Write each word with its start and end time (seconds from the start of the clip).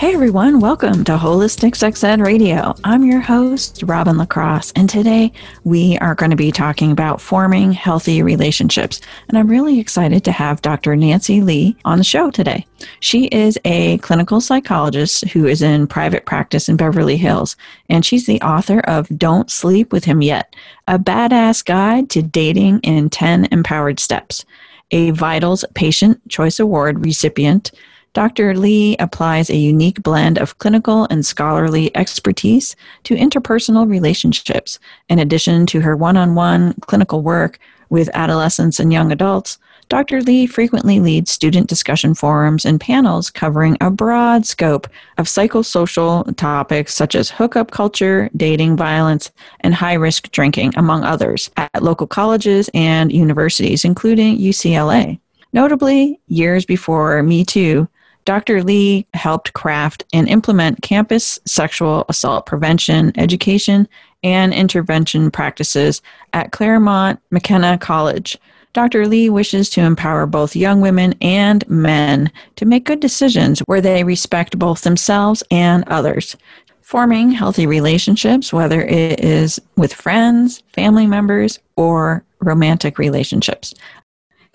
Hey 0.00 0.14
everyone, 0.14 0.60
welcome 0.60 1.04
to 1.04 1.18
Holistic 1.18 1.76
Sex 1.76 2.02
Ed 2.02 2.22
Radio. 2.22 2.74
I'm 2.84 3.04
your 3.04 3.20
host, 3.20 3.82
Robin 3.84 4.16
LaCrosse, 4.16 4.72
and 4.74 4.88
today 4.88 5.30
we 5.64 5.98
are 5.98 6.14
going 6.14 6.30
to 6.30 6.38
be 6.38 6.50
talking 6.50 6.90
about 6.90 7.20
forming 7.20 7.72
healthy 7.72 8.22
relationships. 8.22 9.02
And 9.28 9.36
I'm 9.36 9.46
really 9.46 9.78
excited 9.78 10.24
to 10.24 10.32
have 10.32 10.62
Dr. 10.62 10.96
Nancy 10.96 11.42
Lee 11.42 11.76
on 11.84 11.98
the 11.98 12.04
show 12.04 12.30
today. 12.30 12.66
She 13.00 13.26
is 13.26 13.58
a 13.66 13.98
clinical 13.98 14.40
psychologist 14.40 15.28
who 15.28 15.46
is 15.46 15.60
in 15.60 15.86
private 15.86 16.24
practice 16.24 16.70
in 16.70 16.78
Beverly 16.78 17.18
Hills, 17.18 17.54
and 17.90 18.02
she's 18.02 18.24
the 18.24 18.40
author 18.40 18.80
of 18.80 19.06
Don't 19.18 19.50
Sleep 19.50 19.92
with 19.92 20.06
Him 20.06 20.22
Yet, 20.22 20.56
a 20.88 20.98
badass 20.98 21.62
guide 21.62 22.08
to 22.08 22.22
dating 22.22 22.80
in 22.84 23.10
10 23.10 23.48
empowered 23.52 24.00
steps. 24.00 24.46
A 24.92 25.10
Vitals 25.10 25.62
Patient 25.74 26.26
Choice 26.30 26.58
Award 26.58 27.04
recipient, 27.04 27.70
Dr. 28.12 28.56
Lee 28.56 28.96
applies 28.98 29.50
a 29.50 29.56
unique 29.56 30.02
blend 30.02 30.36
of 30.36 30.58
clinical 30.58 31.06
and 31.10 31.24
scholarly 31.24 31.94
expertise 31.96 32.74
to 33.04 33.14
interpersonal 33.14 33.88
relationships. 33.88 34.80
In 35.08 35.20
addition 35.20 35.64
to 35.66 35.80
her 35.80 35.96
one 35.96 36.16
on 36.16 36.34
one 36.34 36.74
clinical 36.80 37.22
work 37.22 37.60
with 37.88 38.10
adolescents 38.14 38.80
and 38.80 38.92
young 38.92 39.12
adults, 39.12 39.58
Dr. 39.88 40.22
Lee 40.22 40.46
frequently 40.46 40.98
leads 40.98 41.30
student 41.30 41.68
discussion 41.68 42.14
forums 42.14 42.64
and 42.64 42.80
panels 42.80 43.30
covering 43.30 43.76
a 43.80 43.90
broad 43.90 44.44
scope 44.44 44.88
of 45.18 45.26
psychosocial 45.26 46.36
topics 46.36 46.94
such 46.94 47.14
as 47.14 47.30
hookup 47.30 47.70
culture, 47.70 48.28
dating 48.36 48.76
violence, 48.76 49.30
and 49.60 49.74
high 49.74 49.94
risk 49.94 50.30
drinking, 50.32 50.72
among 50.76 51.04
others, 51.04 51.50
at 51.56 51.82
local 51.82 52.06
colleges 52.08 52.68
and 52.74 53.12
universities, 53.12 53.84
including 53.84 54.38
UCLA. 54.38 55.18
Notably, 55.52 56.20
years 56.28 56.64
before 56.64 57.20
Me 57.24 57.44
Too, 57.44 57.88
Dr. 58.24 58.62
Lee 58.62 59.06
helped 59.14 59.52
craft 59.54 60.04
and 60.12 60.28
implement 60.28 60.82
campus 60.82 61.38
sexual 61.46 62.04
assault 62.08 62.46
prevention, 62.46 63.12
education, 63.16 63.88
and 64.22 64.52
intervention 64.52 65.30
practices 65.30 66.02
at 66.32 66.52
Claremont 66.52 67.20
McKenna 67.30 67.78
College. 67.78 68.36
Dr. 68.72 69.06
Lee 69.06 69.28
wishes 69.30 69.68
to 69.70 69.80
empower 69.80 70.26
both 70.26 70.54
young 70.54 70.80
women 70.80 71.14
and 71.20 71.68
men 71.68 72.30
to 72.56 72.64
make 72.64 72.84
good 72.84 73.00
decisions 73.00 73.60
where 73.60 73.80
they 73.80 74.04
respect 74.04 74.58
both 74.58 74.82
themselves 74.82 75.42
and 75.50 75.82
others. 75.88 76.36
Forming 76.82 77.30
healthy 77.30 77.66
relationships, 77.66 78.52
whether 78.52 78.82
it 78.82 79.20
is 79.24 79.60
with 79.76 79.92
friends, 79.92 80.62
family 80.72 81.06
members, 81.06 81.58
or 81.76 82.24
romantic 82.40 82.98
relationships. 82.98 83.74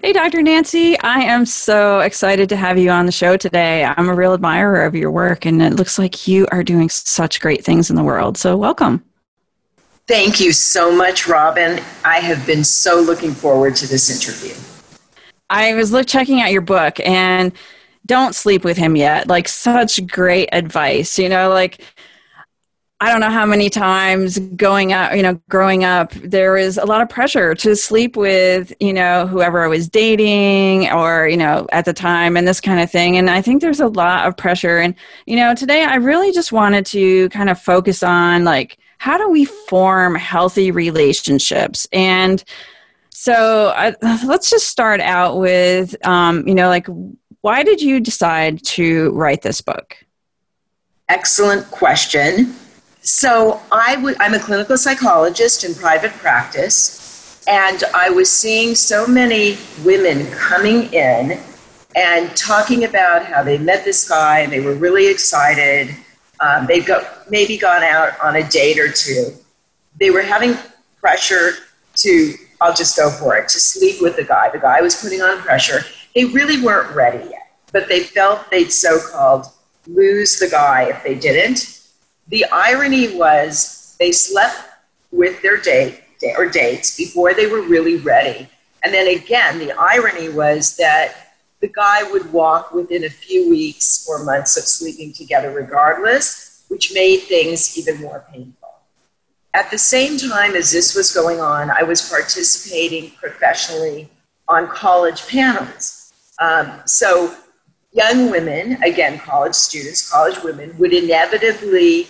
Hey, 0.02 0.12
Dr. 0.12 0.42
Nancy, 0.42 1.00
I 1.00 1.22
am 1.22 1.46
so 1.46 2.02
excited 2.02 2.50
to 2.50 2.58
have 2.58 2.78
you 2.78 2.90
on 2.92 3.06
the 3.06 3.12
show 3.14 3.38
today. 3.38 3.86
I'm 3.86 4.10
a 4.10 4.14
real 4.14 4.34
admirer 4.34 4.84
of 4.84 4.94
your 4.94 5.10
work, 5.10 5.46
and 5.46 5.62
it 5.62 5.74
looks 5.74 5.98
like 5.98 6.28
you 6.28 6.46
are 6.52 6.64
doing 6.64 6.90
such 6.90 7.40
great 7.40 7.64
things 7.64 7.90
in 7.90 7.96
the 7.96 8.04
world. 8.04 8.38
So, 8.38 8.58
welcome. 8.58 9.04
Thank 10.06 10.40
you 10.42 10.52
so 10.52 10.96
much, 10.96 11.28
Robin. 11.28 11.81
I 12.03 12.19
have 12.19 12.46
been 12.46 12.64
so 12.66 13.02
looking 13.02 13.31
forward 13.31 13.75
to 13.78 13.88
this 13.88 14.12
interview. 14.12 14.53
I 15.50 15.74
was 15.75 15.94
look, 15.94 16.08
checking 16.08 16.42
out 16.42 16.52
your 16.52 16.62
book, 16.62 17.00
and 17.00 17.53
don't 18.06 18.36
sleep 18.36 18.66
with 18.66 18.78
him 18.78 18.98
yet. 18.98 19.28
Like, 19.28 19.48
such 19.48 20.06
great 20.06 20.50
advice. 20.52 21.18
You 21.18 21.30
know, 21.30 21.50
like, 21.50 21.81
I 23.01 23.11
don't 23.11 23.19
know 23.19 23.29
how 23.29 23.45
many 23.45 23.69
times 23.69 24.39
going 24.39 24.94
up, 24.94 25.13
you 25.13 25.22
know, 25.22 25.39
growing 25.50 25.83
up, 25.83 26.13
there 26.13 26.53
was 26.53 26.78
a 26.78 26.85
lot 26.85 27.01
of 27.01 27.09
pressure 27.09 27.53
to 27.56 27.75
sleep 27.75 28.16
with, 28.16 28.72
you 28.79 28.94
know, 28.94 29.28
whoever 29.28 29.66
I 29.66 29.67
was 29.67 29.89
dating 29.89 30.89
or, 30.89 31.28
you 31.28 31.35
know, 31.35 31.67
at 31.73 31.83
the 31.83 31.94
time 31.94 32.38
and 32.38 32.47
this 32.47 32.61
kind 32.61 32.79
of 32.79 32.89
thing. 32.89 33.17
And 33.17 33.29
I 33.29 33.41
think 33.41 33.61
there's 33.61 33.81
a 33.81 33.89
lot 33.89 34.28
of 34.28 34.38
pressure. 34.38 34.78
And, 34.78 34.95
you 35.25 35.35
know, 35.35 35.53
today 35.53 35.83
I 35.83 35.95
really 35.95 36.31
just 36.31 36.53
wanted 36.53 36.85
to 36.88 37.28
kind 37.29 37.50
of 37.50 37.59
focus 37.59 38.01
on 38.01 38.45
like, 38.45 38.78
how 38.97 39.17
do 39.17 39.29
we 39.29 39.44
form 39.44 40.16
healthy 40.16 40.72
relationships? 40.72 41.85
And 41.91 42.41
so 43.09 43.73
I, 43.75 43.94
let's 44.25 44.50
just 44.50 44.67
start 44.67 45.01
out 45.01 45.38
with, 45.38 45.95
um, 46.07 46.47
you 46.47 46.56
know, 46.56 46.69
like, 46.69 46.88
why 47.41 47.63
did 47.63 47.81
you 47.81 48.00
decide 48.00 48.63
to 48.63 49.12
write 49.12 49.41
this 49.41 49.59
book? 49.59 49.97
Excellent 51.09 51.69
question. 51.72 52.56
So 53.06 53.62
i 53.72 53.94
w- 53.98 54.16
I'm 54.20 54.34
a 54.34 54.40
clinical 54.40 54.76
psychologist 54.78 55.64
in 55.64 55.76
private 55.76 56.12
practice, 56.14 57.40
and 57.48 57.84
I 57.94 58.10
was 58.10 58.32
seeing 58.32 58.74
so 58.74 59.06
many 59.06 59.60
women 59.84 60.26
coming 60.32 60.92
in 60.92 61.40
and 61.96 62.36
talking 62.36 62.86
about 62.86 63.24
how 63.24 63.44
they 63.44 63.60
met 63.60 63.86
this 63.86 64.10
guy 64.10 64.40
and 64.40 64.52
they 64.52 64.60
were 64.60 64.74
really 64.74 65.08
excited. 65.08 65.96
Um, 66.40 66.66
they've 66.66 66.86
got, 66.86 67.30
maybe 67.30 67.58
gone 67.58 67.84
out 67.84 68.20
on 68.22 68.38
a 68.38 68.50
date 68.50 68.80
or 68.80 68.92
two. 68.92 69.34
They 70.00 70.10
were 70.10 70.24
having 70.24 70.58
pressure 71.00 71.52
to, 71.98 72.34
I'll 72.60 72.74
just 72.74 72.98
go 72.98 73.12
for 73.12 73.38
it, 73.38 73.48
to 73.50 73.60
sleep 73.60 74.02
with 74.02 74.16
the 74.16 74.24
guy. 74.24 74.50
The 74.50 74.58
guy 74.58 74.82
was 74.82 75.00
putting 75.00 75.22
on 75.22 75.38
pressure. 75.42 75.82
They 76.16 76.26
really 76.26 76.60
weren't 76.60 76.94
ready 76.96 77.24
yet, 77.30 77.52
but 77.72 77.88
they 77.88 78.00
felt 78.00 78.50
they'd 78.50 78.74
so 78.74 79.00
called 79.12 79.46
lose 79.86 80.40
the 80.40 80.50
guy 80.50 80.90
if 80.90 81.04
they 81.04 81.14
didn't 81.14 81.75
the 82.28 82.46
irony 82.52 83.16
was 83.16 83.96
they 84.00 84.12
slept 84.12 84.58
with 85.12 85.41
their 85.41 85.58
date 85.58 86.02
or 86.38 86.50
dates 86.50 86.97
before 86.97 87.34
they 87.34 87.47
were 87.47 87.62
really 87.62 87.97
ready. 87.97 88.50
And 88.84 88.94
then 88.94 89.08
again, 89.08 89.59
the 89.59 89.72
irony 89.74 90.30
was 90.30 90.75
that 90.78 91.25
the 91.62 91.68
guy 91.68 92.03
would 92.12 92.31
walk 92.31 92.74
within 92.74 93.06
a 93.06 93.09
few 93.09 93.50
weeks 93.50 94.08
or 94.08 94.24
months 94.24 94.58
of 94.58 94.63
sleeping 94.63 95.13
together 95.13 95.52
regardless, 95.52 96.63
which 96.68 96.94
made 96.94 97.22
things 97.22 97.78
even 97.78 98.02
more 98.02 98.25
painful. 98.31 98.69
At 99.53 99.72
the 99.72 99.78
same 99.78 100.18
time 100.18 100.56
as 100.56 100.72
this 100.72 100.96
was 100.96 101.12
going 101.12 101.40
on, 101.40 101.72
I 101.72 101.84
was 101.84 102.09
participating 102.09 103.12
professionally 103.12 104.09
on 104.47 104.68
college 104.68 105.28
panels. 105.28 106.13
Um, 106.40 106.81
so 106.86 107.36
young 107.94 108.30
women, 108.30 108.84
again, 108.84 109.18
college 109.19 109.56
students, 109.56 110.12
college 110.12 110.44
women, 110.44 110.78
would 110.78 110.94
inevitably 110.94 112.07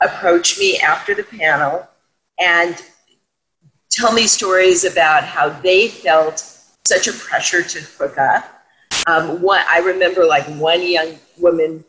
approach 0.00 0.58
me 0.58 0.78
after 0.78 1.14
the 1.14 1.24
panel 1.24 1.86
and 2.38 2.82
tell 3.90 4.12
me 4.12 4.26
stories 4.26 4.84
about 4.84 5.24
how 5.24 5.48
they 5.48 5.88
felt 5.88 6.40
such 6.86 7.06
a 7.06 7.12
pressure 7.12 7.62
to 7.62 7.80
hook 7.80 8.18
up. 8.18 8.44
Um, 9.06 9.44
I 9.48 9.82
remember 9.84 10.24
like 10.24 10.44
one 10.58 10.82
young 10.82 11.18
woman, 11.38 11.84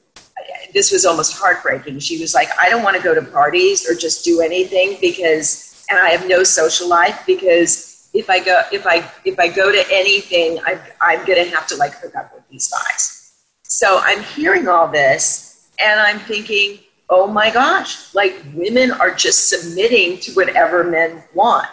this 0.73 0.91
was 0.91 1.05
almost 1.05 1.37
heartbreaking. 1.37 1.99
She 1.99 2.19
was 2.19 2.33
like, 2.33 2.49
I 2.59 2.69
don't 2.69 2.83
want 2.83 2.95
to 2.97 3.03
go 3.03 3.15
to 3.15 3.21
parties 3.21 3.89
or 3.89 3.95
just 3.95 4.23
do 4.23 4.41
anything 4.41 4.97
because, 5.01 5.85
and 5.89 5.99
I 5.99 6.09
have 6.09 6.27
no 6.27 6.43
social 6.43 6.87
life 6.87 7.23
because 7.25 8.09
if 8.13 8.29
I 8.29 8.39
go, 8.43 8.61
if 8.71 8.85
I, 8.85 9.09
if 9.23 9.39
I 9.39 9.47
go 9.47 9.71
to 9.71 9.83
anything, 9.91 10.59
I, 10.65 10.79
I'm 11.01 11.25
going 11.25 11.43
to 11.43 11.55
have 11.55 11.67
to 11.67 11.75
like 11.75 11.95
hook 11.95 12.15
up 12.15 12.33
with 12.33 12.47
these 12.49 12.67
guys. 12.67 13.33
So 13.63 13.99
I'm 14.03 14.21
hearing 14.23 14.67
all 14.67 14.87
this 14.87 15.69
and 15.79 15.99
I'm 15.99 16.19
thinking, 16.19 16.79
oh 17.09 17.27
my 17.27 17.51
gosh, 17.51 18.13
like 18.13 18.41
women 18.53 18.91
are 18.91 19.13
just 19.13 19.49
submitting 19.49 20.19
to 20.21 20.31
whatever 20.33 20.83
men 20.83 21.23
want. 21.33 21.67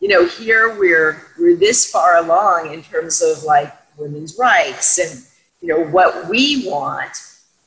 You 0.00 0.08
know, 0.08 0.26
here 0.26 0.78
we're 0.78 1.22
we're 1.38 1.56
this 1.56 1.90
far 1.90 2.16
along 2.18 2.72
in 2.72 2.82
terms 2.82 3.22
of 3.22 3.42
like 3.44 3.72
women's 3.96 4.36
rights 4.38 4.98
and 4.98 5.24
you 5.60 5.68
know 5.68 5.84
what 5.90 6.28
we 6.28 6.68
want, 6.68 7.12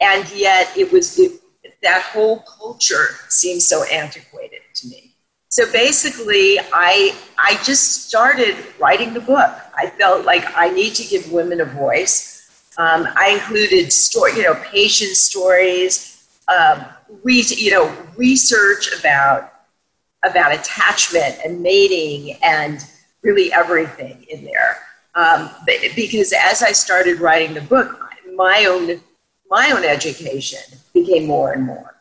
and 0.02 0.30
yet 0.32 0.76
it 0.76 0.92
was 0.92 1.18
it, 1.20 1.42
that 1.82 2.02
whole 2.02 2.40
culture 2.40 3.08
seems 3.30 3.66
so 3.66 3.84
antiquated 3.86 4.62
to 4.76 4.88
me. 4.88 5.14
So 5.50 5.72
basically, 5.72 6.60
I 6.74 7.16
I 7.38 7.58
just 7.64 8.10
started 8.10 8.58
writing 8.80 9.14
the 9.14 9.22
book. 9.22 9.56
I 9.78 9.90
felt 9.98 10.26
like 10.26 10.46
I 10.58 10.70
need 10.70 10.96
to 10.96 11.04
give 11.08 11.32
women 11.32 11.62
a 11.62 11.66
voice. 11.66 12.34
Um, 12.78 13.08
I 13.16 13.40
included 13.40 13.94
story, 13.94 14.34
you 14.34 14.44
know, 14.44 14.56
patient 14.56 15.16
stories, 15.16 16.15
um, 16.48 16.86
re- 17.24 17.44
you 17.48 17.72
know, 17.72 17.96
research 18.16 18.98
about 19.00 19.52
about 20.24 20.54
attachment 20.54 21.36
and 21.46 21.62
mating 21.62 22.38
and 22.42 22.80
really 23.22 23.54
everything 23.54 24.26
in 24.30 24.44
there. 24.44 24.78
Um, 25.14 25.50
because 25.96 26.34
as 26.34 26.64
I 26.64 26.72
started 26.72 27.20
writing 27.20 27.54
the 27.54 27.62
book, 27.62 28.00
my 28.36 28.66
own 28.66 29.02
my 29.50 29.72
own 29.72 29.84
education 29.84 30.80
became 30.94 31.26
more 31.26 31.54
and 31.54 31.64
more. 31.64 31.96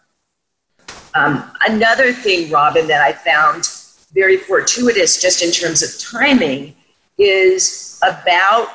Um, 1.14 1.52
another 1.68 2.12
thing, 2.12 2.50
Robin, 2.50 2.86
that 2.88 3.00
I 3.00 3.12
found 3.12 3.68
very 4.12 4.36
fortuitous 4.36 5.20
just 5.20 5.42
in 5.42 5.50
terms 5.50 5.82
of 5.82 6.00
timing 6.00 6.74
is 7.18 8.00
about 8.02 8.68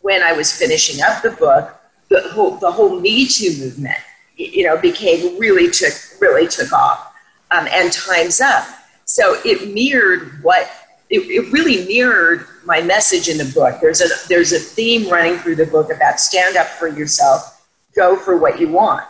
when 0.00 0.22
I 0.22 0.32
was 0.32 0.52
finishing 0.52 1.02
up 1.02 1.22
the 1.22 1.30
book, 1.32 1.76
the 2.08 2.22
whole, 2.30 2.56
the 2.56 2.70
whole 2.70 3.00
Me 3.00 3.26
Too 3.26 3.56
movement, 3.58 3.98
you 4.36 4.64
know, 4.64 4.76
became 4.76 5.38
really 5.38 5.70
took, 5.70 5.92
really 6.20 6.46
took 6.46 6.72
off 6.72 7.12
um, 7.50 7.66
and 7.70 7.92
Time's 7.92 8.40
Up. 8.40 8.66
So 9.04 9.36
it 9.44 9.72
mirrored 9.72 10.42
what, 10.42 10.70
it, 11.10 11.20
it 11.20 11.52
really 11.52 11.86
mirrored 11.86 12.46
my 12.64 12.80
message 12.82 13.28
in 13.28 13.38
the 13.38 13.50
book. 13.54 13.80
There's 13.80 14.00
a, 14.00 14.08
there's 14.28 14.52
a 14.52 14.58
theme 14.58 15.08
running 15.10 15.38
through 15.38 15.56
the 15.56 15.66
book 15.66 15.92
about 15.92 16.20
stand 16.20 16.56
up 16.56 16.66
for 16.66 16.88
yourself, 16.88 17.66
go 17.94 18.16
for 18.16 18.36
what 18.36 18.60
you 18.60 18.68
want 18.68 19.04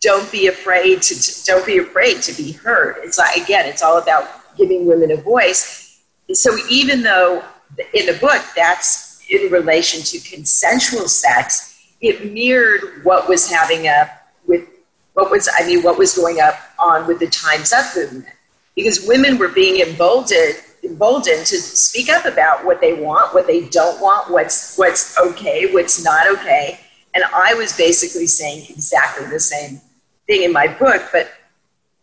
don't 0.00 0.30
be 0.30 0.46
afraid 0.46 1.02
to, 1.02 1.20
to, 1.20 1.44
don't 1.44 1.66
be 1.66 1.78
afraid 1.78 2.22
to 2.22 2.32
be 2.32 2.52
heard. 2.52 2.96
It's 3.02 3.18
like 3.18 3.36
again, 3.36 3.66
it's 3.66 3.82
all 3.82 3.98
about 3.98 4.28
giving 4.56 4.86
women 4.86 5.10
a 5.10 5.16
voice. 5.16 6.02
So 6.32 6.56
even 6.70 7.02
though 7.02 7.42
in 7.94 8.06
the 8.06 8.16
book 8.20 8.42
that's 8.54 9.24
in 9.30 9.50
relation 9.50 10.02
to 10.02 10.30
consensual 10.30 11.08
sex, 11.08 11.80
it 12.00 12.32
mirrored 12.32 13.04
what 13.04 13.28
was 13.28 13.50
having 13.50 13.88
with 13.88 14.17
what 15.18 15.32
was 15.32 15.48
I 15.58 15.66
mean 15.66 15.82
what 15.82 15.98
was 15.98 16.16
going 16.16 16.40
up 16.40 16.54
on 16.78 17.08
with 17.08 17.18
the 17.18 17.26
Times 17.26 17.72
Up 17.72 17.84
movement 17.96 18.26
because 18.76 19.04
women 19.04 19.36
were 19.36 19.48
being 19.48 19.80
emboldened 19.80 20.62
emboldened 20.84 21.44
to 21.44 21.56
speak 21.56 22.08
up 22.08 22.24
about 22.24 22.64
what 22.64 22.80
they 22.80 22.92
want, 22.92 23.34
what 23.34 23.48
they 23.48 23.68
don't 23.68 24.00
want, 24.00 24.30
what's 24.30 24.76
what's 24.76 25.18
okay, 25.18 25.72
what's 25.72 26.04
not 26.04 26.28
okay. 26.28 26.78
And 27.14 27.24
I 27.34 27.52
was 27.54 27.76
basically 27.76 28.28
saying 28.28 28.66
exactly 28.70 29.26
the 29.26 29.40
same 29.40 29.80
thing 30.28 30.44
in 30.44 30.52
my 30.52 30.68
book, 30.68 31.02
but 31.10 31.32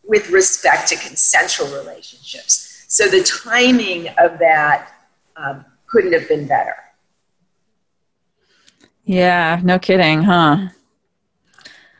with 0.03 0.29
respect 0.29 0.89
to 0.89 0.97
consensual 0.97 1.67
relationships. 1.67 2.83
So 2.89 3.07
the 3.07 3.23
timing 3.23 4.09
of 4.19 4.39
that 4.39 4.91
um, 5.37 5.63
couldn't 5.87 6.11
have 6.11 6.27
been 6.27 6.47
better. 6.47 6.75
Yeah, 9.05 9.61
no 9.63 9.79
kidding, 9.79 10.23
huh? 10.23 10.67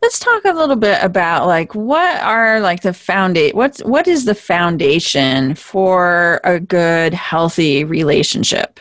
Let's 0.05 0.19
talk 0.19 0.45
a 0.45 0.53
little 0.53 0.75
bit 0.75 1.01
about 1.01 1.47
like 1.47 1.73
what 1.73 2.21
are 2.21 2.59
like 2.59 2.81
the 2.83 2.93
foundation 2.93 3.57
what's 3.57 3.83
what 3.83 4.07
is 4.07 4.25
the 4.25 4.35
foundation 4.35 5.55
for 5.55 6.39
a 6.43 6.59
good 6.59 7.15
healthy 7.15 7.83
relationship? 7.83 8.79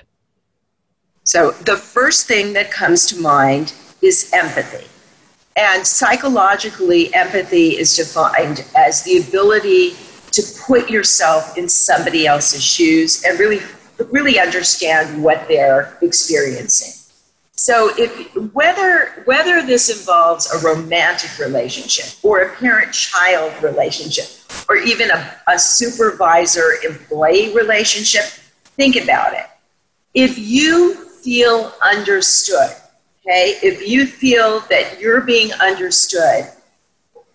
So 1.23 1.53
the 1.53 1.79
first 1.79 2.27
thing 2.27 2.53
that 2.53 2.71
comes 2.71 3.07
to 3.07 3.19
mind 3.23 3.73
is 4.03 4.31
empathy. 4.35 4.87
And 5.57 5.87
psychologically, 5.87 7.15
empathy 7.15 7.79
is 7.79 7.97
defined 7.97 8.67
as 8.77 9.03
the 9.05 9.17
ability 9.27 9.95
to 10.33 10.43
put 10.67 10.91
yourself 10.91 11.57
in 11.57 11.71
somebody 11.71 12.27
else's 12.27 12.63
shoes 12.63 13.25
and 13.25 13.41
really, 13.41 13.63
really 14.11 14.39
understand 14.39 15.25
what 15.25 15.49
they're 15.49 15.97
experiencing. 16.03 17.04
So, 17.57 17.93
if 17.97 18.35
whether 18.53 19.23
whether 19.27 19.65
this 19.65 19.89
involves 19.89 20.53
a 20.53 20.59
romantic 20.67 21.39
relationship 21.39 22.19
or 22.25 22.41
a 22.41 22.55
parent-child 22.57 23.63
relationship 23.63 24.27
or 24.69 24.77
even 24.77 25.11
a, 25.11 25.35
a 25.49 25.59
supervisor-employee 25.59 27.55
relationship, 27.55 28.25
think 28.77 28.97
about 28.97 29.35
it. 29.35 29.47
If 30.15 30.39
you 30.39 30.95
feel 30.95 31.73
understood, 31.81 32.71
Okay, 33.27 33.57
if 33.63 33.89
you 33.89 34.05
feel 34.05 34.61
that 34.69 35.01
you're 35.01 35.23
being 35.23 35.51
understood 35.55 36.47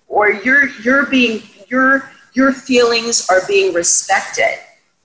or 0.07 0.31
you're 0.31 0.67
you're 0.83 1.07
being 1.07 1.41
your 1.67 2.11
your 2.33 2.53
feelings 2.53 3.27
are 3.27 3.41
being 3.47 3.73
respected, 3.73 4.59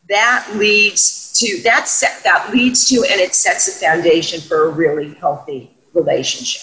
that 0.09 0.47
leads 0.55 1.33
to 1.39 1.63
that 1.63 1.89
set, 1.89 2.23
that 2.25 2.51
leads 2.53 2.89
to 2.89 2.97
and 3.11 3.21
it 3.21 3.35
sets 3.35 3.67
the 3.67 3.85
foundation 3.85 4.41
for 4.41 4.67
a 4.67 4.71
really 4.71 5.15
healthy 5.15 5.75
relationship. 5.93 6.63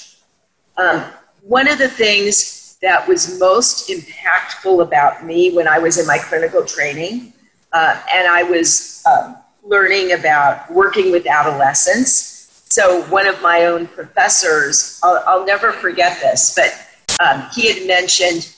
Um, 0.77 1.03
one 1.43 1.67
of 1.67 1.77
the 1.77 1.89
things 1.89 2.77
that 2.81 3.07
was 3.07 3.39
most 3.39 3.89
impactful 3.89 4.81
about 4.81 5.25
me 5.25 5.51
when 5.51 5.67
I 5.67 5.79
was 5.79 5.97
in 5.97 6.07
my 6.07 6.17
clinical 6.17 6.65
training, 6.65 7.33
uh, 7.73 8.01
and 8.13 8.27
I 8.27 8.43
was 8.43 9.03
um, 9.05 9.37
learning 9.63 10.13
about 10.13 10.71
working 10.71 11.11
with 11.11 11.27
adolescents 11.27 12.31
so 12.71 13.03
one 13.07 13.27
of 13.27 13.41
my 13.41 13.65
own 13.65 13.85
professors, 13.85 14.97
I'll, 15.03 15.21
I'll 15.27 15.45
never 15.45 15.73
forget 15.73 16.21
this, 16.21 16.55
but 16.55 16.73
um, 17.21 17.45
he 17.53 17.67
had 17.67 17.85
mentioned 17.85 18.55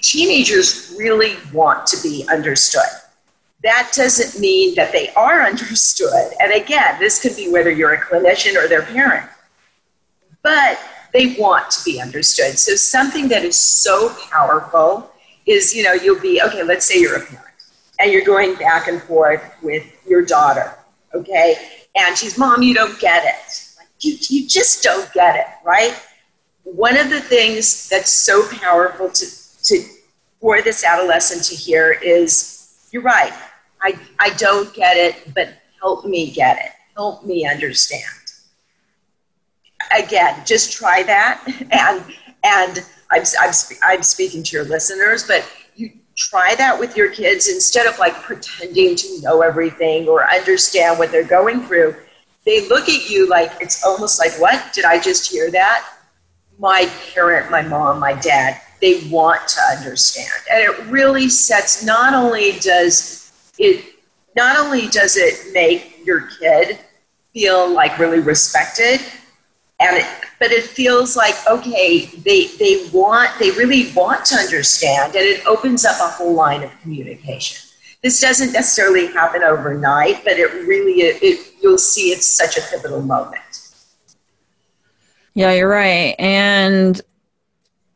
teenagers 0.00 0.94
really 0.98 1.36
want 1.52 1.86
to 1.88 2.02
be 2.02 2.26
understood. 2.30 2.88
That 3.66 3.90
doesn't 3.92 4.40
mean 4.40 4.76
that 4.76 4.92
they 4.92 5.08
are 5.14 5.42
understood. 5.42 6.32
And 6.38 6.52
again, 6.52 7.00
this 7.00 7.20
could 7.20 7.34
be 7.34 7.50
whether 7.50 7.68
you're 7.68 7.94
a 7.94 8.00
clinician 8.00 8.54
or 8.54 8.68
their 8.68 8.82
parent, 8.82 9.28
but 10.40 10.78
they 11.12 11.34
want 11.34 11.68
to 11.72 11.84
be 11.84 12.00
understood. 12.00 12.60
So 12.60 12.76
something 12.76 13.26
that 13.26 13.44
is 13.44 13.58
so 13.58 14.14
powerful 14.30 15.10
is, 15.46 15.74
you 15.74 15.82
know, 15.82 15.94
you'll 15.94 16.20
be, 16.20 16.40
okay, 16.42 16.62
let's 16.62 16.86
say 16.86 17.00
you're 17.00 17.16
a 17.16 17.26
parent 17.26 17.54
and 17.98 18.12
you're 18.12 18.24
going 18.24 18.54
back 18.54 18.86
and 18.86 19.02
forth 19.02 19.42
with 19.62 19.84
your 20.06 20.24
daughter, 20.24 20.78
okay? 21.12 21.56
and 21.96 22.16
she's, 22.16 22.38
Mom, 22.38 22.62
you 22.62 22.72
don't 22.72 22.98
get 23.00 23.24
it. 23.24 23.68
You, 23.98 24.16
you 24.28 24.46
just 24.46 24.84
don't 24.84 25.12
get 25.12 25.34
it, 25.34 25.46
right? 25.64 26.00
One 26.62 26.96
of 26.96 27.10
the 27.10 27.20
things 27.20 27.88
that's 27.88 28.12
so 28.12 28.46
powerful 28.58 29.10
to, 29.10 29.26
to, 29.64 29.84
for 30.40 30.62
this 30.62 30.84
adolescent 30.84 31.42
to 31.46 31.56
hear 31.56 31.90
is, 31.92 32.88
You're 32.92 33.02
right. 33.02 33.32
I, 33.82 33.98
I 34.18 34.30
don't 34.30 34.72
get 34.74 34.96
it, 34.96 35.34
but 35.34 35.48
help 35.80 36.04
me 36.04 36.30
get 36.30 36.58
it. 36.58 36.72
Help 36.94 37.24
me 37.24 37.46
understand. 37.46 38.04
Again, 39.96 40.42
just 40.44 40.72
try 40.72 41.02
that. 41.04 41.42
And, 41.70 42.04
and 42.44 42.84
I'm, 43.10 43.22
I'm, 43.40 43.52
I'm 43.84 44.02
speaking 44.02 44.42
to 44.42 44.56
your 44.56 44.64
listeners, 44.64 45.26
but 45.26 45.44
you 45.74 45.90
try 46.16 46.54
that 46.56 46.78
with 46.78 46.96
your 46.96 47.10
kids 47.10 47.48
instead 47.48 47.86
of 47.86 47.98
like 47.98 48.14
pretending 48.22 48.96
to 48.96 49.20
know 49.20 49.42
everything 49.42 50.08
or 50.08 50.24
understand 50.32 50.98
what 50.98 51.12
they're 51.12 51.24
going 51.24 51.60
through. 51.62 51.94
They 52.44 52.68
look 52.68 52.88
at 52.88 53.10
you 53.10 53.28
like 53.28 53.52
it's 53.60 53.84
almost 53.84 54.18
like, 54.18 54.32
what? 54.40 54.72
Did 54.72 54.84
I 54.84 55.00
just 55.00 55.30
hear 55.30 55.50
that? 55.50 55.86
My 56.58 56.90
parent, 57.12 57.50
my 57.50 57.62
mom, 57.62 57.98
my 57.98 58.14
dad, 58.14 58.60
they 58.80 59.06
want 59.10 59.46
to 59.48 59.60
understand. 59.76 60.30
And 60.50 60.62
it 60.62 60.86
really 60.86 61.28
sets 61.28 61.84
not 61.84 62.14
only 62.14 62.52
does 62.60 63.25
it 63.58 63.84
not 64.36 64.58
only 64.58 64.88
does 64.88 65.16
it 65.16 65.52
make 65.52 66.04
your 66.04 66.28
kid 66.38 66.78
feel 67.32 67.72
like 67.72 67.98
really 67.98 68.20
respected, 68.20 69.00
and 69.80 69.96
it, 69.96 70.06
but 70.40 70.50
it 70.50 70.64
feels 70.64 71.16
like 71.16 71.34
okay 71.48 72.06
they 72.24 72.46
they 72.58 72.88
want 72.92 73.30
they 73.38 73.50
really 73.52 73.92
want 73.92 74.24
to 74.24 74.34
understand 74.34 75.14
and 75.14 75.24
it 75.24 75.46
opens 75.46 75.84
up 75.84 75.96
a 76.00 76.10
whole 76.10 76.32
line 76.32 76.62
of 76.62 76.70
communication. 76.80 77.62
This 78.02 78.20
doesn't 78.20 78.52
necessarily 78.52 79.08
happen 79.08 79.42
overnight 79.42 80.24
but 80.24 80.34
it 80.38 80.52
really 80.66 81.02
it, 81.02 81.22
it 81.22 81.54
you'll 81.62 81.78
see 81.78 82.10
it's 82.10 82.26
such 82.26 82.56
a 82.56 82.62
pivotal 82.70 83.02
moment. 83.02 83.42
Yeah 85.34 85.52
you're 85.52 85.68
right. 85.68 86.14
And 86.18 87.00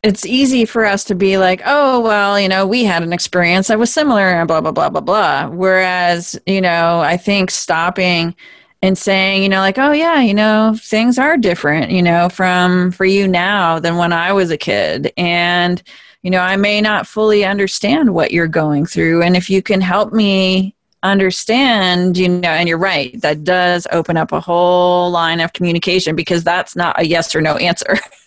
it's 0.02 0.24
easy 0.24 0.64
for 0.64 0.86
us 0.86 1.04
to 1.04 1.14
be 1.14 1.36
like, 1.36 1.60
oh, 1.66 2.00
well, 2.00 2.40
you 2.40 2.48
know, 2.48 2.66
we 2.66 2.84
had 2.84 3.02
an 3.02 3.12
experience 3.12 3.68
that 3.68 3.78
was 3.78 3.92
similar 3.92 4.22
and 4.22 4.48
blah, 4.48 4.60
blah, 4.60 4.72
blah, 4.72 4.88
blah, 4.88 5.00
blah. 5.00 5.48
Whereas, 5.48 6.40
you 6.46 6.60
know, 6.60 7.00
I 7.00 7.16
think 7.18 7.50
stopping 7.50 8.34
and 8.82 8.96
saying, 8.96 9.42
you 9.42 9.48
know, 9.50 9.60
like, 9.60 9.76
oh 9.76 9.92
yeah, 9.92 10.20
you 10.20 10.32
know, 10.32 10.74
things 10.78 11.18
are 11.18 11.36
different, 11.36 11.90
you 11.90 12.02
know, 12.02 12.30
from 12.30 12.92
for 12.92 13.04
you 13.04 13.28
now 13.28 13.78
than 13.78 13.96
when 13.96 14.12
I 14.12 14.32
was 14.32 14.50
a 14.50 14.56
kid. 14.56 15.12
And, 15.18 15.82
you 16.22 16.30
know, 16.30 16.40
I 16.40 16.56
may 16.56 16.80
not 16.80 17.06
fully 17.06 17.44
understand 17.44 18.14
what 18.14 18.30
you're 18.30 18.48
going 18.48 18.86
through. 18.86 19.22
And 19.22 19.36
if 19.36 19.50
you 19.50 19.60
can 19.60 19.82
help 19.82 20.14
me 20.14 20.74
understand, 21.02 22.16
you 22.16 22.28
know, 22.28 22.48
and 22.48 22.68
you're 22.68 22.78
right, 22.78 23.20
that 23.20 23.44
does 23.44 23.86
open 23.92 24.16
up 24.16 24.32
a 24.32 24.40
whole 24.40 25.10
line 25.10 25.40
of 25.40 25.52
communication 25.52 26.16
because 26.16 26.42
that's 26.42 26.74
not 26.74 26.98
a 26.98 27.06
yes 27.06 27.34
or 27.34 27.42
no 27.42 27.56
answer. 27.56 27.98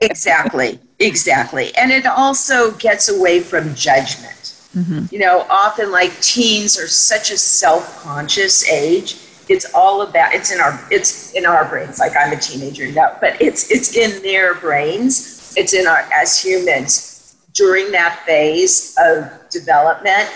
exactly, 0.00 0.78
exactly. 0.98 1.74
And 1.76 1.90
it 1.90 2.06
also 2.06 2.72
gets 2.72 3.08
away 3.08 3.40
from 3.40 3.74
judgment. 3.74 4.32
Mm-hmm. 4.74 5.06
You 5.10 5.20
know, 5.20 5.46
often 5.48 5.90
like 5.90 6.18
teens 6.20 6.78
are 6.78 6.88
such 6.88 7.30
a 7.30 7.38
self 7.38 8.02
conscious 8.02 8.68
age 8.70 9.16
it's 9.48 9.72
all 9.74 10.02
about 10.02 10.34
it's 10.34 10.52
in 10.52 10.60
our 10.60 10.78
it's 10.90 11.32
in 11.32 11.46
our 11.46 11.68
brains 11.68 11.98
like 11.98 12.12
i'm 12.18 12.32
a 12.32 12.40
teenager 12.40 12.90
no 12.92 13.14
but 13.20 13.40
it's 13.40 13.70
it's 13.70 13.96
in 13.96 14.22
their 14.22 14.54
brains 14.56 15.54
it's 15.56 15.72
in 15.72 15.86
our 15.86 16.08
as 16.12 16.42
humans 16.42 17.36
during 17.52 17.90
that 17.92 18.22
phase 18.26 18.96
of 18.98 19.30
development 19.50 20.28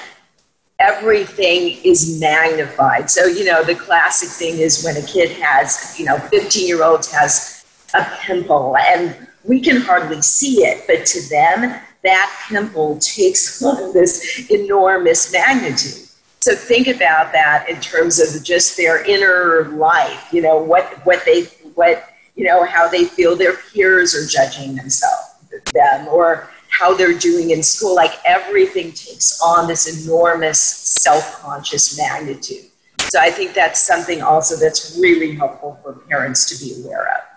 everything 0.78 1.76
is 1.84 2.20
magnified 2.20 3.10
so 3.10 3.26
you 3.26 3.44
know 3.44 3.62
the 3.62 3.74
classic 3.74 4.28
thing 4.28 4.58
is 4.58 4.82
when 4.84 4.96
a 4.96 5.06
kid 5.06 5.30
has 5.30 5.98
you 5.98 6.04
know 6.04 6.16
15 6.16 6.66
year 6.66 6.82
olds 6.82 7.10
has 7.10 7.59
a 7.94 8.04
pimple 8.20 8.76
and 8.76 9.16
we 9.44 9.60
can 9.60 9.80
hardly 9.80 10.20
see 10.22 10.64
it 10.64 10.84
but 10.86 11.06
to 11.06 11.28
them 11.28 11.80
that 12.02 12.46
pimple 12.48 12.98
takes 12.98 13.62
on 13.62 13.92
this 13.92 14.50
enormous 14.50 15.32
magnitude. 15.32 16.08
So 16.40 16.54
think 16.54 16.88
about 16.88 17.32
that 17.32 17.68
in 17.68 17.80
terms 17.80 18.18
of 18.18 18.42
just 18.42 18.76
their 18.76 19.04
inner 19.04 19.68
life, 19.76 20.28
you 20.32 20.40
know, 20.40 20.56
what, 20.56 20.84
what 21.04 21.22
they, 21.26 21.44
what, 21.74 22.08
you 22.34 22.46
know, 22.46 22.64
how 22.64 22.88
they 22.88 23.04
feel 23.04 23.36
their 23.36 23.56
peers 23.56 24.14
are 24.14 24.26
judging 24.26 24.74
themselves, 24.74 25.34
them, 25.74 26.08
or 26.08 26.48
how 26.70 26.94
they're 26.94 27.18
doing 27.18 27.50
in 27.50 27.62
school. 27.62 27.94
Like 27.94 28.12
everything 28.24 28.92
takes 28.92 29.38
on 29.42 29.68
this 29.68 30.06
enormous 30.06 30.58
self 30.58 31.42
conscious 31.42 31.98
magnitude. 31.98 32.64
So 33.00 33.20
I 33.20 33.30
think 33.30 33.52
that's 33.52 33.80
something 33.80 34.22
also 34.22 34.56
that's 34.56 34.96
really 34.98 35.34
helpful 35.34 35.78
for 35.82 35.94
parents 36.08 36.46
to 36.46 36.64
be 36.64 36.82
aware 36.82 37.08
of. 37.16 37.29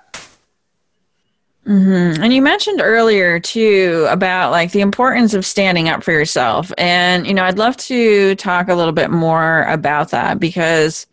Mm-hmm. 1.67 2.21
And 2.21 2.33
you 2.33 2.41
mentioned 2.41 2.81
earlier 2.83 3.39
too 3.39 4.05
about 4.09 4.51
like 4.51 4.71
the 4.71 4.81
importance 4.81 5.33
of 5.33 5.45
standing 5.45 5.87
up 5.87 6.03
for 6.03 6.11
yourself. 6.11 6.73
And, 6.77 7.25
you 7.25 7.33
know, 7.33 7.43
I'd 7.43 7.57
love 7.57 7.77
to 7.77 8.35
talk 8.35 8.67
a 8.67 8.75
little 8.75 8.91
bit 8.91 9.11
more 9.11 9.63
about 9.63 10.09
that 10.09 10.39
because 10.39 11.07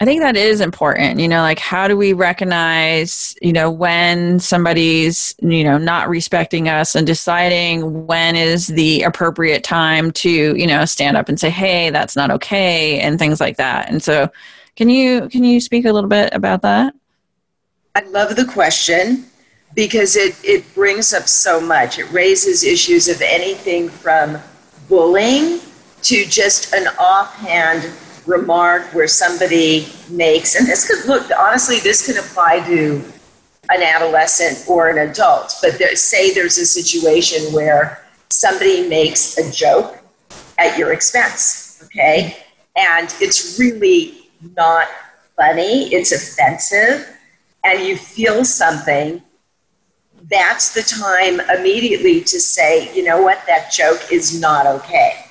I 0.00 0.06
think 0.06 0.22
that 0.22 0.36
is 0.36 0.62
important. 0.62 1.20
You 1.20 1.28
know, 1.28 1.42
like 1.42 1.58
how 1.58 1.88
do 1.88 1.96
we 1.96 2.14
recognize, 2.14 3.36
you 3.42 3.52
know, 3.52 3.70
when 3.70 4.40
somebody's, 4.40 5.34
you 5.40 5.62
know, 5.62 5.76
not 5.76 6.08
respecting 6.08 6.68
us 6.68 6.94
and 6.94 7.06
deciding 7.06 8.06
when 8.06 8.36
is 8.36 8.68
the 8.68 9.02
appropriate 9.02 9.62
time 9.62 10.10
to, 10.12 10.56
you 10.56 10.66
know, 10.66 10.86
stand 10.86 11.18
up 11.18 11.28
and 11.28 11.38
say, 11.38 11.50
hey, 11.50 11.90
that's 11.90 12.16
not 12.16 12.30
okay 12.30 12.98
and 12.98 13.18
things 13.18 13.40
like 13.40 13.58
that. 13.58 13.90
And 13.90 14.02
so 14.02 14.30
can 14.76 14.88
you 14.88 15.28
can 15.28 15.44
you 15.44 15.60
speak 15.60 15.84
a 15.84 15.92
little 15.92 16.08
bit 16.08 16.32
about 16.32 16.62
that? 16.62 16.94
I 17.94 18.00
love 18.04 18.34
the 18.34 18.46
question 18.46 19.26
because 19.74 20.16
it, 20.16 20.36
it 20.44 20.72
brings 20.74 21.12
up 21.12 21.28
so 21.28 21.60
much. 21.60 21.98
It 21.98 22.10
raises 22.12 22.64
issues 22.64 23.08
of 23.08 23.20
anything 23.20 23.88
from 23.88 24.38
bullying 24.88 25.60
to 26.02 26.24
just 26.26 26.74
an 26.74 26.86
offhand 26.98 27.90
remark 28.26 28.82
where 28.94 29.08
somebody 29.08 29.88
makes, 30.08 30.54
and 30.54 30.66
this 30.66 30.86
could 30.86 31.06
look, 31.08 31.28
honestly, 31.38 31.78
this 31.80 32.06
can 32.06 32.18
apply 32.18 32.60
to 32.66 33.02
an 33.70 33.82
adolescent 33.82 34.68
or 34.68 34.90
an 34.90 35.10
adult, 35.10 35.54
but 35.62 35.78
there, 35.78 35.96
say 35.96 36.32
there's 36.32 36.58
a 36.58 36.66
situation 36.66 37.52
where 37.52 38.04
somebody 38.30 38.86
makes 38.88 39.38
a 39.38 39.50
joke 39.50 39.98
at 40.58 40.78
your 40.78 40.92
expense, 40.92 41.82
okay? 41.84 42.36
And 42.76 43.14
it's 43.20 43.58
really 43.58 44.28
not 44.56 44.88
funny, 45.36 45.92
it's 45.94 46.12
offensive, 46.12 47.08
and 47.64 47.82
you 47.82 47.96
feel 47.96 48.44
something 48.44 49.22
that's 50.34 50.74
the 50.74 50.82
time 50.82 51.40
immediately 51.56 52.20
to 52.20 52.40
say, 52.40 52.92
you 52.94 53.04
know 53.04 53.22
what, 53.22 53.40
that 53.46 53.72
joke 53.72 54.00
is 54.10 54.40
not 54.40 54.66
okay. 54.66 55.24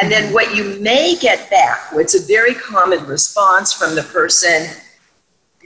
And 0.00 0.10
then 0.10 0.32
what 0.32 0.54
you 0.54 0.80
may 0.80 1.16
get 1.16 1.48
back, 1.48 1.92
what's 1.92 2.14
a 2.14 2.26
very 2.26 2.54
common 2.54 3.06
response 3.06 3.72
from 3.72 3.94
the 3.94 4.02
person 4.02 4.66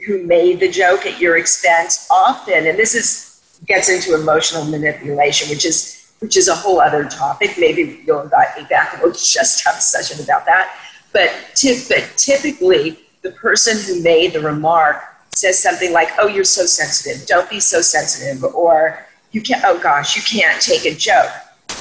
who 0.05 0.23
made 0.23 0.59
the 0.59 0.69
joke 0.69 1.07
at 1.07 1.19
your 1.19 1.37
expense, 1.37 2.07
often, 2.11 2.67
and 2.67 2.77
this 2.77 2.93
is 2.93 3.31
gets 3.65 3.89
into 3.89 4.13
emotional 4.13 4.65
manipulation, 4.65 5.49
which 5.49 5.65
is 5.65 6.11
which 6.19 6.37
is 6.37 6.47
a 6.47 6.55
whole 6.55 6.79
other 6.79 7.03
topic. 7.05 7.55
Maybe 7.57 8.01
you'll 8.05 8.21
invite 8.21 8.57
me 8.57 8.65
back 8.69 8.93
and 8.93 9.01
we'll 9.01 9.11
just 9.11 9.65
have 9.65 9.75
a 9.75 9.81
session 9.81 10.23
about 10.23 10.45
that. 10.45 10.73
But, 11.11 11.29
tip, 11.53 11.79
but 11.89 12.13
typically, 12.15 12.97
the 13.23 13.31
person 13.31 13.77
who 13.77 14.01
made 14.01 14.31
the 14.31 14.39
remark 14.39 15.03
says 15.35 15.61
something 15.61 15.91
like, 15.91 16.11
"Oh, 16.17 16.27
you're 16.27 16.43
so 16.43 16.65
sensitive. 16.65 17.25
Don't 17.27 17.49
be 17.49 17.59
so 17.59 17.81
sensitive," 17.81 18.43
or 18.43 19.05
"You 19.31 19.41
can't. 19.41 19.63
Oh 19.65 19.77
gosh, 19.77 20.15
you 20.15 20.21
can't 20.21 20.61
take 20.61 20.85
a 20.85 20.93
joke." 20.93 21.31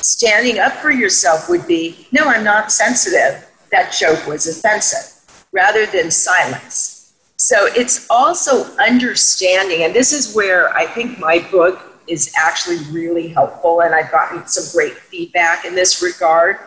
Standing 0.01 0.59
up 0.59 0.81
for 0.81 0.91
yourself 0.91 1.49
would 1.49 1.67
be, 1.67 2.09
"No, 2.13 2.25
I'm 2.25 2.45
not 2.45 2.73
sensitive. 2.73 3.45
That 3.71 3.93
joke 3.93 4.27
was 4.27 4.47
offensive," 4.47 5.13
rather 5.53 5.87
than 5.87 6.11
silence. 6.11 7.13
So 7.37 7.67
it's 7.75 8.07
also 8.09 8.65
understanding, 8.77 9.83
and 9.83 9.95
this 9.95 10.13
is 10.13 10.35
where 10.35 10.73
I 10.77 10.87
think 10.87 11.19
my 11.19 11.39
book 11.39 11.81
is 12.07 12.33
actually 12.37 12.79
really 12.91 13.29
helpful, 13.29 13.81
and 13.81 13.95
I've 13.95 14.11
gotten 14.11 14.47
some 14.47 14.65
great 14.73 14.97
feedback 14.97 15.65
in 15.65 15.75
this 15.75 16.03
regard. 16.03 16.59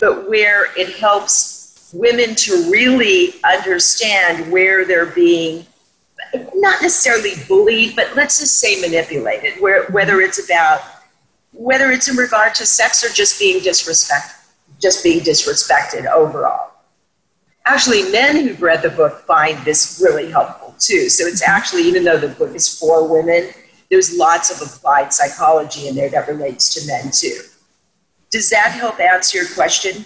But 0.00 0.28
where 0.28 0.72
it 0.76 0.96
helps 0.96 1.90
women 1.92 2.34
to 2.34 2.68
really 2.70 3.36
understand 3.44 4.50
where 4.50 4.84
they're 4.84 5.06
being 5.06 5.66
not 6.54 6.82
necessarily 6.82 7.32
bullied, 7.48 7.96
but 7.96 8.14
let's 8.14 8.40
just 8.40 8.58
say 8.58 8.80
manipulated, 8.80 9.60
where, 9.60 9.86
whether 9.86 10.20
it's 10.20 10.44
about 10.44 10.80
whether 11.52 11.92
it's 11.92 12.08
in 12.08 12.16
regard 12.16 12.54
to 12.56 12.66
sex 12.66 13.04
or 13.04 13.12
just 13.12 13.38
being 13.38 13.62
disrespect, 13.62 14.26
just 14.80 15.04
being 15.04 15.20
disrespected 15.20 16.06
overall. 16.06 16.72
Actually, 17.66 18.10
men 18.10 18.36
who've 18.36 18.60
read 18.60 18.82
the 18.82 18.90
book 18.90 19.20
find 19.20 19.56
this 19.64 20.00
really 20.02 20.30
helpful 20.30 20.74
too. 20.78 21.08
So 21.08 21.24
it's 21.26 21.42
actually, 21.42 21.82
even 21.82 22.04
though 22.04 22.18
the 22.18 22.28
book 22.28 22.54
is 22.54 22.78
for 22.78 23.08
women, 23.08 23.50
there's 23.90 24.16
lots 24.16 24.50
of 24.50 24.66
applied 24.66 25.14
psychology 25.14 25.88
in 25.88 25.94
there 25.94 26.10
that 26.10 26.28
relates 26.28 26.74
to 26.74 26.86
men 26.86 27.10
too. 27.12 27.40
Does 28.30 28.50
that 28.50 28.72
help 28.72 28.98
answer 28.98 29.38
your 29.38 29.48
question? 29.54 30.04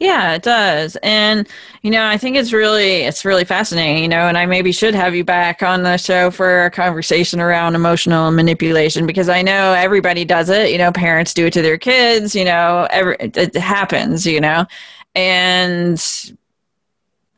Yeah, 0.00 0.34
it 0.34 0.42
does. 0.42 0.96
And 1.02 1.48
you 1.82 1.90
know, 1.90 2.06
I 2.06 2.16
think 2.16 2.36
it's 2.36 2.52
really 2.52 3.02
it's 3.02 3.24
really 3.24 3.44
fascinating, 3.44 4.02
you 4.02 4.08
know, 4.08 4.26
and 4.28 4.36
I 4.36 4.46
maybe 4.46 4.72
should 4.72 4.94
have 4.94 5.14
you 5.14 5.24
back 5.24 5.62
on 5.62 5.82
the 5.82 5.96
show 5.96 6.30
for 6.30 6.66
a 6.66 6.70
conversation 6.70 7.40
around 7.40 7.74
emotional 7.74 8.30
manipulation 8.30 9.06
because 9.06 9.28
I 9.28 9.42
know 9.42 9.72
everybody 9.72 10.24
does 10.24 10.50
it, 10.50 10.70
you 10.70 10.78
know, 10.78 10.90
parents 10.92 11.32
do 11.32 11.46
it 11.46 11.52
to 11.54 11.62
their 11.62 11.78
kids, 11.78 12.34
you 12.34 12.44
know, 12.44 12.88
every, 12.90 13.16
it 13.20 13.54
happens, 13.56 14.26
you 14.26 14.40
know. 14.40 14.66
And 15.14 16.02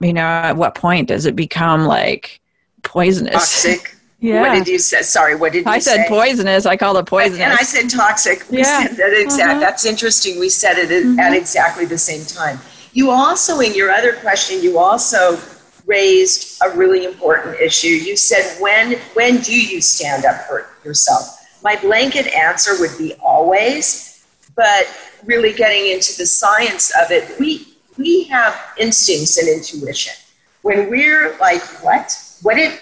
you 0.01 0.13
know, 0.13 0.23
at 0.23 0.57
what 0.57 0.75
point 0.75 1.09
does 1.09 1.27
it 1.27 1.37
become 1.37 1.87
like 1.87 2.41
poisonous? 2.83 3.35
Toxic. 3.35 3.93
Yeah. 4.26 4.40
What 4.40 4.54
did 4.54 4.66
you 4.68 4.78
say? 4.78 5.02
Sorry, 5.02 5.35
what 5.37 5.52
did 5.52 5.61
you 5.61 5.64
say? 5.64 5.71
I 5.71 5.78
said 5.78 5.97
say? 6.02 6.09
poisonous. 6.09 6.66
I 6.66 6.76
called 6.76 6.97
it 6.97 7.06
poisonous. 7.06 7.40
And 7.40 7.52
I 7.52 7.62
said 7.62 7.88
toxic. 7.88 8.45
We 8.50 8.59
Yeah. 8.59 8.83
said 8.87 8.97
that 8.97 9.12
exact. 9.21 9.50
Uh-huh. 9.50 9.61
That's 9.61 9.85
interesting. 9.87 10.40
We 10.40 10.49
said 10.49 10.78
it 10.78 10.90
at- 10.90 11.02
Mm-hmm. 11.04 11.21
at 11.21 11.33
exactly 11.35 11.85
the 11.85 11.99
same 11.99 12.25
time. 12.25 12.59
You 12.92 13.11
also, 13.11 13.61
in 13.61 13.75
your 13.75 13.90
other 13.90 14.14
question, 14.14 14.62
you 14.62 14.78
also 14.78 15.38
raised 15.87 16.61
a 16.64 16.71
really 16.76 17.04
important 17.04 17.61
issue. 17.61 17.88
You 17.88 18.16
said, 18.16 18.45
when, 18.61 18.92
when 19.14 19.38
do 19.42 19.54
you 19.54 19.80
stand 19.80 20.25
up 20.25 20.47
for 20.49 20.66
yourself? 20.85 21.38
My 21.62 21.76
blanket 21.76 22.26
answer 22.28 22.73
would 22.80 22.97
be 22.99 23.14
always, 23.23 24.25
but 24.56 24.88
really 25.25 25.52
getting 25.52 25.90
into 25.92 26.16
the 26.18 26.26
science 26.26 26.90
of 27.00 27.11
it, 27.12 27.38
we, 27.38 27.68
we 27.99 28.25
have 28.25 28.59
instincts 28.78 29.37
and 29.38 29.49
intuition. 29.49 30.14
When 30.62 30.90
we're 30.90 31.37
like, 31.38 31.62
what? 31.85 32.12
What 32.42 32.54
did 32.56 32.73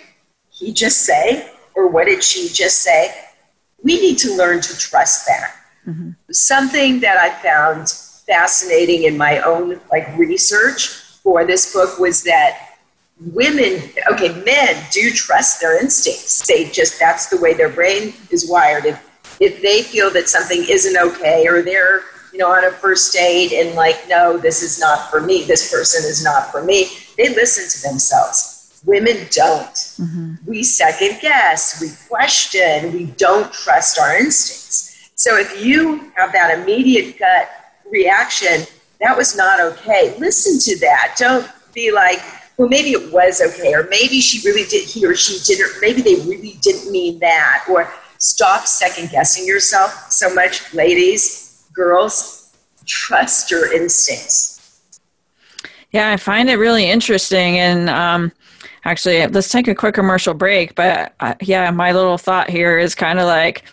he 0.54 0.72
just 0.72 1.02
say? 1.02 1.50
Or 1.74 1.88
what 1.88 2.06
did 2.06 2.22
she 2.22 2.48
just 2.48 2.80
say? 2.80 3.12
We 3.82 4.00
need 4.00 4.18
to 4.18 4.36
learn 4.36 4.60
to 4.60 4.78
trust 4.78 5.26
that. 5.26 5.54
Mm-hmm. 5.86 6.10
Something 6.30 7.00
that 7.00 7.18
I 7.18 7.30
found 7.42 7.90
fascinating 7.90 9.02
in 9.02 9.18
my 9.18 9.40
own 9.40 9.80
like 9.90 10.16
research 10.16 10.88
for 11.22 11.44
this 11.44 11.74
book 11.74 11.98
was 11.98 12.22
that 12.22 12.70
women 13.20 13.82
okay 14.10 14.28
men 14.44 14.82
do 14.90 15.10
trust 15.10 15.60
their 15.60 15.78
instincts 15.80 16.46
they 16.46 16.70
just 16.70 16.98
that's 16.98 17.26
the 17.26 17.38
way 17.38 17.52
their 17.52 17.68
brain 17.68 18.14
is 18.30 18.50
wired 18.50 18.86
if 18.86 19.10
if 19.40 19.60
they 19.60 19.82
feel 19.82 20.10
that 20.10 20.28
something 20.28 20.64
isn't 20.70 20.96
okay 20.96 21.46
or 21.46 21.60
they're 21.60 22.00
you 22.32 22.38
know 22.38 22.50
on 22.50 22.64
a 22.64 22.70
first 22.70 23.12
date 23.12 23.52
and 23.52 23.76
like 23.76 23.96
no 24.08 24.38
this 24.38 24.62
is 24.62 24.80
not 24.80 25.10
for 25.10 25.20
me 25.20 25.44
this 25.44 25.70
person 25.70 26.02
is 26.08 26.24
not 26.24 26.50
for 26.50 26.64
me 26.64 26.88
they 27.18 27.28
listen 27.34 27.68
to 27.68 27.86
themselves 27.86 28.53
women 28.84 29.16
don't 29.30 29.98
we 30.46 30.62
second 30.62 31.18
guess 31.20 31.80
we 31.80 31.88
question 32.08 32.92
we 32.92 33.06
don't 33.16 33.52
trust 33.52 33.98
our 33.98 34.16
instincts 34.16 34.94
so 35.16 35.36
if 35.36 35.64
you 35.64 36.12
have 36.16 36.32
that 36.32 36.58
immediate 36.58 37.18
gut 37.18 37.48
reaction, 37.90 38.66
that 39.00 39.16
was 39.16 39.36
not 39.36 39.60
okay. 39.60 40.14
Listen 40.18 40.58
to 40.58 40.80
that. 40.80 41.14
Don't 41.18 41.48
be 41.72 41.92
like, 41.92 42.18
well, 42.56 42.68
maybe 42.68 42.90
it 42.90 43.12
was 43.12 43.40
okay, 43.40 43.74
or 43.74 43.84
maybe 43.90 44.20
she 44.20 44.46
really 44.48 44.68
did, 44.68 44.88
he 44.88 45.04
or 45.04 45.14
she 45.14 45.38
didn't, 45.44 45.72
maybe 45.80 46.02
they 46.02 46.14
really 46.26 46.58
didn't 46.62 46.90
mean 46.92 47.18
that, 47.18 47.64
or 47.68 47.92
stop 48.18 48.66
second 48.66 49.10
guessing 49.10 49.44
yourself 49.44 50.10
so 50.10 50.32
much, 50.34 50.72
ladies, 50.72 51.66
girls, 51.74 52.54
trust 52.86 53.50
your 53.50 53.72
instincts. 53.72 54.80
Yeah, 55.90 56.10
I 56.10 56.16
find 56.16 56.48
it 56.48 56.56
really 56.56 56.88
interesting. 56.88 57.58
And 57.58 57.90
um, 57.90 58.32
actually, 58.84 59.26
let's 59.26 59.48
take 59.48 59.68
a 59.68 59.74
quick 59.74 59.94
commercial 59.94 60.34
break. 60.34 60.74
But 60.74 61.14
uh, 61.20 61.34
yeah, 61.40 61.70
my 61.70 61.92
little 61.92 62.18
thought 62.18 62.50
here 62.50 62.78
is 62.78 62.94
kind 62.94 63.18
of 63.18 63.26
like, 63.26 63.64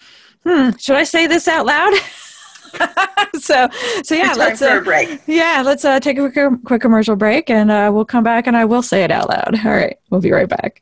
hmm, 0.44 0.72
should 0.78 0.96
I 0.96 1.04
say 1.04 1.28
this 1.28 1.48
out 1.48 1.66
loud? 1.66 1.94
so, 3.40 3.68
so 4.04 4.16
yeah, 4.16 4.34
let's 4.38 4.62
uh, 4.62 4.80
break. 4.82 5.22
yeah, 5.28 5.62
let's 5.66 5.86
uh, 5.86 6.00
take 6.00 6.18
a 6.18 6.30
quick, 6.30 6.64
quick 6.66 6.82
commercial 6.82 7.16
break, 7.16 7.50
and 7.50 7.72
uh, 7.72 7.92
we'll 7.94 8.06
come 8.06 8.24
back, 8.24 8.48
and 8.48 8.56
I 8.56 8.66
will 8.66 8.84
say 8.84 9.04
it 9.04 9.12
out 9.12 9.30
loud. 9.30 9.66
All 9.66 9.72
right, 9.72 9.98
we'll 10.10 10.22
be 10.22 10.32
right 10.32 10.50
back. 10.50 10.82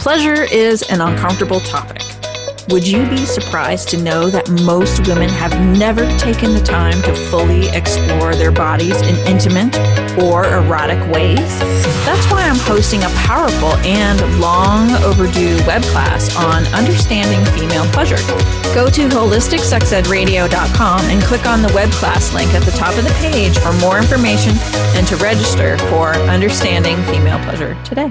pleasure 0.00 0.44
is 0.44 0.82
an 0.88 1.02
uncomfortable 1.02 1.60
topic. 1.60 2.00
Would 2.70 2.88
you 2.88 3.06
be 3.10 3.26
surprised 3.26 3.90
to 3.90 4.02
know 4.02 4.30
that 4.30 4.48
most 4.62 5.06
women 5.06 5.28
have 5.28 5.52
never 5.76 6.06
taken 6.16 6.54
the 6.54 6.60
time 6.60 7.02
to 7.02 7.14
fully 7.14 7.68
explore 7.68 8.34
their 8.34 8.50
bodies 8.50 8.98
in 9.02 9.14
intimate 9.26 9.76
or 10.22 10.46
erotic 10.46 10.98
ways? 11.12 11.58
That's 12.06 12.30
why 12.30 12.48
I'm 12.48 12.56
hosting 12.60 13.02
a 13.02 13.10
powerful 13.10 13.74
and 13.84 14.40
long 14.40 14.90
overdue 15.04 15.58
web 15.66 15.82
class 15.92 16.34
on 16.34 16.64
understanding 16.72 17.44
female 17.52 17.84
pleasure. 17.92 18.16
Go 18.74 18.88
to 18.88 19.06
holisticsexedradio.com 19.06 21.00
and 21.10 21.22
click 21.24 21.44
on 21.44 21.60
the 21.60 21.72
web 21.74 21.90
class 21.90 22.32
link 22.32 22.54
at 22.54 22.62
the 22.62 22.72
top 22.72 22.96
of 22.96 23.04
the 23.04 23.12
page 23.20 23.58
for 23.58 23.72
more 23.84 23.98
information 23.98 24.54
and 24.96 25.06
to 25.08 25.16
register 25.16 25.76
for 25.90 26.14
Understanding 26.30 26.96
Female 27.04 27.38
Pleasure 27.40 27.76
today. 27.84 28.10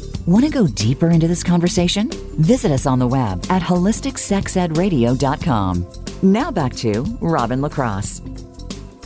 Want 0.27 0.45
to 0.45 0.51
go 0.51 0.67
deeper 0.67 1.09
into 1.09 1.27
this 1.27 1.41
conversation? 1.43 2.11
Visit 2.39 2.71
us 2.71 2.85
on 2.85 2.99
the 2.99 3.07
web 3.07 3.43
at 3.49 3.63
holisticsexedradio.com. 3.63 5.87
Now 6.21 6.51
back 6.51 6.73
to 6.73 7.01
Robin 7.21 7.59
LaCrosse. 7.61 8.21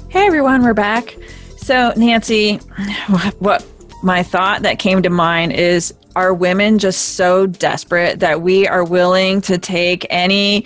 Hey 0.09 0.25
everyone, 0.25 0.61
we're 0.61 0.73
back. 0.73 1.15
So, 1.55 1.93
Nancy, 1.95 2.57
what 3.39 3.65
my 4.03 4.23
thought 4.23 4.63
that 4.63 4.77
came 4.77 5.01
to 5.03 5.09
mind 5.09 5.53
is 5.53 5.93
are 6.17 6.33
women 6.33 6.79
just 6.79 7.15
so 7.15 7.47
desperate 7.47 8.19
that 8.19 8.41
we 8.41 8.67
are 8.67 8.83
willing 8.83 9.39
to 9.41 9.57
take 9.57 10.05
any 10.09 10.65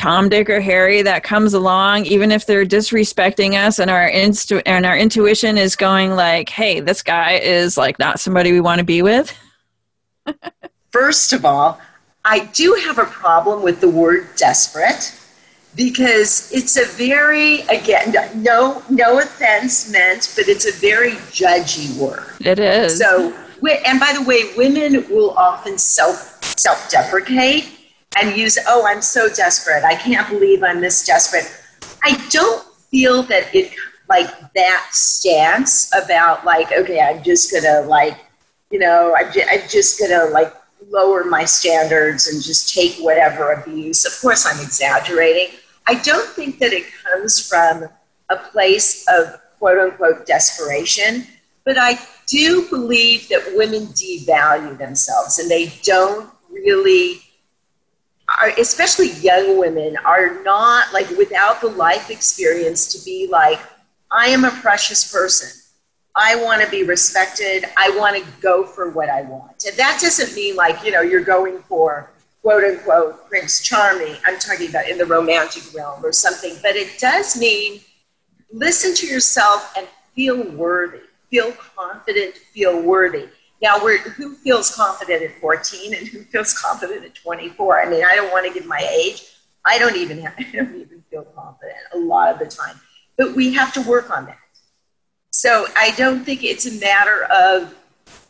Tom, 0.00 0.30
Dick, 0.30 0.48
or 0.48 0.62
Harry 0.62 1.02
that 1.02 1.22
comes 1.22 1.52
along, 1.52 2.06
even 2.06 2.32
if 2.32 2.46
they're 2.46 2.64
disrespecting 2.64 3.52
us, 3.52 3.78
and 3.78 3.90
our 3.90 4.10
instu- 4.10 4.62
and 4.64 4.86
our 4.86 4.96
intuition 4.96 5.58
is 5.58 5.76
going 5.76 6.12
like, 6.12 6.48
"Hey, 6.48 6.80
this 6.80 7.02
guy 7.02 7.32
is 7.32 7.76
like 7.76 7.98
not 7.98 8.18
somebody 8.18 8.50
we 8.50 8.60
want 8.60 8.78
to 8.78 8.84
be 8.84 9.02
with." 9.02 9.36
First 10.90 11.34
of 11.34 11.44
all, 11.44 11.78
I 12.24 12.46
do 12.54 12.80
have 12.86 12.98
a 12.98 13.04
problem 13.04 13.62
with 13.62 13.82
the 13.82 13.90
word 13.90 14.26
desperate 14.36 15.14
because 15.76 16.50
it's 16.50 16.78
a 16.78 16.86
very 16.86 17.60
again 17.68 18.14
no 18.36 18.82
no 18.88 19.18
offense 19.18 19.92
meant, 19.92 20.32
but 20.34 20.48
it's 20.48 20.64
a 20.64 20.72
very 20.80 21.12
judgy 21.30 21.94
word. 21.98 22.24
It 22.40 22.58
is. 22.58 22.98
So, 22.98 23.34
and 23.84 24.00
by 24.00 24.14
the 24.14 24.22
way, 24.22 24.54
women 24.56 25.06
will 25.10 25.32
often 25.32 25.76
self 25.76 26.42
self 26.56 26.88
deprecate 26.88 27.79
and 28.18 28.36
use, 28.36 28.58
oh, 28.66 28.86
I'm 28.86 29.02
so 29.02 29.28
desperate. 29.28 29.84
I 29.84 29.94
can't 29.94 30.28
believe 30.28 30.62
I'm 30.62 30.80
this 30.80 31.06
desperate. 31.06 31.50
I 32.02 32.20
don't 32.30 32.64
feel 32.90 33.22
that 33.24 33.54
it 33.54 33.72
like 34.08 34.28
that 34.54 34.88
stance 34.90 35.90
about 35.94 36.44
like, 36.44 36.72
okay, 36.72 37.00
I'm 37.00 37.22
just 37.22 37.52
gonna 37.52 37.86
like, 37.86 38.18
you 38.70 38.80
know, 38.80 39.14
I'm, 39.16 39.32
ju- 39.32 39.44
I'm 39.48 39.68
just 39.68 40.00
gonna 40.00 40.24
like 40.32 40.52
lower 40.88 41.24
my 41.24 41.44
standards 41.44 42.26
and 42.26 42.42
just 42.42 42.74
take 42.74 42.96
whatever 42.96 43.52
abuse. 43.52 44.04
Of 44.04 44.20
course, 44.20 44.46
I'm 44.46 44.60
exaggerating. 44.60 45.56
I 45.86 45.94
don't 45.94 46.28
think 46.30 46.58
that 46.58 46.72
it 46.72 46.86
comes 47.04 47.48
from 47.48 47.88
a 48.30 48.36
place 48.36 49.06
of 49.08 49.40
quote 49.60 49.78
unquote 49.78 50.26
desperation, 50.26 51.26
but 51.64 51.76
I 51.78 51.98
do 52.26 52.68
believe 52.68 53.28
that 53.28 53.52
women 53.54 53.86
devalue 53.88 54.76
themselves 54.76 55.38
and 55.38 55.48
they 55.48 55.72
don't 55.84 56.30
really 56.50 57.20
are, 58.40 58.50
especially 58.58 59.10
young 59.12 59.58
women, 59.58 59.96
are 60.04 60.42
not 60.42 60.92
like 60.92 61.08
without 61.10 61.60
the 61.60 61.68
life 61.68 62.10
experience 62.10 62.92
to 62.92 63.04
be 63.04 63.28
like, 63.30 63.60
I 64.10 64.26
am 64.26 64.44
a 64.44 64.50
precious 64.50 65.10
person. 65.10 65.50
I 66.16 66.36
want 66.36 66.62
to 66.62 66.70
be 66.70 66.82
respected. 66.82 67.64
I 67.76 67.90
want 67.96 68.16
to 68.16 68.30
go 68.40 68.64
for 68.64 68.90
what 68.90 69.08
I 69.08 69.22
want. 69.22 69.64
And 69.66 69.76
that 69.76 70.00
doesn't 70.00 70.34
mean 70.34 70.56
like, 70.56 70.84
you 70.84 70.90
know, 70.90 71.00
you're 71.00 71.24
going 71.24 71.58
for 71.60 72.10
quote 72.42 72.64
unquote 72.64 73.28
Prince 73.28 73.62
Charming. 73.62 74.16
I'm 74.24 74.38
talking 74.38 74.68
about 74.68 74.88
in 74.88 74.98
the 74.98 75.06
romantic 75.06 75.62
realm 75.74 76.04
or 76.04 76.12
something. 76.12 76.56
But 76.62 76.76
it 76.76 76.98
does 76.98 77.38
mean 77.38 77.80
listen 78.52 78.94
to 78.96 79.06
yourself 79.06 79.72
and 79.76 79.86
feel 80.14 80.42
worthy, 80.50 81.00
feel 81.30 81.52
confident, 81.76 82.36
feel 82.36 82.80
worthy. 82.80 83.28
Now, 83.62 83.82
we're, 83.82 83.98
who 83.98 84.34
feels 84.36 84.74
confident 84.74 85.22
at 85.22 85.38
14 85.40 85.94
and 85.94 86.08
who 86.08 86.22
feels 86.24 86.54
confident 86.54 87.04
at 87.04 87.14
24? 87.14 87.82
I 87.82 87.90
mean, 87.90 88.04
I 88.04 88.16
don't 88.16 88.32
want 88.32 88.46
to 88.46 88.52
give 88.52 88.66
my 88.66 88.80
age. 88.90 89.24
I 89.66 89.78
don't 89.78 89.96
even 89.96 90.20
have, 90.20 90.34
I 90.38 90.50
don't 90.52 90.76
even 90.76 91.02
feel 91.10 91.24
confident 91.34 91.76
a 91.94 91.98
lot 91.98 92.32
of 92.32 92.38
the 92.38 92.46
time. 92.46 92.80
But 93.18 93.34
we 93.34 93.52
have 93.54 93.72
to 93.74 93.82
work 93.82 94.10
on 94.10 94.26
that. 94.26 94.38
So 95.32 95.66
I 95.76 95.92
don't 95.92 96.24
think 96.24 96.42
it's 96.42 96.66
a 96.66 96.80
matter 96.80 97.24
of 97.24 97.74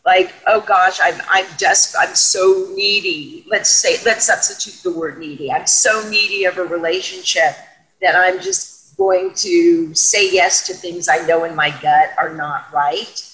like, 0.05 0.33
oh 0.47 0.61
gosh, 0.61 0.99
I'm 1.01 1.19
I'm 1.29 1.45
just 1.57 1.95
I'm 1.99 2.13
so 2.15 2.67
needy. 2.73 3.45
Let's 3.47 3.69
say 3.69 3.97
let's 4.05 4.25
substitute 4.25 4.83
the 4.83 4.97
word 4.97 5.19
needy. 5.19 5.51
I'm 5.51 5.67
so 5.67 6.07
needy 6.09 6.45
of 6.45 6.57
a 6.57 6.63
relationship 6.63 7.55
that 8.01 8.15
I'm 8.15 8.41
just 8.41 8.97
going 8.97 9.33
to 9.35 9.93
say 9.95 10.31
yes 10.31 10.67
to 10.67 10.73
things 10.73 11.07
I 11.07 11.25
know 11.25 11.43
in 11.43 11.55
my 11.55 11.69
gut 11.81 12.11
are 12.17 12.33
not 12.35 12.71
right 12.73 13.30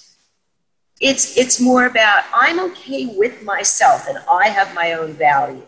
it's 0.99 1.37
it's 1.37 1.59
more 1.59 1.85
about 1.85 2.23
I'm 2.33 2.59
okay 2.71 3.05
with 3.05 3.43
myself 3.43 4.07
and 4.07 4.17
I 4.29 4.49
have 4.49 4.73
my 4.73 4.93
own 4.93 5.13
value. 5.13 5.63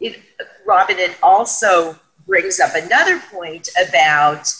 It, 0.00 0.20
Robin, 0.66 0.98
it 0.98 1.16
also 1.22 1.96
brings 2.26 2.58
up 2.58 2.74
another 2.74 3.20
point 3.30 3.68
about 3.88 4.52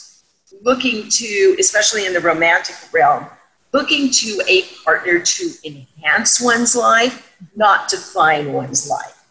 looking 0.61 1.09
to, 1.09 1.55
especially 1.59 2.05
in 2.05 2.13
the 2.13 2.19
romantic 2.21 2.75
realm, 2.93 3.25
looking 3.73 4.09
to 4.09 4.41
a 4.47 4.63
partner 4.85 5.19
to 5.19 5.51
enhance 5.65 6.39
one's 6.41 6.75
life, 6.75 7.35
not 7.55 7.89
define 7.89 8.53
one's 8.53 8.89
life. 8.89 9.25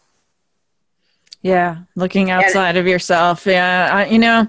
Yeah, 1.41 1.77
looking 1.95 2.29
outside 2.29 2.69
and, 2.69 2.77
of 2.77 2.87
yourself. 2.87 3.45
Yeah, 3.45 3.89
I, 3.91 4.05
you 4.05 4.19
know, 4.19 4.47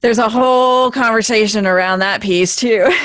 there's 0.00 0.18
a 0.18 0.28
whole 0.28 0.90
conversation 0.90 1.66
around 1.66 2.00
that 2.00 2.20
piece 2.20 2.56
too. 2.56 2.92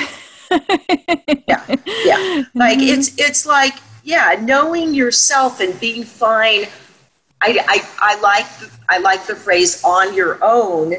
yeah, 0.50 1.64
yeah. 2.04 2.42
Like 2.54 2.78
mm-hmm. 2.78 2.98
it's 2.98 3.18
it's 3.18 3.46
like 3.46 3.74
yeah, 4.04 4.40
knowing 4.42 4.94
yourself 4.94 5.60
and 5.60 5.78
being 5.80 6.04
fine. 6.04 6.66
I, 7.40 7.58
I, 7.68 7.88
I 8.00 8.20
like 8.20 8.58
the, 8.58 8.70
I 8.88 8.98
like 8.98 9.26
the 9.26 9.36
phrase 9.36 9.84
on 9.84 10.14
your 10.14 10.38
own, 10.42 10.94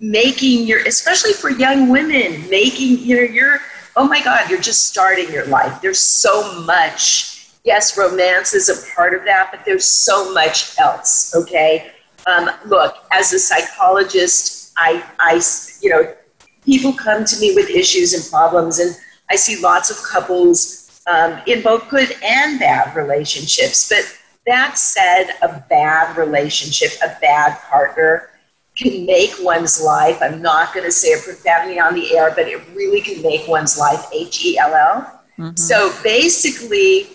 making 0.00 0.66
your 0.66 0.80
especially 0.86 1.32
for 1.32 1.50
young 1.50 1.88
women, 1.88 2.48
making 2.50 2.98
you 2.98 3.16
know 3.16 3.22
you're 3.22 3.60
oh 3.96 4.06
my 4.06 4.22
God, 4.22 4.50
you're 4.50 4.60
just 4.60 4.88
starting 4.88 5.30
your 5.32 5.46
life. 5.46 5.80
There's 5.80 6.00
so 6.00 6.60
much. 6.62 7.48
Yes, 7.64 7.96
romance 7.96 8.54
is 8.54 8.68
a 8.68 8.94
part 8.94 9.14
of 9.14 9.24
that, 9.24 9.50
but 9.52 9.64
there's 9.64 9.84
so 9.84 10.32
much 10.32 10.78
else. 10.78 11.34
Okay, 11.34 11.92
um, 12.26 12.50
look, 12.66 12.96
as 13.12 13.32
a 13.32 13.38
psychologist, 13.38 14.72
I 14.76 15.04
I 15.18 15.40
you 15.80 15.90
know 15.90 16.14
people 16.64 16.92
come 16.92 17.24
to 17.24 17.40
me 17.40 17.54
with 17.54 17.70
issues 17.70 18.12
and 18.12 18.24
problems, 18.30 18.78
and 18.78 18.96
I 19.30 19.36
see 19.36 19.60
lots 19.60 19.90
of 19.90 19.96
couples 20.02 21.00
um, 21.06 21.40
in 21.46 21.62
both 21.62 21.88
good 21.88 22.14
and 22.22 22.58
bad 22.58 22.94
relationships. 22.94 23.88
But 23.88 24.04
that 24.46 24.78
said, 24.78 25.34
a 25.42 25.64
bad 25.68 26.16
relationship, 26.16 26.90
a 27.02 27.18
bad 27.20 27.58
partner 27.70 28.30
can 28.76 29.04
make 29.04 29.32
one's 29.40 29.82
life, 29.82 30.18
I'm 30.22 30.40
not 30.40 30.72
going 30.72 30.86
to 30.86 30.92
say 30.92 31.12
a 31.12 31.18
profanity 31.18 31.78
on 31.78 31.94
the 31.94 32.16
air, 32.16 32.32
but 32.34 32.48
it 32.48 32.62
really 32.74 33.00
can 33.00 33.20
make 33.22 33.46
one's 33.46 33.78
life 33.78 34.06
H 34.14 34.44
E 34.44 34.58
L 34.58 34.74
L. 34.74 35.22
Mm-hmm. 35.38 35.56
So 35.56 35.92
basically, 36.02 37.08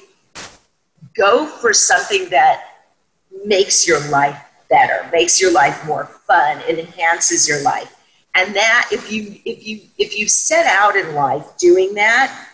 go 1.15 1.47
for 1.47 1.73
something 1.73 2.29
that 2.29 2.83
makes 3.45 3.87
your 3.87 3.99
life 4.09 4.39
better, 4.69 5.09
makes 5.11 5.39
your 5.39 5.51
life 5.51 5.85
more 5.85 6.05
fun, 6.05 6.59
it 6.67 6.77
enhances 6.77 7.47
your 7.47 7.61
life. 7.63 7.94
And 8.35 8.53
that 8.55 8.89
if 8.91 9.11
you 9.11 9.39
if 9.45 9.65
you 9.65 9.81
if 9.97 10.17
you 10.17 10.27
set 10.27 10.65
out 10.65 10.95
in 10.95 11.15
life 11.15 11.57
doing 11.57 11.93
that, 11.95 12.47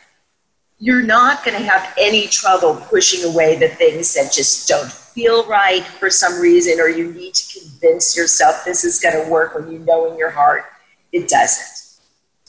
you're 0.78 1.04
not 1.04 1.44
going 1.44 1.58
to 1.58 1.64
have 1.64 1.94
any 1.98 2.28
trouble 2.28 2.76
pushing 2.76 3.30
away 3.32 3.56
the 3.56 3.68
things 3.68 4.14
that 4.14 4.32
just 4.32 4.68
don't 4.68 4.92
feel 4.92 5.46
right 5.48 5.84
for 5.84 6.10
some 6.10 6.40
reason 6.40 6.80
or 6.80 6.88
you 6.88 7.12
need 7.14 7.34
to 7.34 7.60
convince 7.60 8.16
yourself 8.16 8.64
this 8.64 8.84
is 8.84 9.00
going 9.00 9.24
to 9.24 9.30
work 9.30 9.54
when 9.54 9.72
you 9.72 9.80
know 9.80 10.12
in 10.12 10.18
your 10.18 10.30
heart 10.30 10.66
it 11.12 11.28
doesn't 11.28 12.00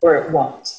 or 0.01 0.17
it 0.17 0.31
won't. 0.31 0.79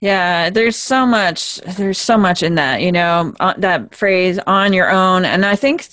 Yeah, 0.00 0.50
there's 0.50 0.76
so 0.76 1.06
much 1.06 1.56
there's 1.76 1.98
so 1.98 2.18
much 2.18 2.42
in 2.42 2.56
that, 2.56 2.82
you 2.82 2.92
know, 2.92 3.32
uh, 3.40 3.54
that 3.58 3.94
phrase 3.94 4.38
on 4.46 4.72
your 4.72 4.90
own 4.90 5.24
and 5.24 5.46
I 5.46 5.56
think 5.56 5.88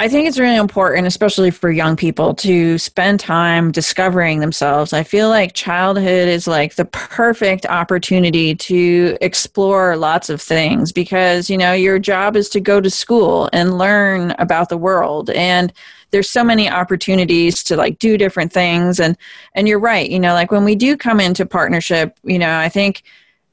I 0.00 0.08
think 0.08 0.26
it's 0.26 0.38
really 0.38 0.56
important, 0.56 1.06
especially 1.06 1.50
for 1.50 1.70
young 1.70 1.94
people, 1.94 2.32
to 2.36 2.78
spend 2.78 3.20
time 3.20 3.70
discovering 3.70 4.40
themselves. 4.40 4.94
I 4.94 5.02
feel 5.02 5.28
like 5.28 5.52
childhood 5.52 6.26
is 6.26 6.46
like 6.46 6.76
the 6.76 6.86
perfect 6.86 7.66
opportunity 7.66 8.54
to 8.54 9.18
explore 9.20 9.98
lots 9.98 10.30
of 10.30 10.40
things 10.40 10.90
because, 10.90 11.50
you 11.50 11.58
know, 11.58 11.74
your 11.74 11.98
job 11.98 12.34
is 12.34 12.48
to 12.48 12.60
go 12.60 12.80
to 12.80 12.88
school 12.88 13.50
and 13.52 13.76
learn 13.76 14.30
about 14.38 14.70
the 14.70 14.78
world. 14.78 15.28
And 15.28 15.70
there's 16.12 16.30
so 16.30 16.42
many 16.42 16.66
opportunities 16.66 17.62
to 17.64 17.76
like 17.76 17.98
do 17.98 18.16
different 18.16 18.54
things. 18.54 19.00
And, 19.00 19.18
and 19.54 19.68
you're 19.68 19.78
right, 19.78 20.08
you 20.08 20.18
know, 20.18 20.32
like 20.32 20.50
when 20.50 20.64
we 20.64 20.76
do 20.76 20.96
come 20.96 21.20
into 21.20 21.44
partnership, 21.44 22.18
you 22.22 22.38
know, 22.38 22.58
I 22.58 22.70
think 22.70 23.02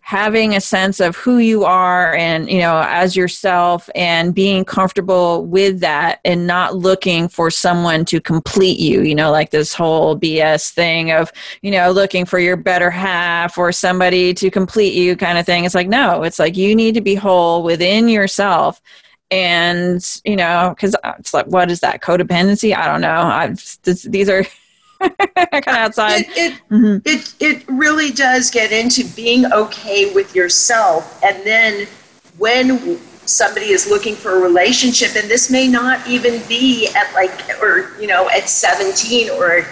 having 0.08 0.56
a 0.56 0.62
sense 0.62 1.02
of 1.02 1.18
who 1.18 1.38
you 1.38 1.66
are 1.66 2.16
and 2.16 2.50
you 2.50 2.60
know 2.60 2.82
as 2.86 3.14
yourself 3.14 3.90
and 3.94 4.34
being 4.34 4.64
comfortable 4.64 5.46
with 5.46 5.82
that 5.82 6.22
and 6.24 6.48
not 6.48 6.74
looking 6.74 7.28
for 7.28 7.52
someone 7.52 8.06
to 8.06 8.22
complete 8.22 8.80
you 8.80 9.02
you 9.02 9.14
know 9.14 9.30
like 9.32 9.50
this 9.50 9.74
whole 9.74 10.18
bs 10.18 10.72
thing 10.72 11.12
of 11.12 11.30
you 11.62 11.70
know 11.70 11.92
looking 11.92 12.24
for 12.24 12.40
your 12.40 12.56
better 12.56 12.90
half 12.90 13.58
or 13.58 13.74
somebody 13.74 14.34
to 14.34 14.50
complete 14.50 14.94
you 14.94 15.16
kind 15.16 15.38
of 15.38 15.46
thing. 15.46 15.66
It's 15.66 15.76
like 15.76 15.88
no 15.88 16.24
it's 16.24 16.40
like 16.40 16.56
you 16.56 16.76
need 16.76 16.96
to 16.96 17.02
be 17.02 17.16
whole 17.16 17.64
within 17.64 18.10
yourself. 18.10 18.82
And 19.30 20.02
you 20.24 20.36
know 20.36 20.74
because 20.76 20.96
uh, 21.04 21.14
it's 21.20 21.34
like 21.34 21.48
what 21.48 21.70
is 21.70 21.82
that 21.82 22.02
codependency? 22.02 22.76
I 22.76 22.88
don't 22.88 23.02
know. 23.02 23.22
I've 23.22 23.78
this, 23.84 24.04
these 24.04 24.30
are 24.30 24.46
kind 25.36 25.68
of 25.68 25.68
outside. 25.68 26.22
It, 26.22 26.38
it, 26.38 26.62
mm-hmm. 26.72 26.98
it, 27.06 27.34
it 27.40 27.66
really 27.68 28.12
does 28.12 28.50
get 28.50 28.72
into 28.72 29.06
being 29.16 29.52
okay 29.52 30.14
with 30.14 30.36
yourself. 30.36 31.22
And 31.24 31.46
then 31.46 31.88
when 32.38 32.98
somebody 33.26 33.68
is 33.68 33.90
looking 33.90 34.16
for 34.16 34.38
a 34.38 34.40
relationship, 34.40 35.16
and 35.16 35.30
this 35.30 35.50
may 35.52 35.68
not 35.68 36.06
even 36.08 36.42
be 36.48 36.88
at 36.96 37.14
like, 37.14 37.62
or, 37.62 37.92
you 38.00 38.08
know, 38.08 38.30
at 38.30 38.50
17 38.50 39.30
or 39.32 39.66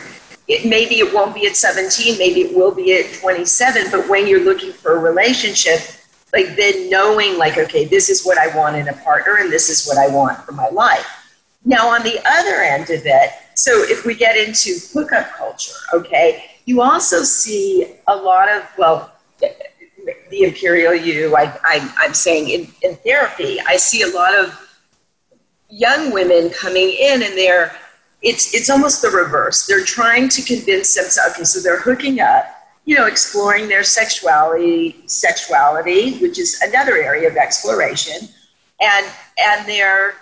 it, 0.47 0.65
maybe 0.65 0.95
it 0.95 1.13
won't 1.13 1.33
be 1.33 1.47
at 1.47 1.55
17, 1.55 2.17
maybe 2.17 2.41
it 2.41 2.55
will 2.55 2.73
be 2.73 2.93
at 2.93 3.13
27, 3.13 3.89
but 3.91 4.07
when 4.07 4.27
you're 4.27 4.43
looking 4.43 4.71
for 4.71 4.95
a 4.95 4.99
relationship, 4.99 5.79
like 6.33 6.55
then 6.55 6.89
knowing 6.89 7.37
like, 7.37 7.57
okay, 7.57 7.85
this 7.85 8.09
is 8.09 8.25
what 8.25 8.37
I 8.37 8.55
want 8.55 8.75
in 8.75 8.87
a 8.89 8.93
partner 8.93 9.37
and 9.39 9.51
this 9.51 9.69
is 9.69 9.87
what 9.87 9.97
I 9.97 10.13
want 10.13 10.37
for 10.39 10.51
my 10.51 10.69
life. 10.69 11.24
Now, 11.65 11.89
on 11.89 12.03
the 12.03 12.19
other 12.25 12.61
end 12.61 12.91
of 12.91 13.01
it, 13.05 13.31
so 13.55 13.71
if 13.83 14.05
we 14.05 14.13
get 14.13 14.37
into 14.37 14.79
hookup 14.93 15.31
culture, 15.31 15.73
okay, 15.93 16.45
you 16.65 16.81
also 16.81 17.23
see 17.23 17.95
a 18.07 18.15
lot 18.15 18.49
of, 18.49 18.63
well, 18.77 19.11
the 19.39 20.43
imperial 20.43 20.93
you, 20.93 21.35
I, 21.35 21.57
I, 21.63 21.93
I'm 21.97 22.13
saying 22.13 22.49
in, 22.49 22.67
in 22.83 22.95
therapy, 22.97 23.59
I 23.67 23.77
see 23.77 24.03
a 24.03 24.09
lot 24.09 24.35
of 24.35 24.61
young 25.69 26.11
women 26.11 26.51
coming 26.51 26.89
in 26.89 27.23
and 27.23 27.33
they're, 27.35 27.75
it's, 28.21 28.53
it's 28.53 28.69
almost 28.69 29.01
the 29.01 29.09
reverse. 29.09 29.65
They're 29.65 29.83
trying 29.83 30.29
to 30.29 30.43
convince 30.43 30.93
themselves, 30.93 31.35
okay, 31.35 31.43
so 31.45 31.61
they're 31.61 31.79
hooking 31.79 32.19
up, 32.19 32.45
you 32.85 32.95
know, 32.95 33.07
exploring 33.07 33.67
their 33.67 33.83
sexuality, 33.83 35.03
sexuality, 35.07 36.19
which 36.19 36.37
is 36.37 36.61
another 36.61 36.97
area 36.97 37.27
of 37.27 37.37
exploration, 37.37 38.29
and, 38.79 39.05
and 39.39 39.67
they're, 39.67 40.13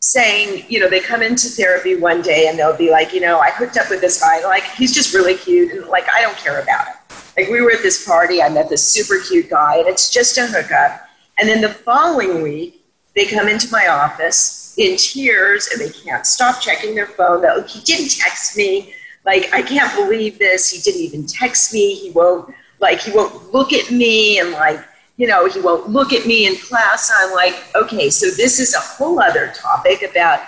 saying, 0.00 0.64
you 0.68 0.78
know, 0.78 0.88
they 0.88 1.00
come 1.00 1.22
into 1.22 1.48
therapy 1.48 1.96
one 1.96 2.22
day 2.22 2.48
and 2.48 2.58
they'll 2.58 2.76
be 2.76 2.90
like, 2.90 3.12
you 3.12 3.20
know, 3.20 3.40
I 3.40 3.50
hooked 3.50 3.76
up 3.76 3.90
with 3.90 4.00
this 4.00 4.20
guy, 4.20 4.44
like 4.44 4.64
he's 4.64 4.94
just 4.94 5.12
really 5.12 5.34
cute, 5.34 5.72
and 5.72 5.86
like 5.86 6.06
I 6.14 6.22
don't 6.22 6.36
care 6.36 6.60
about 6.60 6.86
him. 6.86 6.94
Like 7.36 7.48
we 7.48 7.60
were 7.60 7.72
at 7.72 7.82
this 7.82 8.06
party, 8.06 8.42
I 8.42 8.48
met 8.48 8.68
this 8.68 8.86
super 8.86 9.16
cute 9.28 9.50
guy, 9.50 9.78
and 9.78 9.88
it's 9.88 10.12
just 10.12 10.38
a 10.38 10.46
hookup. 10.46 11.08
And 11.38 11.48
then 11.48 11.60
the 11.60 11.68
following 11.68 12.42
week, 12.42 12.84
they 13.14 13.26
come 13.26 13.48
into 13.48 13.70
my 13.70 13.88
office 13.88 14.74
in 14.78 14.96
tears 14.96 15.68
and 15.72 15.80
they 15.80 15.90
can't 15.90 16.24
stop 16.24 16.60
checking 16.60 16.94
their 16.94 17.06
phone. 17.06 17.42
They're 17.42 17.58
like, 17.58 17.68
he 17.68 17.80
didn't 17.80 18.10
text 18.10 18.56
me. 18.56 18.94
Like 19.24 19.52
I 19.52 19.62
can't 19.62 19.92
believe 19.94 20.38
this. 20.38 20.70
He 20.70 20.80
didn't 20.80 21.02
even 21.02 21.26
text 21.26 21.72
me. 21.72 21.94
He 21.94 22.10
won't 22.10 22.54
like 22.80 23.00
he 23.00 23.10
won't 23.10 23.52
look 23.52 23.72
at 23.72 23.90
me 23.90 24.38
and 24.38 24.52
like 24.52 24.80
you 25.18 25.26
know, 25.26 25.46
he 25.46 25.60
won't 25.60 25.90
look 25.90 26.12
at 26.12 26.26
me 26.26 26.46
in 26.46 26.56
class. 26.56 27.12
I'm 27.14 27.34
like, 27.34 27.54
okay, 27.74 28.08
so 28.08 28.26
this 28.30 28.60
is 28.60 28.72
a 28.72 28.78
whole 28.78 29.20
other 29.20 29.52
topic 29.52 30.02
about 30.08 30.40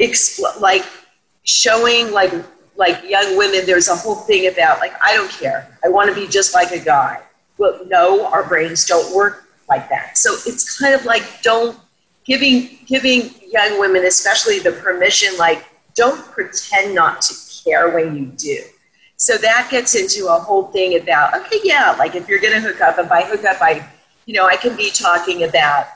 expl- 0.00 0.58
like 0.60 0.86
showing 1.42 2.12
like 2.12 2.32
like 2.76 3.02
young 3.08 3.36
women. 3.36 3.66
There's 3.66 3.88
a 3.88 3.96
whole 3.96 4.14
thing 4.14 4.46
about 4.46 4.78
like 4.78 4.92
I 5.02 5.14
don't 5.14 5.30
care. 5.30 5.68
I 5.84 5.88
want 5.88 6.08
to 6.08 6.14
be 6.14 6.28
just 6.28 6.54
like 6.54 6.70
a 6.70 6.78
guy. 6.78 7.20
Well, 7.58 7.80
no, 7.88 8.26
our 8.26 8.44
brains 8.44 8.86
don't 8.86 9.14
work 9.14 9.48
like 9.68 9.88
that. 9.88 10.16
So 10.16 10.34
it's 10.46 10.78
kind 10.78 10.94
of 10.94 11.04
like 11.04 11.42
don't 11.42 11.76
giving 12.24 12.78
giving 12.86 13.34
young 13.50 13.80
women, 13.80 14.04
especially 14.06 14.60
the 14.60 14.72
permission, 14.72 15.36
like 15.38 15.66
don't 15.96 16.24
pretend 16.26 16.94
not 16.94 17.20
to 17.22 17.34
care 17.64 17.90
when 17.90 18.16
you 18.16 18.26
do 18.26 18.62
so 19.16 19.36
that 19.38 19.68
gets 19.70 19.94
into 19.94 20.28
a 20.28 20.38
whole 20.38 20.64
thing 20.64 21.00
about, 21.00 21.34
okay, 21.34 21.60
yeah, 21.64 21.94
like 21.98 22.14
if 22.14 22.28
you're 22.28 22.40
going 22.40 22.54
to 22.54 22.60
hook 22.60 22.80
up, 22.80 22.98
and 22.98 23.08
by 23.08 23.22
hook 23.22 23.44
up, 23.44 23.60
I, 23.60 23.88
you 24.26 24.34
know, 24.34 24.46
I 24.46 24.56
can 24.56 24.76
be 24.76 24.90
talking 24.90 25.44
about 25.44 25.86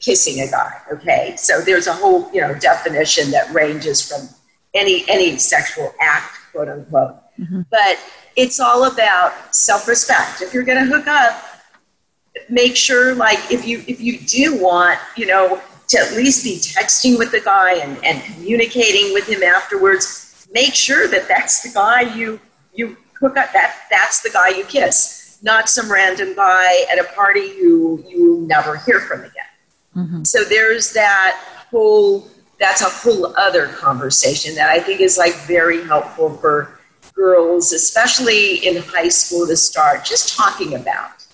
kissing 0.00 0.40
a 0.46 0.50
guy, 0.50 0.80
okay? 0.92 1.34
So 1.36 1.60
there's 1.60 1.86
a 1.86 1.92
whole, 1.92 2.30
you 2.32 2.40
know, 2.40 2.54
definition 2.54 3.30
that 3.30 3.52
ranges 3.52 4.06
from 4.06 4.28
any, 4.74 5.04
any 5.08 5.38
sexual 5.38 5.94
act, 6.00 6.36
quote 6.52 6.68
unquote. 6.68 7.16
Mm-hmm. 7.38 7.62
But 7.70 7.98
it's 8.36 8.60
all 8.60 8.90
about 8.90 9.54
self-respect. 9.54 10.42
If 10.42 10.52
you're 10.52 10.64
going 10.64 10.86
to 10.86 10.94
hook 10.94 11.06
up, 11.06 11.42
make 12.48 12.76
sure 12.76 13.14
like 13.14 13.38
if 13.50 13.66
you 13.66 13.82
if 13.86 14.00
you 14.00 14.18
do 14.18 14.60
want 14.60 14.98
you 15.16 15.26
know 15.26 15.60
to 15.88 15.98
at 15.98 16.12
least 16.12 16.44
be 16.44 16.56
texting 16.56 17.18
with 17.18 17.30
the 17.30 17.40
guy 17.40 17.74
and, 17.74 18.02
and 18.04 18.22
communicating 18.24 19.12
with 19.12 19.26
him 19.28 19.42
afterwards 19.42 20.21
make 20.52 20.74
sure 20.74 21.08
that 21.08 21.28
that's 21.28 21.62
the 21.62 21.70
guy 21.70 22.02
you 22.14 22.40
you 22.74 22.96
hook 23.18 23.36
up 23.36 23.52
that 23.52 23.76
that's 23.90 24.20
the 24.22 24.30
guy 24.30 24.48
you 24.48 24.64
kiss 24.64 25.38
not 25.42 25.68
some 25.68 25.90
random 25.90 26.34
guy 26.34 26.84
at 26.90 26.98
a 26.98 27.04
party 27.14 27.48
who 27.60 28.02
you 28.08 28.44
never 28.46 28.76
hear 28.76 29.00
from 29.00 29.20
again 29.20 29.52
mm-hmm. 29.96 30.24
so 30.24 30.44
there's 30.44 30.92
that 30.92 31.40
whole 31.70 32.28
that's 32.58 32.82
a 32.82 32.88
whole 32.88 33.34
other 33.36 33.68
conversation 33.68 34.54
that 34.54 34.68
i 34.68 34.78
think 34.80 35.00
is 35.00 35.18
like 35.18 35.34
very 35.46 35.84
helpful 35.84 36.30
for 36.38 36.78
girls 37.14 37.72
especially 37.72 38.66
in 38.66 38.82
high 38.82 39.08
school 39.08 39.46
to 39.46 39.56
start 39.56 40.04
just 40.04 40.36
talking 40.36 40.74
about 40.74 41.26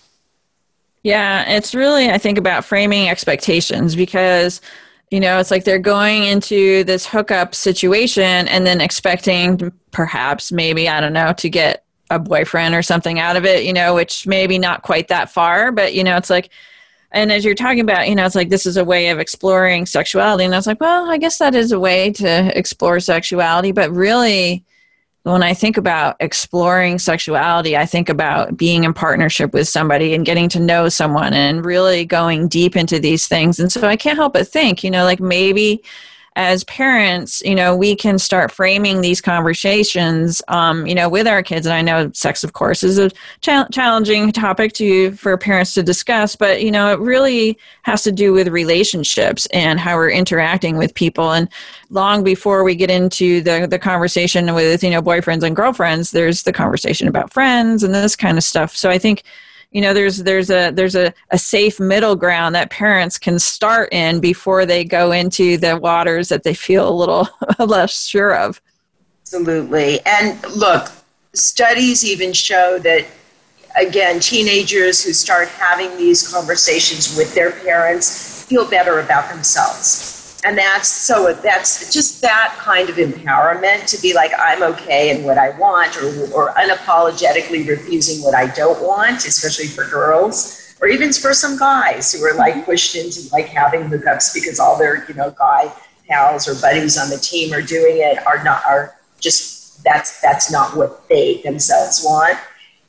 yeah 1.03 1.49
it's 1.51 1.75
really 1.75 2.11
i 2.11 2.19
think 2.19 2.39
about 2.39 2.65
framing 2.65 3.09
expectations 3.09 3.95
because 3.95 4.61
you 5.11 5.21
know, 5.21 5.39
it's 5.39 5.51
like 5.51 5.65
they're 5.65 5.79
going 5.79 6.25
into 6.25 6.85
this 6.85 7.07
hookup 7.07 7.55
situation 7.55 8.49
and 8.49 8.67
then 8.67 8.81
expecting 8.81 9.73
perhaps, 9.91 10.53
maybe, 10.53 10.89
I 10.89 11.01
don't 11.01 11.13
know, 11.13 11.33
to 11.33 11.49
get 11.49 11.85
a 12.11 12.19
boyfriend 12.19 12.75
or 12.75 12.83
something 12.83 13.19
out 13.19 13.37
of 13.37 13.45
it, 13.45 13.65
you 13.65 13.73
know, 13.73 13.95
which 13.95 14.27
maybe 14.27 14.59
not 14.59 14.83
quite 14.83 15.09
that 15.09 15.31
far, 15.31 15.73
but, 15.73 15.95
you 15.95 16.05
know, 16.05 16.17
it's 16.17 16.31
like, 16.31 16.51
and 17.11 17.33
as 17.33 17.45
you're 17.45 17.55
talking 17.55 17.81
about, 17.81 18.09
you 18.09 18.15
know, 18.15 18.27
it's 18.27 18.35
like 18.35 18.51
this 18.51 18.67
is 18.67 18.77
a 18.77 18.85
way 18.85 19.09
of 19.09 19.19
exploring 19.19 19.87
sexuality. 19.87 20.45
And 20.45 20.55
I 20.55 20.59
was 20.59 20.67
like, 20.67 20.81
well, 20.81 21.11
I 21.11 21.17
guess 21.17 21.39
that 21.39 21.55
is 21.55 21.73
a 21.73 21.81
way 21.81 22.13
to 22.13 22.59
explore 22.59 23.01
sexuality, 23.01 23.73
but 23.73 23.91
really, 23.91 24.65
when 25.33 25.43
I 25.43 25.55
think 25.55 25.77
about 25.77 26.17
exploring 26.21 26.99
sexuality, 26.99 27.77
I 27.77 27.87
think 27.87 28.09
about 28.09 28.57
being 28.57 28.85
in 28.85 28.95
partnership 28.95 29.53
with 29.53 29.69
somebody 29.69 30.15
and 30.15 30.25
getting 30.25 30.49
to 30.51 30.61
know 30.61 30.89
someone 30.89 31.33
and 31.33 31.65
really 31.65 32.05
going 32.05 32.49
deep 32.49 32.77
into 32.77 32.99
these 32.99 33.27
things. 33.27 33.61
And 33.61 33.71
so 33.71 33.87
I 33.87 33.97
can't 33.97 34.19
help 34.19 34.33
but 34.33 34.49
think, 34.49 34.83
you 34.83 34.91
know, 34.91 35.05
like 35.05 35.21
maybe 35.21 35.83
as 36.39 36.63
parents, 36.65 37.43
you 37.45 37.55
know, 37.57 37.75
we 37.75 37.97
can 37.97 38.17
start 38.17 38.53
framing 38.53 39.01
these 39.01 39.21
conversations, 39.21 40.41
um, 40.47 40.87
you 40.87 40.95
know, 40.95 41.09
with 41.09 41.27
our 41.27 41.43
kids. 41.43 41.67
And 41.67 41.75
I 41.75 41.83
know 41.83 42.13
sex, 42.15 42.45
of 42.45 42.53
course, 42.53 42.85
is 42.85 42.97
a 42.97 43.11
cha- 43.41 43.67
challenging 43.73 44.31
topic 44.31 44.73
to 44.75 45.11
for 45.13 45.37
parents 45.37 45.75
to 45.75 45.83
discuss, 45.83 46.37
but 46.37 46.63
you 46.63 46.71
know, 46.71 46.93
it 46.93 47.01
really 47.01 47.59
has 47.83 48.05
to 48.05 48.13
do 48.13 48.33
with 48.33 48.47
relationships 48.47 49.47
and 49.47 49.81
how 49.81 49.97
we're 49.97 50.11
interacting 50.11 50.79
with 50.79 50.95
people. 50.95 51.33
And 51.33 51.49
long 51.91 52.23
before 52.23 52.63
we 52.63 52.77
get 52.77 52.89
into 52.89 53.41
the 53.41 53.67
the 53.69 53.79
conversation 53.79 54.55
with 54.55 54.85
you 54.85 54.91
know 54.91 55.03
boyfriends 55.03 55.43
and 55.43 55.57
girlfriends, 55.57 56.13
there's 56.13 56.45
the 56.45 56.53
conversation 56.53 57.09
about 57.09 57.33
friends 57.33 57.83
and 57.83 57.93
this 57.93 58.15
kind 58.15 58.39
of 58.39 58.45
stuff. 58.45 58.77
So 58.77 58.91
I 58.91 58.99
think 58.99 59.25
you 59.71 59.81
know 59.81 59.93
there's 59.93 60.19
there's 60.19 60.51
a 60.51 60.71
there's 60.71 60.95
a, 60.95 61.13
a 61.31 61.39
safe 61.39 61.79
middle 61.79 62.17
ground 62.17 62.55
that 62.55 62.71
parents 62.71 63.19
can 63.19 63.39
start 63.39 63.93
in 63.93 64.21
before 64.21 64.65
they 64.65 64.85
go 64.85 65.13
into 65.13 65.57
the 65.59 65.77
waters 65.77 66.29
that 66.29 66.43
they 66.43 66.55
feel 66.55 66.89
a 66.89 66.91
little 66.91 67.29
less 67.59 68.07
sure 68.07 68.35
of. 68.35 68.61
Absolutely. 69.23 70.01
And 70.07 70.43
look 70.57 70.91
studies 71.35 72.05
even 72.05 72.33
show 72.33 72.79
that 72.79 73.07
again 73.77 74.19
teenagers 74.21 75.05
who 75.05 75.13
start 75.13 75.49
having 75.49 75.95
these 75.99 76.33
conversations 76.33 77.17
with 77.17 77.35
their 77.35 77.51
parents 77.51 78.45
feel 78.45 78.69
better 78.69 79.01
about 79.01 79.31
themselves 79.31 80.18
and 80.49 80.57
that's 80.57 80.89
so 80.89 81.35
that's 81.35 81.93
just 81.93 82.23
that 82.23 82.57
kind 82.59 82.89
of 82.89 82.97
empowerment 82.97 83.85
to 83.85 84.01
be 84.01 84.15
like 84.15 84.33
i'm 84.39 84.63
okay 84.63 85.15
and 85.15 85.23
what 85.23 85.37
i 85.37 85.51
want 85.59 85.95
or, 85.99 86.09
or 86.33 86.55
unapologetically 86.55 87.69
refusing 87.69 88.25
what 88.25 88.35
i 88.35 88.47
don't 88.55 88.83
want 88.83 89.27
especially 89.27 89.67
for 89.67 89.85
girls 89.91 90.75
or 90.81 90.89
even 90.89 91.13
for 91.13 91.35
some 91.35 91.59
guys 91.59 92.13
who 92.13 92.25
are 92.25 92.35
like 92.35 92.55
mm-hmm. 92.55 92.63
pushed 92.63 92.97
into 92.97 93.29
like 93.31 93.47
having 93.47 93.83
hookups 93.83 94.33
because 94.33 94.59
all 94.59 94.79
their 94.79 95.07
you 95.07 95.15
know 95.15 95.31
guy 95.39 95.71
pals 96.09 96.49
or 96.49 96.59
buddies 96.63 96.97
on 96.97 97.11
the 97.11 97.19
team 97.19 97.53
are 97.53 97.61
doing 97.61 97.99
it 97.99 98.27
are 98.27 98.43
not 98.43 98.65
are 98.65 98.97
just 99.21 99.85
that's 99.85 100.19
that's 100.23 100.51
not 100.51 100.75
what 100.75 101.07
they 101.11 101.43
themselves 101.43 102.03
want 102.03 102.39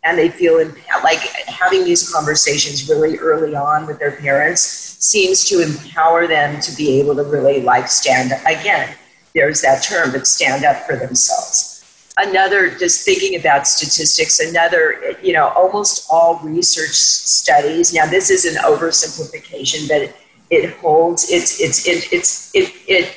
and 0.10 0.18
they 0.18 0.30
feel 0.30 0.58
like 1.04 1.20
having 1.48 1.84
these 1.84 2.12
conversations 2.12 2.90
really 2.90 3.18
early 3.18 3.56
on 3.56 3.86
with 3.86 4.00
their 4.00 4.12
parents 4.12 4.62
seems 4.62 5.46
to 5.46 5.62
empower 5.62 6.28
them 6.28 6.60
to 6.60 6.76
be 6.76 7.00
able 7.00 7.16
to 7.16 7.24
really 7.24 7.62
like 7.62 7.88
stand 7.88 8.32
up 8.32 8.44
again 8.46 8.96
there's 9.34 9.62
that 9.62 9.84
term 9.84 10.12
but 10.12 10.28
stand 10.28 10.66
up 10.66 10.86
for 10.86 10.96
themselves. 10.96 11.76
Another 12.18 12.70
just 12.70 13.06
thinking 13.06 13.40
about 13.40 13.66
statistics 13.66 14.42
another 14.42 15.16
you 15.24 15.32
know 15.32 15.48
almost 15.50 16.08
all 16.12 16.40
research 16.44 16.92
studies 16.92 17.94
now 17.94 18.06
this 18.06 18.30
is 18.30 18.44
an 18.44 18.62
oversimplification 18.62 19.88
but 19.88 20.02
it, 20.02 20.16
it 20.50 20.76
holds 20.80 21.32
it's 21.32 21.62
it's 21.62 21.88
it, 21.88 22.12
it's 22.12 22.54
it, 22.54 22.74
it 22.88 23.16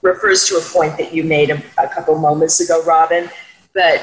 refers 0.00 0.46
to 0.46 0.56
a 0.56 0.62
point 0.62 0.96
that 0.96 1.12
you 1.12 1.24
made 1.24 1.50
a, 1.50 1.62
a 1.76 1.88
couple 1.88 2.18
moments 2.18 2.58
ago 2.60 2.82
robin 2.84 3.28
but 3.74 4.00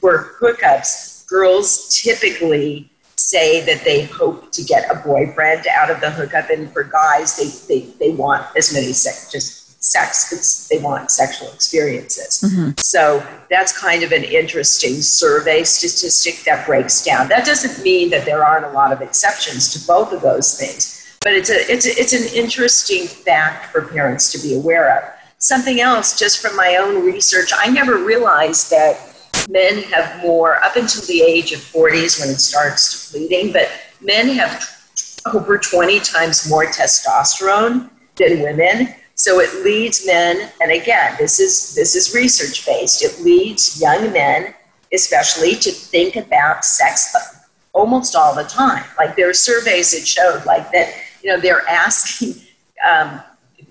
for 0.00 0.36
hookups 0.40 1.07
girls 1.28 2.00
typically 2.02 2.90
say 3.16 3.64
that 3.66 3.84
they 3.84 4.04
hope 4.04 4.50
to 4.52 4.62
get 4.62 4.90
a 4.90 4.96
boyfriend 5.06 5.66
out 5.66 5.90
of 5.90 6.00
the 6.00 6.10
hookup, 6.10 6.50
and 6.50 6.72
for 6.72 6.84
guys, 6.84 7.36
they, 7.36 7.80
they, 7.80 7.86
they 7.98 8.10
want 8.14 8.46
as 8.56 8.72
many 8.72 8.92
sex, 8.92 9.30
just 9.30 9.82
sex, 9.82 10.32
it's, 10.32 10.68
they 10.68 10.78
want 10.78 11.10
sexual 11.10 11.48
experiences. 11.52 12.48
Mm-hmm. 12.48 12.70
So 12.78 13.24
that's 13.50 13.78
kind 13.78 14.02
of 14.02 14.12
an 14.12 14.24
interesting 14.24 15.02
survey 15.02 15.64
statistic 15.64 16.44
that 16.44 16.66
breaks 16.66 17.04
down. 17.04 17.28
That 17.28 17.44
doesn't 17.44 17.82
mean 17.82 18.10
that 18.10 18.24
there 18.24 18.44
aren't 18.44 18.66
a 18.66 18.70
lot 18.70 18.92
of 18.92 19.02
exceptions 19.02 19.72
to 19.72 19.86
both 19.86 20.12
of 20.12 20.20
those 20.22 20.58
things, 20.58 21.18
but 21.22 21.32
it's, 21.32 21.50
a, 21.50 21.72
it's, 21.72 21.86
a, 21.86 21.90
it's 21.90 22.12
an 22.12 22.34
interesting 22.36 23.06
fact 23.06 23.66
for 23.66 23.82
parents 23.82 24.30
to 24.32 24.38
be 24.38 24.56
aware 24.56 24.96
of. 24.96 25.14
Something 25.38 25.80
else, 25.80 26.18
just 26.18 26.40
from 26.40 26.56
my 26.56 26.76
own 26.76 27.04
research, 27.04 27.52
I 27.56 27.68
never 27.68 27.98
realized 27.98 28.70
that 28.70 29.07
men 29.48 29.82
have 29.84 30.22
more 30.22 30.62
up 30.62 30.76
until 30.76 31.02
the 31.06 31.22
age 31.22 31.52
of 31.52 31.58
40s 31.60 32.20
when 32.20 32.28
it 32.28 32.40
starts 32.40 33.10
depleting, 33.10 33.52
but 33.52 33.68
men 34.00 34.28
have 34.28 34.62
over 35.34 35.58
20 35.58 35.98
times 36.00 36.48
more 36.48 36.66
testosterone 36.66 37.90
than 38.16 38.42
women. 38.42 38.94
So 39.14 39.40
it 39.40 39.64
leads 39.64 40.06
men, 40.06 40.52
and 40.60 40.70
again, 40.70 41.16
this 41.18 41.40
is 41.40 41.74
this 41.74 41.96
is 41.96 42.14
research 42.14 42.64
based. 42.64 43.02
It 43.02 43.20
leads 43.24 43.80
young 43.80 44.12
men, 44.12 44.54
especially, 44.92 45.56
to 45.56 45.72
think 45.72 46.14
about 46.14 46.64
sex 46.64 47.16
almost 47.72 48.14
all 48.14 48.34
the 48.34 48.44
time. 48.44 48.84
Like 48.96 49.16
there 49.16 49.28
are 49.28 49.34
surveys 49.34 49.90
that 49.90 50.06
showed, 50.06 50.44
like 50.46 50.70
that, 50.70 50.94
you 51.22 51.30
know, 51.30 51.40
they're 51.40 51.68
asking 51.68 52.40
um, 52.88 53.20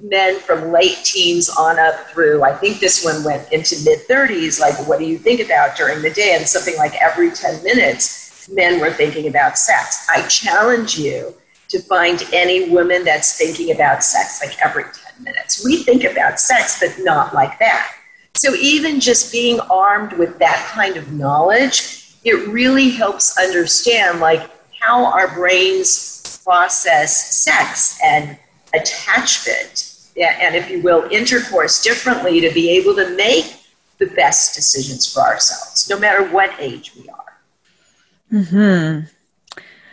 men 0.02 0.40
from 0.40 0.72
late 0.72 0.98
teens 1.04 1.50
on 1.50 1.80
up 1.80 1.96
through, 2.10 2.44
I 2.44 2.54
think 2.54 2.80
this 2.80 3.04
one 3.04 3.24
went 3.24 3.52
into 3.52 3.76
mid 3.84 4.08
30s, 4.08 4.60
like, 4.60 4.76
what 4.88 5.00
do 5.00 5.06
you 5.06 5.18
think 5.18 5.42
about 5.42 5.76
during 5.76 6.02
the 6.02 6.12
day? 6.12 6.36
And 6.36 6.48
something 6.48 6.78
like 6.78 6.96
every 6.96 7.32
10 7.32 7.64
minutes, 7.64 8.50
men 8.52 8.80
were 8.80 8.92
thinking 8.92 9.28
about 9.28 9.58
sex. 9.58 10.08
I 10.10 10.26
challenge 10.28 10.98
you 10.98 11.34
to 11.70 11.82
find 11.82 12.24
any 12.32 12.70
woman 12.70 13.04
that's 13.04 13.38
thinking 13.38 13.72
about 13.72 14.04
sex 14.04 14.42
like 14.42 14.58
every 14.64 14.84
10 14.84 15.24
minutes. 15.24 15.66
We 15.66 15.84
think 15.84 16.04
about 16.04 16.40
sex, 16.40 16.80
but 16.80 16.96
not 17.04 17.34
like 17.34 17.60
that. 17.60 17.94
So 18.36 18.54
even 18.56 19.00
just 19.00 19.32
being 19.32 19.60
armed 19.62 20.14
with 20.14 20.38
that 20.40 20.72
kind 20.72 20.96
of 20.96 21.12
knowledge, 21.12 22.16
it 22.24 22.48
really 22.48 22.90
helps 22.90 23.38
understand 23.38 24.20
like 24.20 24.50
how 24.80 25.06
our 25.06 25.34
brains 25.34 26.40
process 26.44 27.36
sex 27.36 28.00
and 28.04 28.38
attachment 28.74 29.94
and, 30.18 30.56
if 30.56 30.70
you 30.70 30.82
will, 30.82 31.04
intercourse 31.12 31.84
differently 31.84 32.42
to 32.42 32.52
be 32.52 32.72
able 32.72 32.96
to 32.96 33.16
make 33.16 33.56
the 34.00 34.08
best 34.08 34.56
decisions 34.56 35.12
for 35.12 35.22
ourselves, 35.22 35.88
no 35.90 36.00
matter 36.00 36.28
what 36.30 36.52
age 36.60 36.94
we 36.96 37.08
are. 37.10 38.44
Hmm. 38.44 39.00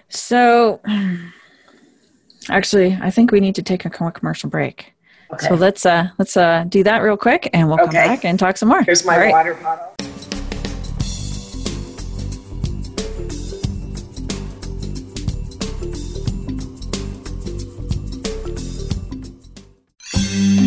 So, 0.08 0.80
actually, 2.48 2.98
I 3.00 3.10
think 3.10 3.32
we 3.32 3.40
need 3.40 3.54
to 3.56 3.62
take 3.62 3.84
a 3.84 3.90
commercial 3.90 4.48
break. 4.48 4.94
Okay. 5.32 5.48
So 5.48 5.54
let's 5.54 5.84
uh 5.84 6.08
let's 6.18 6.36
uh 6.36 6.64
do 6.68 6.84
that 6.84 6.98
real 6.98 7.16
quick, 7.16 7.50
and 7.52 7.68
we'll 7.68 7.80
okay. 7.80 7.84
come 7.84 7.92
back 7.92 8.24
and 8.24 8.38
talk 8.38 8.56
some 8.56 8.68
more. 8.68 8.82
Here's 8.82 9.04
my 9.04 9.18
right. 9.18 9.32
water 9.32 9.54
bottle. 9.54 9.92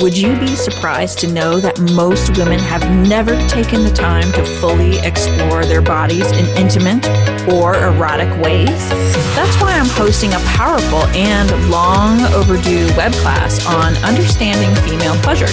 Would 0.00 0.16
you 0.18 0.36
be 0.40 0.56
surprised 0.56 1.20
to 1.20 1.28
know 1.28 1.60
that 1.60 1.80
most 1.92 2.36
women 2.36 2.58
have 2.58 2.82
never 3.08 3.36
taken 3.46 3.84
the 3.84 3.92
time 3.92 4.32
to 4.32 4.44
fully 4.44 4.98
explore 4.98 5.64
their 5.64 5.82
bodies 5.82 6.32
in 6.32 6.46
intimate 6.58 7.06
or 7.48 7.76
erotic 7.76 8.28
ways? 8.42 8.88
That's 9.36 9.60
why 9.60 9.78
I'm 9.78 9.86
hosting 9.86 10.32
a 10.32 10.40
powerful 10.40 11.04
and 11.14 11.70
long 11.70 12.20
overdue 12.34 12.88
web 12.96 13.12
class 13.12 13.64
on 13.66 13.94
understanding 13.98 14.74
female 14.82 15.14
pleasure. 15.22 15.46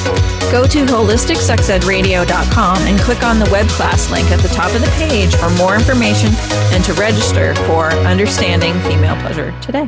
Go 0.52 0.66
to 0.66 0.86
holisticsexedradio.com 0.86 2.78
and 2.82 3.00
click 3.00 3.24
on 3.24 3.38
the 3.38 3.50
web 3.52 3.68
class 3.68 4.10
link 4.10 4.32
at 4.32 4.40
the 4.40 4.50
top 4.50 4.74
of 4.74 4.82
the 4.82 4.92
page 4.98 5.36
for 5.36 5.52
more 5.52 5.76
information 5.76 6.32
and 6.74 6.84
to 6.84 6.94
register 6.94 7.54
for 7.68 7.92
Understanding 7.92 8.74
Female 8.82 9.16
Pleasure 9.18 9.54
today. 9.62 9.88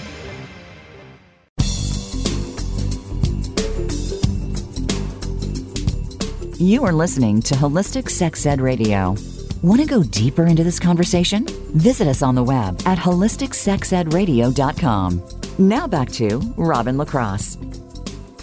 You 6.61 6.85
are 6.85 6.93
listening 6.93 7.41
to 7.41 7.55
Holistic 7.55 8.07
Sex 8.07 8.45
Ed 8.45 8.61
Radio. 8.61 9.15
Want 9.63 9.81
to 9.81 9.87
go 9.87 10.03
deeper 10.03 10.45
into 10.45 10.63
this 10.63 10.79
conversation? 10.79 11.47
Visit 11.73 12.07
us 12.07 12.21
on 12.21 12.35
the 12.35 12.43
web 12.43 12.79
at 12.85 12.99
holisticsexedradio.com. 12.99 15.23
Now 15.57 15.87
back 15.87 16.11
to 16.11 16.37
Robin 16.57 16.99
LaCrosse. 16.99 17.57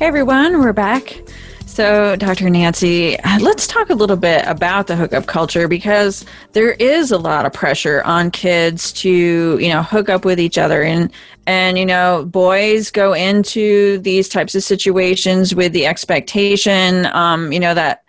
Hey 0.01 0.07
everyone, 0.07 0.59
we're 0.59 0.73
back. 0.73 1.23
So, 1.65 2.17
Dr. 2.17 2.51
Nancy, 2.51 3.17
let's 3.41 3.69
talk 3.69 3.89
a 3.89 3.95
little 3.95 4.17
bit 4.17 4.45
about 4.49 4.89
the 4.89 4.97
hookup 4.97 5.27
culture 5.27 5.69
because 5.69 6.25
there 6.55 6.73
is 6.73 7.13
a 7.13 7.19
lot 7.19 7.47
of 7.47 7.53
pressure 7.53 8.03
on 8.03 8.33
kids 8.33 8.93
to, 8.95 9.59
you 9.61 9.69
know, 9.69 9.85
hook 9.85 10.09
up 10.09 10.25
with 10.25 10.41
each 10.41 10.59
other 10.59 10.83
and 10.83 11.13
and 11.47 11.79
you 11.79 11.87
know, 11.87 12.25
boys 12.25 12.91
go 12.91 13.13
into 13.13 13.99
these 13.99 14.29
types 14.29 14.57
of 14.57 14.65
situations 14.65 15.55
with 15.55 15.73
the 15.73 15.87
expectation 15.87 17.07
um, 17.07 17.53
you 17.53 17.61
know 17.61 17.75
that 17.75 18.03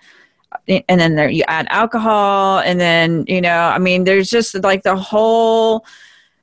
and 0.70 1.02
then 1.02 1.16
there 1.16 1.30
you 1.30 1.44
add 1.48 1.68
alcohol 1.70 2.60
and 2.60 2.80
then, 2.80 3.26
you 3.28 3.42
know, 3.42 3.60
I 3.60 3.80
mean, 3.80 4.04
there's 4.04 4.30
just 4.30 4.54
like 4.64 4.84
the 4.84 4.96
whole 4.96 5.86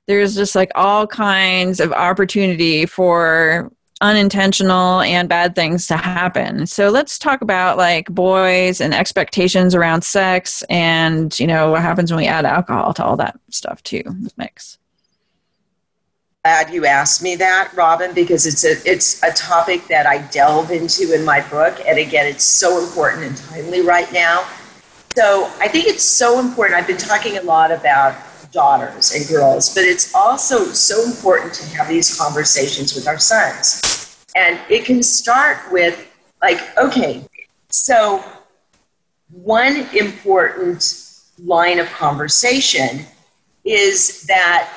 there's 0.06 0.34
just 0.34 0.54
like 0.54 0.70
all 0.74 1.06
kinds 1.06 1.80
of 1.80 1.92
opportunity 1.92 2.86
for 2.86 3.72
unintentional 4.00 5.00
and 5.00 5.28
bad 5.28 5.54
things 5.54 5.86
to 5.86 5.96
happen. 5.96 6.66
So 6.66 6.90
let's 6.90 7.18
talk 7.18 7.40
about 7.40 7.76
like 7.76 8.08
boys 8.08 8.80
and 8.80 8.94
expectations 8.94 9.74
around 9.74 10.02
sex 10.02 10.62
and, 10.68 11.38
you 11.40 11.46
know, 11.46 11.70
what 11.70 11.82
happens 11.82 12.12
when 12.12 12.18
we 12.18 12.26
add 12.26 12.44
alcohol 12.44 12.92
to 12.94 13.04
all 13.04 13.16
that 13.16 13.38
stuff 13.50 13.82
too, 13.82 14.02
mix. 14.36 14.78
Glad 16.46 16.72
you 16.72 16.86
asked 16.86 17.24
me 17.24 17.34
that, 17.34 17.72
Robin, 17.74 18.14
because 18.14 18.46
it's 18.46 18.64
a 18.64 18.74
it's 18.88 19.20
a 19.24 19.32
topic 19.32 19.88
that 19.88 20.06
I 20.06 20.18
delve 20.18 20.70
into 20.70 21.12
in 21.12 21.24
my 21.24 21.40
book, 21.48 21.80
and 21.84 21.98
again, 21.98 22.24
it's 22.24 22.44
so 22.44 22.80
important 22.80 23.24
and 23.24 23.36
timely 23.36 23.80
right 23.80 24.10
now. 24.12 24.46
So 25.16 25.50
I 25.58 25.66
think 25.66 25.88
it's 25.88 26.04
so 26.04 26.38
important. 26.38 26.78
I've 26.78 26.86
been 26.86 26.98
talking 26.98 27.36
a 27.36 27.42
lot 27.42 27.72
about 27.72 28.14
daughters 28.52 29.12
and 29.12 29.26
girls, 29.26 29.74
but 29.74 29.82
it's 29.82 30.14
also 30.14 30.66
so 30.66 31.04
important 31.04 31.52
to 31.54 31.66
have 31.76 31.88
these 31.88 32.16
conversations 32.16 32.94
with 32.94 33.08
our 33.08 33.18
sons. 33.18 34.14
And 34.36 34.60
it 34.70 34.84
can 34.84 35.02
start 35.02 35.58
with, 35.72 36.08
like, 36.40 36.60
okay, 36.78 37.24
so 37.70 38.22
one 39.32 39.88
important 39.96 41.10
line 41.42 41.80
of 41.80 41.88
conversation 41.88 43.04
is 43.64 44.22
that 44.28 44.70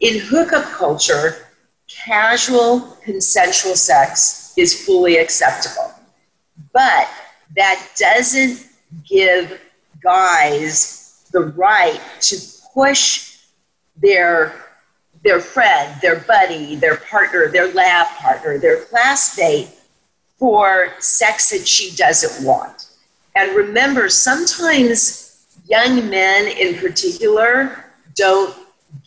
in 0.00 0.20
hookup 0.20 0.64
culture, 0.64 1.48
casual 1.88 2.80
consensual 3.02 3.74
sex 3.74 4.52
is 4.56 4.84
fully 4.84 5.16
acceptable. 5.16 5.92
But 6.72 7.08
that 7.56 7.88
doesn't 7.98 8.66
give 9.08 9.60
guys 10.02 11.26
the 11.32 11.40
right 11.40 12.00
to 12.20 12.36
push 12.74 13.38
their 13.96 14.64
their 15.24 15.40
friend, 15.40 16.00
their 16.00 16.20
buddy, 16.20 16.76
their 16.76 16.96
partner, 16.96 17.48
their 17.48 17.72
lab 17.72 18.06
partner, 18.18 18.56
their 18.56 18.84
classmate 18.84 19.68
for 20.38 20.94
sex 21.00 21.50
that 21.50 21.66
she 21.66 21.94
doesn't 21.96 22.46
want. 22.46 22.86
And 23.34 23.56
remember, 23.56 24.08
sometimes 24.08 25.44
young 25.66 26.08
men 26.08 26.46
in 26.46 26.76
particular 26.76 27.84
don't 28.14 28.56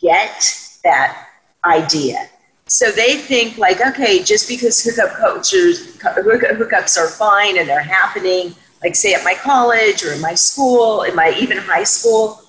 get 0.00 0.61
that 0.84 1.28
idea. 1.64 2.28
So 2.66 2.90
they 2.90 3.16
think 3.16 3.58
like, 3.58 3.80
okay, 3.80 4.22
just 4.22 4.48
because 4.48 4.82
hookup 4.82 5.16
cultures, 5.18 5.96
hookups 5.98 6.96
are 6.96 7.08
fine 7.08 7.58
and 7.58 7.68
they're 7.68 7.82
happening, 7.82 8.54
like 8.82 8.94
say 8.94 9.14
at 9.14 9.24
my 9.24 9.34
college 9.34 10.04
or 10.04 10.12
in 10.12 10.20
my 10.20 10.34
school, 10.34 11.02
in 11.02 11.14
my 11.14 11.36
even 11.38 11.58
high 11.58 11.84
school, 11.84 12.42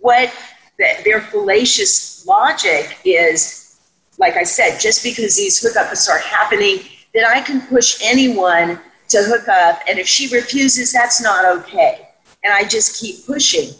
what 0.00 0.32
their 0.78 1.20
fallacious 1.20 2.26
logic 2.26 2.98
is, 3.04 3.78
like 4.18 4.36
I 4.36 4.44
said, 4.44 4.78
just 4.78 5.02
because 5.02 5.36
these 5.36 5.62
hookups 5.62 6.08
are 6.08 6.18
happening, 6.18 6.80
that 7.14 7.26
I 7.26 7.40
can 7.40 7.60
push 7.62 8.00
anyone 8.02 8.80
to 9.08 9.22
hook 9.24 9.48
up, 9.48 9.80
and 9.88 9.98
if 9.98 10.06
she 10.06 10.32
refuses, 10.34 10.92
that's 10.92 11.20
not 11.20 11.44
okay. 11.44 12.08
And 12.44 12.52
I 12.52 12.64
just 12.64 13.00
keep 13.00 13.26
pushing. 13.26 13.70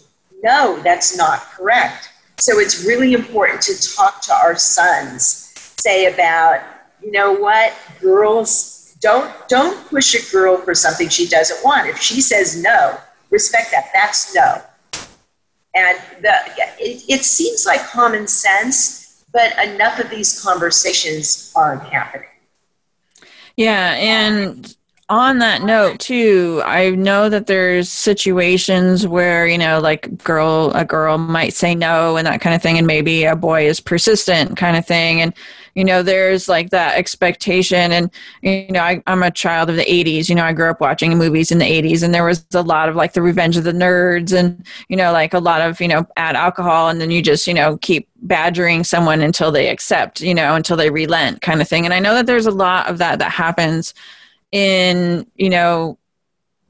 No, 0.43 0.81
that's 0.83 1.17
not 1.17 1.41
correct. 1.53 2.10
So 2.41 2.59
it's 2.59 2.85
really 2.85 3.13
important 3.13 3.61
to 3.63 3.95
talk 3.95 4.23
to 4.23 4.33
our 4.33 4.57
sons, 4.57 5.53
say 5.79 6.13
about, 6.13 6.63
you 7.03 7.13
know 7.13 7.33
what, 7.33 7.75
girls, 8.01 8.97
don't 9.01 9.33
don't 9.49 9.87
push 9.89 10.15
a 10.15 10.33
girl 10.33 10.59
for 10.59 10.75
something 10.75 11.09
she 11.09 11.27
doesn't 11.27 11.63
want. 11.65 11.89
If 11.89 12.01
she 12.01 12.21
says 12.21 12.63
no, 12.63 12.99
respect 13.31 13.71
that. 13.73 13.91
That's 13.95 14.35
no. 14.35 14.63
And 15.75 15.99
the, 16.21 16.35
it, 16.79 17.05
it 17.09 17.25
seems 17.25 17.65
like 17.65 17.81
common 17.87 18.27
sense, 18.27 19.25
but 19.33 19.57
enough 19.65 20.01
of 20.01 20.11
these 20.11 20.43
conversations 20.43 21.53
aren't 21.55 21.83
happening. 21.85 22.27
Yeah, 23.57 23.93
and 23.93 24.75
on 25.11 25.39
that 25.39 25.63
note 25.63 25.99
too 25.99 26.63
i 26.65 26.91
know 26.91 27.29
that 27.29 27.49
there's 27.49 27.89
situations 27.89 29.09
where 29.09 29.45
you 29.45 29.59
know 29.59 29.81
like 29.81 30.17
girl 30.23 30.71
a 30.77 30.85
girl 30.85 31.19
might 31.19 31.53
say 31.53 31.75
no 31.75 32.17
and 32.17 32.29
that 32.29 32.41
kind 32.41 32.55
of 32.55 32.63
thing 32.63 32.79
and 32.79 32.87
maybe 32.87 33.25
a 33.25 33.35
boy 33.35 33.67
is 33.67 33.81
persistent 33.81 34.57
kind 34.57 34.77
of 34.77 34.87
thing 34.87 35.21
and 35.21 35.35
you 35.75 35.85
know 35.85 36.03
there's 36.03 36.49
like 36.49 36.71
that 36.71 36.97
expectation 36.97 37.91
and 37.91 38.11
you 38.43 38.69
know 38.71 38.81
I, 38.81 39.03
i'm 39.09 39.25
a 39.25 39.33
child 39.33 39.69
of 39.69 39.75
the 39.75 39.85
80s 39.85 40.29
you 40.29 40.37
know 40.37 40.45
i 40.45 40.53
grew 40.53 40.71
up 40.71 40.81
watching 40.81 41.19
movies 41.19 41.51
in 41.51 41.59
the 41.59 41.65
80s 41.65 42.05
and 42.05 42.15
there 42.15 42.25
was 42.25 42.47
a 42.55 42.63
lot 42.63 42.89
of 42.89 42.95
like 42.95 43.13
the 43.13 43.23
revenge 43.23 43.57
of 43.57 43.65
the 43.65 43.73
nerds 43.73 44.33
and 44.33 44.65
you 44.89 44.97
know 44.97 45.13
like 45.13 45.35
a 45.35 45.41
lot 45.41 45.61
of 45.61 45.81
you 45.81 45.89
know 45.89 46.07
add 46.17 46.37
alcohol 46.37 46.89
and 46.89 47.01
then 47.01 47.11
you 47.11 47.21
just 47.21 47.49
you 47.49 47.55
know 47.55 47.79
keep 47.79 48.09
badgering 48.23 48.85
someone 48.85 49.23
until 49.23 49.51
they 49.51 49.69
accept 49.69 50.21
you 50.21 50.35
know 50.35 50.55
until 50.55 50.77
they 50.77 50.91
relent 50.91 51.41
kind 51.43 51.61
of 51.61 51.69
thing 51.69 51.85
and 51.85 51.95
i 51.95 51.99
know 51.99 52.15
that 52.15 52.27
there's 52.27 52.47
a 52.47 52.53
lot 52.53 52.89
of 52.89 52.99
that 52.99 53.19
that 53.19 53.33
happens 53.33 53.93
in 54.53 55.27
you 55.37 55.49
know 55.49 55.97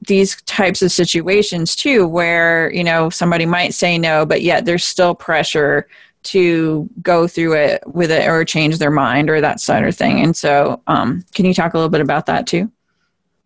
these 0.07 0.41
types 0.43 0.81
of 0.81 0.91
situations 0.91 1.75
too 1.75 2.07
where 2.07 2.71
you 2.73 2.83
know 2.83 3.09
somebody 3.09 3.45
might 3.45 3.73
say 3.73 3.97
no 3.97 4.25
but 4.25 4.41
yet 4.41 4.65
there's 4.65 4.83
still 4.83 5.13
pressure 5.13 5.87
to 6.23 6.89
go 7.01 7.27
through 7.27 7.53
it 7.53 7.83
with 7.87 8.11
it 8.11 8.27
or 8.27 8.45
change 8.45 8.77
their 8.77 8.91
mind 8.91 9.29
or 9.29 9.41
that 9.41 9.59
sort 9.59 9.87
of 9.87 9.95
thing. 9.95 10.21
And 10.21 10.35
so 10.35 10.81
um, 10.87 11.25
can 11.33 11.45
you 11.45 11.53
talk 11.53 11.73
a 11.73 11.77
little 11.77 11.89
bit 11.89 12.01
about 12.01 12.27
that 12.27 12.47
too? 12.47 12.71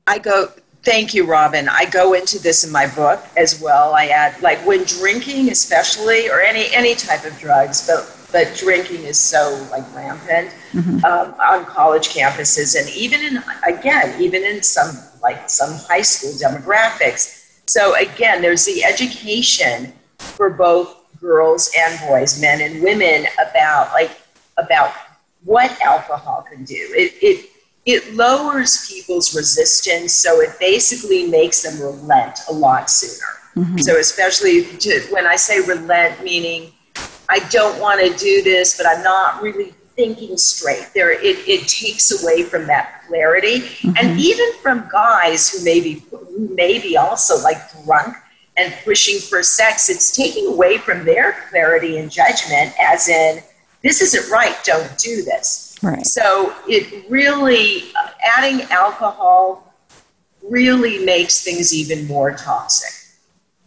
I 0.08 0.20
go 0.20 0.52
thank 0.84 1.14
you 1.16 1.26
robin. 1.26 1.68
I 1.68 1.86
go 1.86 2.14
into 2.14 2.38
this 2.38 2.64
in 2.64 2.72
my 2.72 2.88
book 2.88 3.24
as 3.38 3.60
well. 3.60 3.94
I 3.94 4.08
add 4.08 4.40
like 4.42 4.64
when 4.66 4.84
drinking 4.84 5.50
especially 5.50 6.30
or 6.30 6.42
any 6.42 6.72
any 6.74 6.94
type 6.96 7.26
of 7.26 7.38
drugs 7.40 7.88
but 7.88 8.04
but 8.32 8.56
drinking 8.56 9.04
is 9.04 9.20
so 9.20 9.66
like 9.72 9.84
rampant 9.96 10.54
mm-hmm. 10.72 11.04
um, 11.06 11.34
on 11.40 11.66
college 11.66 12.10
campuses 12.10 12.80
and 12.80 12.90
even 12.96 13.22
in 13.22 13.44
again 13.68 14.20
even 14.22 14.44
in 14.44 14.62
some 14.62 14.96
like 15.22 15.50
some 15.50 15.74
high 15.88 16.02
school 16.02 16.32
demographics 16.32 17.60
so 17.68 17.96
again 17.96 18.42
there's 18.42 18.66
the 18.66 18.84
education 18.84 19.94
for 20.18 20.50
both 20.50 21.04
girls 21.20 21.72
and 21.78 22.00
boys 22.08 22.40
men 22.42 22.62
and 22.62 22.82
women 22.84 23.26
about 23.50 23.92
like 23.94 24.12
about 24.58 24.94
what 25.44 25.80
alcohol 25.82 26.46
can 26.50 26.64
do 26.64 26.76
it, 26.96 27.14
it 27.22 27.50
it 27.86 28.16
lowers 28.16 28.88
people's 28.88 29.36
resistance 29.36 30.14
so 30.14 30.40
it 30.42 30.50
basically 30.60 31.28
makes 31.28 31.62
them 31.62 31.80
relent 31.80 32.40
a 32.50 32.54
lot 32.54 32.90
sooner 32.90 33.28
mm-hmm. 33.56 33.78
so 33.78 33.98
especially 33.98 34.64
to, 34.78 35.00
when 35.12 35.26
i 35.28 35.36
say 35.36 35.60
relent 35.62 36.24
meaning 36.24 36.72
I 37.30 37.40
don't 37.50 37.80
want 37.80 38.00
to 38.02 38.18
do 38.18 38.44
this, 38.44 38.78
but 38.78 38.88
I'm 38.88 39.04
not 39.04 39.42
really 39.42 39.74
thinking 39.96 40.38
straight. 40.38 40.90
There, 40.94 41.12
it, 41.12 41.38
it 41.48 41.68
takes 41.68 42.24
away 42.24 42.44
from 42.44 42.68
that 42.68 43.04
clarity, 43.08 43.62
mm-hmm. 43.62 43.92
and 43.98 44.20
even 44.20 44.54
from 44.62 44.88
guys 44.92 45.50
who 45.50 45.64
may 45.64 45.80
be 45.80 46.04
who 46.12 46.50
may 46.54 46.80
be 46.80 46.98
also 46.98 47.42
like 47.42 47.58
drunk 47.84 48.16
and 48.58 48.74
pushing 48.84 49.20
for 49.20 49.44
sex. 49.44 49.90
It's 49.90 50.16
taking 50.16 50.48
away 50.48 50.78
from 50.78 51.06
their 51.06 51.46
clarity 51.50 51.98
and 51.98 52.12
judgment, 52.12 52.74
as 52.80 53.10
in 53.10 53.42
this 53.84 54.02
isn't 54.02 54.32
right. 54.32 54.56
Don't 54.64 54.98
do 54.98 55.24
this. 55.24 55.78
Right. 55.82 56.06
So 56.06 56.54
it 56.68 57.10
really 57.10 57.92
adding 58.24 58.62
alcohol 58.72 59.74
really 60.42 61.04
makes 61.04 61.44
things 61.44 61.74
even 61.74 62.08
more 62.08 62.32
toxic 62.32 63.05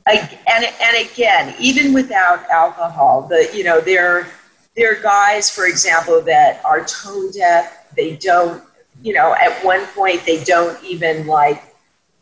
and 0.09 0.65
and 0.81 1.09
again, 1.11 1.55
even 1.59 1.93
without 1.93 2.49
alcohol, 2.51 3.23
the 3.29 3.51
you 3.55 3.65
know 3.65 3.81
there 3.81 4.29
there 4.77 4.93
are 4.93 5.03
guys, 5.03 5.51
for 5.51 5.67
example, 5.67 6.23
that 6.23 6.65
are 6.65 6.85
tone 6.85 7.31
deaf. 7.33 7.93
They 7.97 8.17
don't, 8.17 8.63
you 9.03 9.13
know, 9.13 9.35
at 9.35 9.65
one 9.65 9.85
point 9.87 10.25
they 10.25 10.43
don't 10.45 10.83
even 10.85 11.27
like 11.27 11.63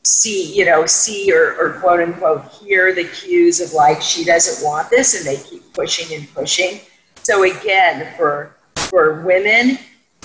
see, 0.05 0.55
you 0.55 0.65
know, 0.65 0.87
see 0.87 1.33
or, 1.33 1.55
or 1.61 1.81
quote 1.81 2.01
unquote 2.01 2.47
hear 2.47 2.95
the 2.95 3.05
cues 3.05 3.61
of 3.61 3.73
like 3.73 4.01
she 4.01 4.25
doesn't 4.25 4.65
want 4.67 4.89
this, 4.91 5.15
and 5.15 5.27
they 5.27 5.43
keep 5.43 5.73
pushing 5.75 6.17
and 6.17 6.33
pushing. 6.35 6.81
So 7.23 7.45
again, 7.45 8.15
for 8.17 8.57
for 8.75 9.23
women, 9.23 9.79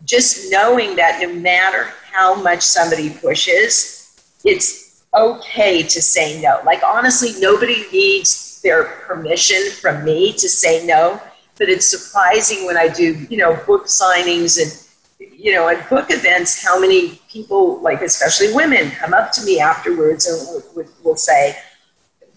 just 0.05 0.51
knowing 0.51 0.95
that 0.95 1.19
no 1.21 1.33
matter 1.33 1.91
how 2.11 2.41
much 2.41 2.61
somebody 2.61 3.09
pushes, 3.09 4.15
it's 4.45 4.80
okay 5.13 5.83
to 5.83 6.01
say 6.01 6.41
no. 6.41 6.61
Like, 6.65 6.81
honestly, 6.83 7.33
nobody 7.39 7.85
needs 7.91 8.61
their 8.61 8.83
permission 8.83 9.61
from 9.81 10.03
me 10.03 10.33
to 10.33 10.47
say 10.49 10.85
no. 10.85 11.19
but 11.57 11.69
it's 11.69 11.87
surprising 11.87 12.65
when 12.65 12.77
I 12.77 12.87
do, 12.87 13.27
you 13.29 13.37
know, 13.37 13.55
book 13.67 13.85
signings 13.85 14.59
and, 14.59 15.31
you 15.31 15.53
know, 15.53 15.67
at 15.67 15.87
book 15.89 16.07
events, 16.09 16.63
how 16.63 16.79
many 16.79 17.21
people, 17.29 17.79
like 17.81 18.01
especially 18.01 18.53
women, 18.53 18.89
come 18.91 19.13
up 19.13 19.31
to 19.33 19.43
me 19.43 19.59
afterwards 19.59 20.25
and 20.27 20.65
will, 20.75 20.85
will 21.03 21.15
say, 21.15 21.55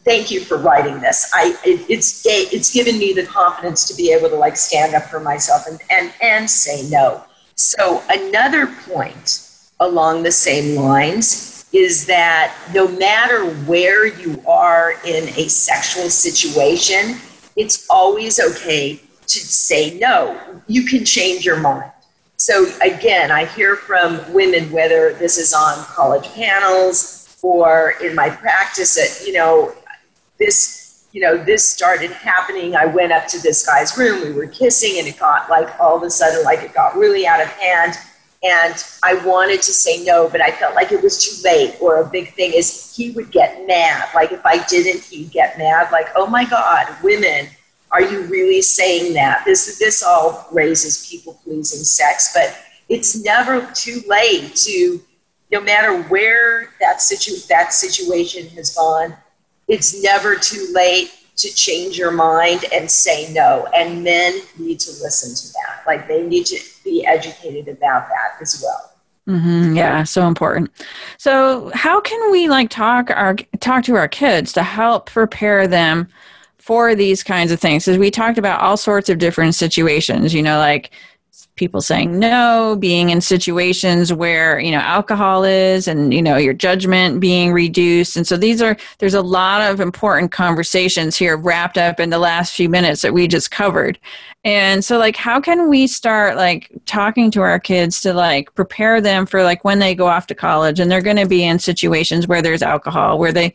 thank 0.05 0.31
you 0.31 0.41
for 0.41 0.59
writing 0.59 1.01
this. 1.01 1.31
I, 1.33 1.57
it, 1.65 1.87
it's, 1.89 2.23
it's 2.27 2.73
given 2.73 2.99
me 2.99 3.15
the 3.15 3.25
confidence 3.25 3.89
to 3.89 3.95
be 3.95 4.13
able 4.13 4.29
to 4.29 4.37
like 4.37 4.57
stand 4.57 4.95
up 4.95 5.05
for 5.05 5.21
myself 5.21 5.67
and, 5.67 5.81
and, 5.91 6.13
and 6.21 6.51
say 6.51 6.87
no. 6.91 7.25
So 7.55 8.03
another 8.11 8.67
point 8.67 9.49
along 9.81 10.23
the 10.23 10.33
same 10.33 10.77
lines 10.77 11.54
is 11.75 12.07
that 12.07 12.57
no 12.73 12.87
matter 12.87 13.51
where 13.65 14.07
you 14.07 14.41
are 14.47 14.93
in 15.05 15.29
a 15.37 15.49
sexual 15.49 16.09
situation, 16.09 17.17
it's 17.57 17.87
always 17.91 18.39
okay 18.39 19.01
to 19.27 19.39
say 19.39 19.99
no. 19.99 20.41
You 20.69 20.85
can 20.85 21.05
change 21.05 21.45
your 21.45 21.59
mind. 21.59 21.91
So, 22.37 22.71
again, 22.81 23.33
I 23.33 23.47
hear 23.47 23.75
from 23.75 24.33
women, 24.33 24.71
whether 24.71 25.15
this 25.15 25.37
is 25.37 25.53
on 25.53 25.85
college 25.87 26.33
panels 26.35 27.37
or 27.43 27.95
in 28.01 28.15
my 28.15 28.31
practice, 28.31 28.95
that, 28.95 29.27
you 29.27 29.33
know, 29.33 29.75
this, 30.39 31.09
you 31.13 31.21
know, 31.21 31.37
this 31.37 31.69
started 31.69 32.13
happening. 32.13 32.77
I 32.77 32.87
went 32.87 33.13
up 33.13 33.27
to 33.29 33.43
this 33.43 33.67
guy's 33.67 33.99
room, 33.99 34.23
we 34.23 34.33
were 34.33 34.47
kissing, 34.47 34.99
and 34.99 35.09
it 35.09 35.19
got 35.19 35.51
like 35.51 35.69
all 35.81 35.97
of 35.97 36.05
a 36.05 36.11
sudden, 36.11 36.45
like 36.45 36.63
it 36.63 36.73
got 36.73 36.97
really 36.97 37.27
out 37.27 37.41
of 37.41 37.49
hand. 37.49 37.99
And 38.45 38.85
I 39.03 39.15
wanted 39.27 39.63
to 39.63 39.73
say 39.73 40.05
no, 40.05 40.29
but 40.29 40.43
I 40.43 40.51
felt 40.51 40.75
like 40.75 40.93
it 40.93 41.03
was 41.03 41.25
too 41.25 41.49
late. 41.49 41.77
Or 41.81 42.03
a 42.03 42.07
big 42.07 42.35
thing 42.35 42.53
is 42.55 42.95
he 42.95 43.11
would 43.13 43.31
get 43.31 43.67
mad. 43.67 44.09
Like 44.15 44.33
if 44.33 44.45
I 44.45 44.63
didn't, 44.67 45.03
he'd 45.03 45.31
get 45.31 45.57
mad. 45.57 45.91
Like, 45.91 46.09
oh 46.15 46.27
my 46.27 46.45
God, 46.45 46.87
women, 47.03 47.49
are 47.91 48.03
you 48.03 48.23
really 48.25 48.61
saying 48.61 49.15
that? 49.15 49.45
This 49.47 49.79
this 49.79 50.03
all 50.03 50.47
raises 50.53 51.09
people 51.09 51.41
pleasing 51.45 51.85
sex, 51.85 52.33
but 52.35 52.55
it's 52.89 53.25
never 53.25 53.67
too 53.73 54.03
late 54.07 54.55
to, 54.57 55.01
no 55.51 55.61
matter 55.61 56.03
where 56.05 56.71
that 56.81 57.01
situ 57.01 57.37
that 57.49 57.73
situation 57.73 58.49
has 58.57 58.75
gone, 58.75 59.17
it's 59.69 60.03
never 60.03 60.35
too 60.35 60.69
late 60.75 61.13
to 61.37 61.49
change 61.55 61.97
your 61.97 62.11
mind 62.11 62.65
and 62.75 62.91
say 62.91 63.33
no. 63.33 63.67
And 63.75 64.05
men 64.05 64.41
need 64.59 64.81
to 64.81 64.91
listen 65.03 65.35
to 65.35 65.53
that. 65.55 65.87
Like 65.87 66.07
they 66.09 66.27
need 66.27 66.47
to 66.47 66.59
be 66.85 67.05
educated 67.07 67.69
about 67.69 68.09
that 68.09 68.41
as 68.41 68.63
well. 68.63 68.91
Mm-hmm, 69.27 69.75
yeah, 69.75 70.05
so 70.05 70.27
important. 70.29 70.71
So, 71.17 71.71
how 71.75 72.01
can 72.01 72.31
we 72.31 72.49
like 72.49 72.69
talk 72.69 73.11
our 73.11 73.37
talk 73.61 73.85
to 73.85 73.97
our 73.97 74.09
kids 74.09 74.53
to 74.53 74.63
help 74.63 75.07
prepare 75.07 75.67
them 75.67 76.09
for 76.59 76.95
these 76.95 77.23
kinds 77.23 77.53
of 77.53 77.61
things 77.61 77.85
because 77.85 77.99
we 77.99 78.11
talked 78.11 78.39
about 78.39 78.61
all 78.61 78.79
sorts 78.79 79.11
of 79.11 79.19
different 79.19 79.55
situations 79.55 80.33
you 80.33 80.43
know 80.43 80.57
like 80.59 80.93
people 81.57 81.81
saying 81.81 82.19
no 82.19 82.77
being 82.81 83.11
in 83.11 83.21
situations 83.21 84.13
where 84.13 84.59
you 84.59 84.73
know 84.73 84.79
alcohol 84.79 85.45
is 85.45 85.87
and 85.87 86.13
you 86.13 86.21
know 86.21 86.37
your 86.37 86.53
judgment 86.53 87.21
being 87.21 87.53
reduced. 87.53 88.17
And 88.17 88.27
so 88.27 88.37
these 88.37 88.61
are 88.61 88.77
there's 88.99 89.15
a 89.15 89.23
lot 89.23 89.63
of 89.63 89.81
important 89.81 90.33
conversations 90.33 91.17
here 91.17 91.37
wrapped 91.37 91.79
up 91.79 92.01
in 92.01 92.11
the 92.11 92.19
last 92.19 92.55
few 92.55 92.69
minutes 92.69 93.03
that 93.03 93.15
we 93.15 93.29
just 93.29 93.51
covered. 93.51 93.99
And 94.43 94.85
so 94.85 94.99
like 94.99 95.17
how 95.17 95.41
can 95.41 95.69
we 95.69 95.87
start 95.87 96.37
like 96.37 96.71
talking 96.87 97.31
to 97.33 97.41
our 97.41 97.61
kids 97.61 98.01
to 98.03 98.13
like 98.13 98.55
prepare 98.55 99.01
them 99.01 99.25
for 99.25 99.43
like 99.45 99.65
when 99.65 99.79
they 99.79 99.95
go 99.95 100.07
off 100.07 100.27
to 100.29 100.35
college 100.35 100.81
and 100.81 100.91
they're 100.91 101.01
going 101.01 101.17
to 101.17 101.27
be 101.27 101.45
in 101.45 101.59
situations 101.59 102.27
where 102.27 102.43
there's 102.43 102.63
alcohol 102.63 103.19
where 103.19 103.33
they 103.33 103.55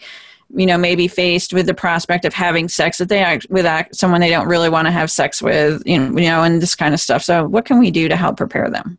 you 0.55 0.65
know 0.65 0.77
maybe 0.77 1.07
faced 1.07 1.53
with 1.53 1.65
the 1.65 1.73
prospect 1.73 2.25
of 2.25 2.33
having 2.33 2.67
sex 2.67 2.97
that 2.97 3.09
they 3.09 3.39
with 3.49 3.65
someone 3.93 4.21
they 4.21 4.29
don't 4.29 4.47
really 4.47 4.69
want 4.69 4.87
to 4.87 4.91
have 4.91 5.11
sex 5.11 5.41
with 5.41 5.81
you 5.85 5.99
know, 5.99 6.19
you 6.19 6.27
know 6.27 6.43
and 6.43 6.61
this 6.61 6.75
kind 6.75 6.93
of 6.93 6.99
stuff. 6.99 7.23
So 7.23 7.45
what 7.45 7.65
can 7.65 7.79
we 7.79 7.91
do 7.91 8.07
to 8.07 8.15
help 8.15 8.37
prepare 8.37 8.69
them? 8.69 8.97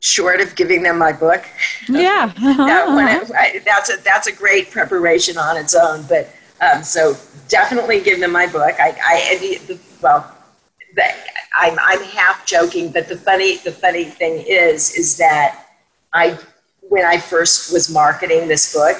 Short 0.00 0.40
of 0.40 0.54
giving 0.54 0.82
them 0.82 0.98
my 0.98 1.12
book. 1.12 1.44
Yeah. 1.88 2.32
That 2.56 3.30
I, 3.36 3.60
that's 3.64 3.90
a 3.90 3.96
that's 4.02 4.26
a 4.26 4.32
great 4.32 4.70
preparation 4.70 5.36
on 5.36 5.56
its 5.56 5.74
own 5.74 6.04
but 6.08 6.30
um, 6.60 6.82
so 6.82 7.14
definitely 7.48 8.00
give 8.00 8.18
them 8.20 8.32
my 8.32 8.46
book. 8.46 8.74
I, 8.80 8.96
I 9.04 9.78
well 10.00 10.36
I'm, 11.54 11.76
I'm 11.80 12.02
half 12.02 12.46
joking 12.46 12.90
but 12.90 13.08
the 13.08 13.16
funny 13.16 13.56
the 13.58 13.72
funny 13.72 14.04
thing 14.04 14.44
is 14.46 14.94
is 14.94 15.16
that 15.18 15.66
i 16.12 16.38
when 16.80 17.04
i 17.04 17.18
first 17.18 17.72
was 17.72 17.90
marketing 17.90 18.48
this 18.48 18.72
book 18.72 18.96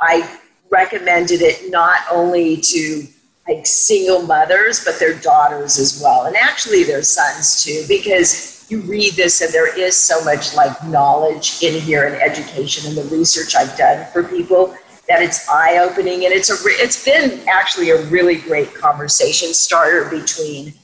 i 0.00 0.38
recommended 0.76 1.40
it 1.40 1.70
not 1.70 2.00
only 2.10 2.58
to 2.58 3.06
like 3.48 3.66
single 3.66 4.22
mothers, 4.22 4.84
but 4.84 4.98
their 4.98 5.14
daughters 5.14 5.78
as 5.78 6.00
well, 6.02 6.26
and 6.26 6.36
actually 6.36 6.84
their 6.84 7.02
sons 7.02 7.62
too, 7.62 7.84
because 7.88 8.66
you 8.68 8.80
read 8.80 9.12
this 9.14 9.40
and 9.40 9.52
there 9.52 9.78
is 9.78 9.96
so 9.96 10.22
much 10.24 10.54
like 10.54 10.74
knowledge 10.84 11.62
in 11.62 11.80
here 11.80 12.06
and 12.06 12.16
education 12.16 12.88
and 12.88 12.96
the 12.96 13.16
research 13.16 13.54
I've 13.54 13.76
done 13.78 14.06
for 14.12 14.24
people 14.24 14.76
that 15.08 15.22
it's 15.22 15.48
eye 15.48 15.78
opening 15.78 16.24
and 16.24 16.34
it's 16.34 16.50
a 16.50 16.56
it's 16.84 17.04
been 17.04 17.46
actually 17.48 17.90
a 17.90 18.04
really 18.06 18.36
great 18.36 18.74
conversation 18.74 19.54
starter 19.54 20.10
between 20.10 20.74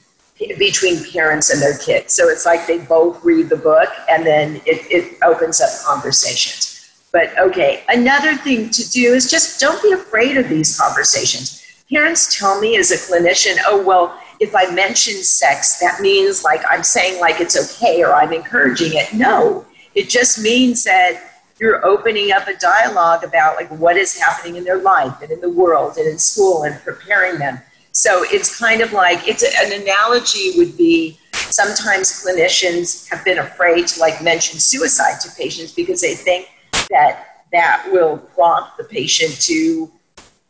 between 0.57 1.03
parents 1.11 1.51
and 1.51 1.61
their 1.61 1.77
kids. 1.77 2.13
So 2.13 2.29
it's 2.29 2.45
like 2.45 2.65
they 2.65 2.79
both 2.79 3.23
read 3.23 3.49
the 3.49 3.57
book 3.57 3.89
and 4.09 4.25
then 4.25 4.55
it, 4.65 4.79
it 4.89 5.17
opens 5.23 5.61
up 5.61 5.69
conversations. 5.85 6.72
But 7.13 7.37
okay, 7.37 7.83
another 7.89 8.35
thing 8.35 8.71
to 8.71 8.89
do 8.89 9.13
is 9.13 9.29
just 9.29 9.61
don't 9.61 9.81
be 9.83 9.91
afraid 9.91 10.35
of 10.35 10.49
these 10.49 10.77
conversations. 10.77 11.63
Parents 11.87 12.35
tell 12.37 12.59
me 12.59 12.75
as 12.75 12.91
a 12.91 12.95
clinician, 12.95 13.55
oh, 13.67 13.83
well, 13.83 14.19
if 14.39 14.55
I 14.55 14.73
mention 14.73 15.13
sex, 15.21 15.79
that 15.79 16.01
means 16.01 16.43
like 16.43 16.61
I'm 16.67 16.83
saying 16.83 17.21
like 17.21 17.39
it's 17.39 17.55
okay 17.55 18.03
or 18.03 18.13
I'm 18.13 18.33
encouraging 18.33 18.93
it. 18.93 19.13
No, 19.13 19.63
it 19.93 20.09
just 20.09 20.41
means 20.41 20.83
that 20.85 21.21
you're 21.59 21.85
opening 21.85 22.31
up 22.31 22.47
a 22.47 22.55
dialogue 22.55 23.23
about 23.23 23.57
like 23.57 23.69
what 23.69 23.95
is 23.95 24.19
happening 24.19 24.55
in 24.55 24.63
their 24.63 24.81
life 24.81 25.21
and 25.21 25.31
in 25.31 25.39
the 25.39 25.49
world 25.51 25.97
and 25.97 26.07
in 26.07 26.17
school 26.17 26.63
and 26.63 26.81
preparing 26.81 27.37
them. 27.37 27.61
So 27.91 28.23
it's 28.25 28.57
kind 28.57 28.81
of 28.81 28.91
like 28.91 29.27
it's 29.27 29.43
a, 29.43 29.65
an 29.65 29.83
analogy 29.83 30.53
would 30.57 30.75
be 30.75 31.19
sometimes 31.33 32.25
clinicians 32.25 33.07
have 33.09 33.23
been 33.23 33.37
afraid 33.37 33.87
to 33.89 33.99
like 33.99 34.23
mention 34.23 34.59
suicide 34.59 35.21
to 35.21 35.29
patients 35.37 35.71
because 35.73 36.01
they 36.01 36.15
think 36.15 36.49
that 36.89 37.43
that 37.51 37.87
will 37.91 38.17
prompt 38.17 38.77
the 38.77 38.83
patient 38.83 39.39
to 39.41 39.91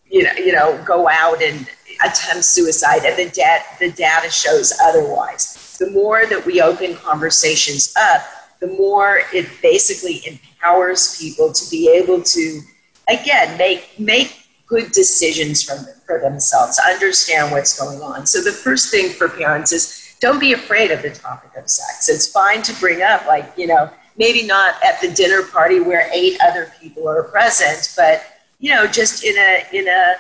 you 0.10 0.24
know, 0.24 0.32
you 0.34 0.54
know 0.54 0.82
go 0.86 1.08
out 1.10 1.42
and 1.42 1.68
attempt 2.04 2.44
suicide 2.44 3.04
and 3.06 3.18
the, 3.18 3.30
da- 3.34 3.64
the 3.80 3.92
data 3.92 4.30
shows 4.30 4.74
otherwise. 4.82 5.78
The 5.80 5.92
more 5.92 6.26
that 6.26 6.46
we 6.46 6.62
open 6.62 6.96
conversations 6.96 7.94
up 7.98 8.24
the 8.64 8.68
more 8.78 9.24
it 9.34 9.50
basically 9.62 10.24
empowers 10.26 11.20
people 11.20 11.52
to 11.52 11.70
be 11.70 11.90
able 11.90 12.22
to 12.22 12.62
again 13.10 13.58
make 13.58 14.00
make 14.00 14.48
good 14.68 14.92
decisions 14.94 15.62
from, 15.62 15.86
for 16.06 16.20
themselves 16.22 16.80
understand 16.90 17.52
what's 17.52 17.78
going 17.78 18.02
on. 18.02 18.26
So 18.26 18.42
the 18.42 18.54
first 18.54 18.90
thing 18.90 19.10
for 19.10 19.28
parents 19.28 19.74
is 19.74 20.16
don't 20.22 20.40
be 20.40 20.54
afraid 20.54 20.92
of 20.92 21.02
the 21.02 21.10
topic 21.10 21.52
of 21.58 21.70
sex. 21.70 22.08
It's 22.08 22.28
fine 22.28 22.62
to 22.62 22.74
bring 22.80 23.02
up 23.02 23.26
like 23.28 23.52
you 23.58 23.68
know 23.68 23.92
maybe 24.18 24.46
not 24.46 24.76
at 24.84 25.02
the 25.02 25.12
dinner 25.12 25.44
party 25.44 25.80
where 25.80 26.10
eight 26.14 26.38
other 26.42 26.72
people 26.80 27.08
are 27.08 27.24
present, 27.24 27.94
but 27.96 28.24
you 28.60 28.70
know, 28.70 28.88
just 28.88 29.24
in 29.24 29.36
a 29.38 29.66
in 29.74 29.88
a 29.88 30.16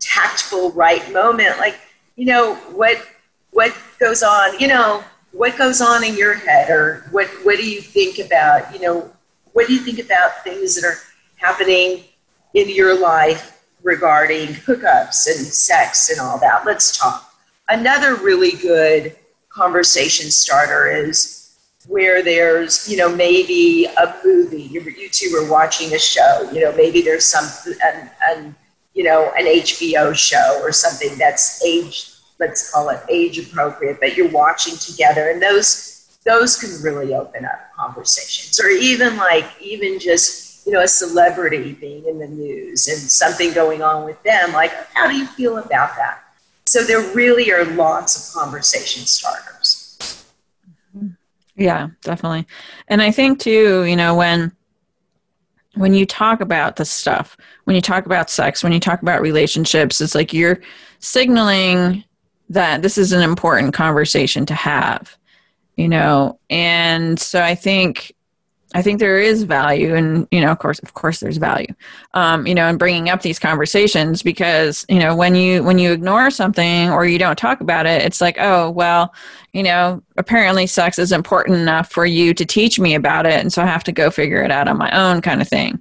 tactful 0.00 0.72
right 0.72 1.12
moment, 1.12 1.58
like 1.58 1.78
you 2.16 2.26
know 2.26 2.54
what 2.72 3.02
what 3.50 3.74
goes 3.98 4.22
on, 4.22 4.58
you 4.58 4.68
know 4.68 5.04
what 5.32 5.56
goes 5.56 5.80
on 5.80 6.04
in 6.04 6.16
your 6.16 6.34
head, 6.34 6.70
or 6.70 7.06
what 7.10 7.26
what 7.42 7.56
do 7.56 7.68
you 7.68 7.80
think 7.80 8.18
about, 8.18 8.72
you 8.72 8.80
know, 8.80 9.10
what 9.52 9.66
do 9.66 9.74
you 9.74 9.80
think 9.80 9.98
about 9.98 10.44
things 10.44 10.74
that 10.74 10.86
are 10.86 10.98
happening 11.36 12.04
in 12.54 12.68
your 12.68 12.98
life 12.98 13.64
regarding 13.82 14.48
hookups 14.48 15.26
and 15.26 15.46
sex 15.46 16.10
and 16.10 16.20
all 16.20 16.38
that? 16.38 16.64
Let's 16.64 16.96
talk. 16.96 17.34
Another 17.68 18.14
really 18.16 18.52
good 18.52 19.16
conversation 19.48 20.30
starter 20.30 20.90
is 20.90 21.41
where 21.88 22.22
there's, 22.22 22.88
you 22.88 22.96
know, 22.96 23.14
maybe 23.14 23.86
a 23.86 24.14
movie, 24.24 24.62
you, 24.62 24.80
you 24.82 25.08
two 25.08 25.34
are 25.36 25.50
watching 25.50 25.92
a 25.94 25.98
show, 25.98 26.48
you 26.52 26.60
know, 26.60 26.72
maybe 26.76 27.02
there's 27.02 27.26
some, 27.26 27.44
an, 27.84 28.10
an, 28.28 28.54
you 28.94 29.04
know, 29.04 29.32
an 29.36 29.46
HBO 29.46 30.14
show 30.14 30.60
or 30.62 30.70
something 30.72 31.16
that's 31.18 31.64
age, 31.64 32.12
let's 32.38 32.70
call 32.72 32.88
it 32.90 33.00
age 33.08 33.38
appropriate, 33.38 33.98
but 34.00 34.16
you're 34.16 34.30
watching 34.30 34.76
together. 34.76 35.30
And 35.30 35.42
those, 35.42 36.18
those 36.24 36.56
can 36.58 36.70
really 36.82 37.14
open 37.14 37.44
up 37.44 37.72
conversations 37.76 38.60
or 38.60 38.68
even 38.68 39.16
like, 39.16 39.46
even 39.60 39.98
just, 39.98 40.66
you 40.66 40.72
know, 40.72 40.82
a 40.82 40.88
celebrity 40.88 41.72
being 41.72 42.06
in 42.06 42.18
the 42.18 42.28
news 42.28 42.86
and 42.86 42.98
something 42.98 43.52
going 43.52 43.82
on 43.82 44.04
with 44.04 44.22
them. 44.22 44.52
Like, 44.52 44.72
how 44.94 45.08
do 45.08 45.16
you 45.16 45.26
feel 45.26 45.58
about 45.58 45.96
that? 45.96 46.22
So 46.66 46.84
there 46.84 47.00
really 47.14 47.50
are 47.52 47.64
lots 47.64 48.16
of 48.16 48.40
conversation 48.40 49.04
starters. 49.04 49.61
Yeah, 51.56 51.88
definitely. 52.02 52.46
And 52.88 53.02
I 53.02 53.10
think 53.10 53.38
too, 53.40 53.84
you 53.84 53.96
know, 53.96 54.14
when 54.14 54.52
when 55.74 55.94
you 55.94 56.04
talk 56.04 56.40
about 56.42 56.76
this 56.76 56.90
stuff, 56.90 57.36
when 57.64 57.74
you 57.74 57.80
talk 57.82 58.04
about 58.04 58.28
sex, 58.28 58.62
when 58.62 58.72
you 58.72 58.80
talk 58.80 59.00
about 59.00 59.22
relationships, 59.22 60.00
it's 60.02 60.14
like 60.14 60.32
you're 60.32 60.60
signaling 60.98 62.04
that 62.50 62.82
this 62.82 62.98
is 62.98 63.12
an 63.12 63.22
important 63.22 63.72
conversation 63.72 64.44
to 64.46 64.54
have 64.54 65.16
you 65.76 65.88
know 65.88 66.38
and 66.50 67.18
so 67.18 67.42
i 67.42 67.54
think 67.54 68.12
i 68.74 68.82
think 68.82 68.98
there 68.98 69.18
is 69.18 69.42
value 69.42 69.94
and 69.94 70.26
you 70.30 70.40
know 70.40 70.50
of 70.50 70.58
course 70.58 70.78
of 70.80 70.94
course 70.94 71.20
there's 71.20 71.36
value 71.36 71.72
um, 72.14 72.46
you 72.46 72.54
know 72.54 72.66
in 72.68 72.76
bringing 72.76 73.08
up 73.08 73.22
these 73.22 73.38
conversations 73.38 74.22
because 74.22 74.84
you 74.88 74.98
know 74.98 75.14
when 75.14 75.34
you 75.34 75.62
when 75.62 75.78
you 75.78 75.92
ignore 75.92 76.30
something 76.30 76.90
or 76.90 77.04
you 77.04 77.18
don't 77.18 77.36
talk 77.36 77.60
about 77.60 77.86
it 77.86 78.02
it's 78.02 78.20
like 78.20 78.36
oh 78.38 78.70
well 78.70 79.14
you 79.52 79.62
know 79.62 80.02
apparently 80.16 80.66
sex 80.66 80.98
is 80.98 81.12
important 81.12 81.58
enough 81.58 81.90
for 81.90 82.06
you 82.06 82.32
to 82.34 82.44
teach 82.44 82.78
me 82.78 82.94
about 82.94 83.26
it 83.26 83.40
and 83.40 83.52
so 83.52 83.62
i 83.62 83.66
have 83.66 83.84
to 83.84 83.92
go 83.92 84.10
figure 84.10 84.42
it 84.42 84.50
out 84.50 84.68
on 84.68 84.76
my 84.76 84.90
own 84.90 85.20
kind 85.20 85.40
of 85.40 85.48
thing. 85.48 85.80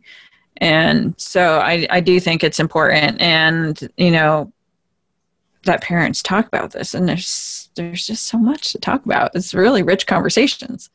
And 0.57 1.19
so 1.19 1.59
i 1.59 1.87
i 1.89 1.99
do 1.99 2.19
think 2.19 2.43
it's 2.43 2.59
important 2.59 3.19
and 3.19 3.89
you 3.97 4.11
know 4.11 4.51
that 5.63 5.81
parents 5.81 6.21
talk 6.21 6.47
about 6.47 6.71
this 6.71 6.93
and 6.93 7.07
there's 7.07 7.61
there's 7.75 8.05
just 8.05 8.27
so 8.27 8.37
much 8.37 8.71
to 8.71 8.79
talk 8.79 9.05
about. 9.05 9.31
It's 9.35 9.53
really 9.53 9.83
rich 9.83 10.07
conversations 10.07 10.89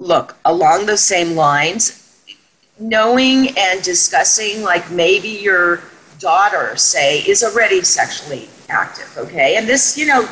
look 0.00 0.36
along 0.44 0.86
those 0.86 1.02
same 1.02 1.36
lines 1.36 2.24
knowing 2.80 3.56
and 3.56 3.82
discussing 3.82 4.62
like 4.62 4.90
maybe 4.90 5.28
your 5.28 5.82
daughter 6.18 6.74
say 6.76 7.20
is 7.20 7.44
already 7.44 7.82
sexually 7.82 8.48
active 8.68 9.12
okay 9.16 9.56
and 9.56 9.68
this 9.68 9.96
you 9.96 10.06
know 10.06 10.28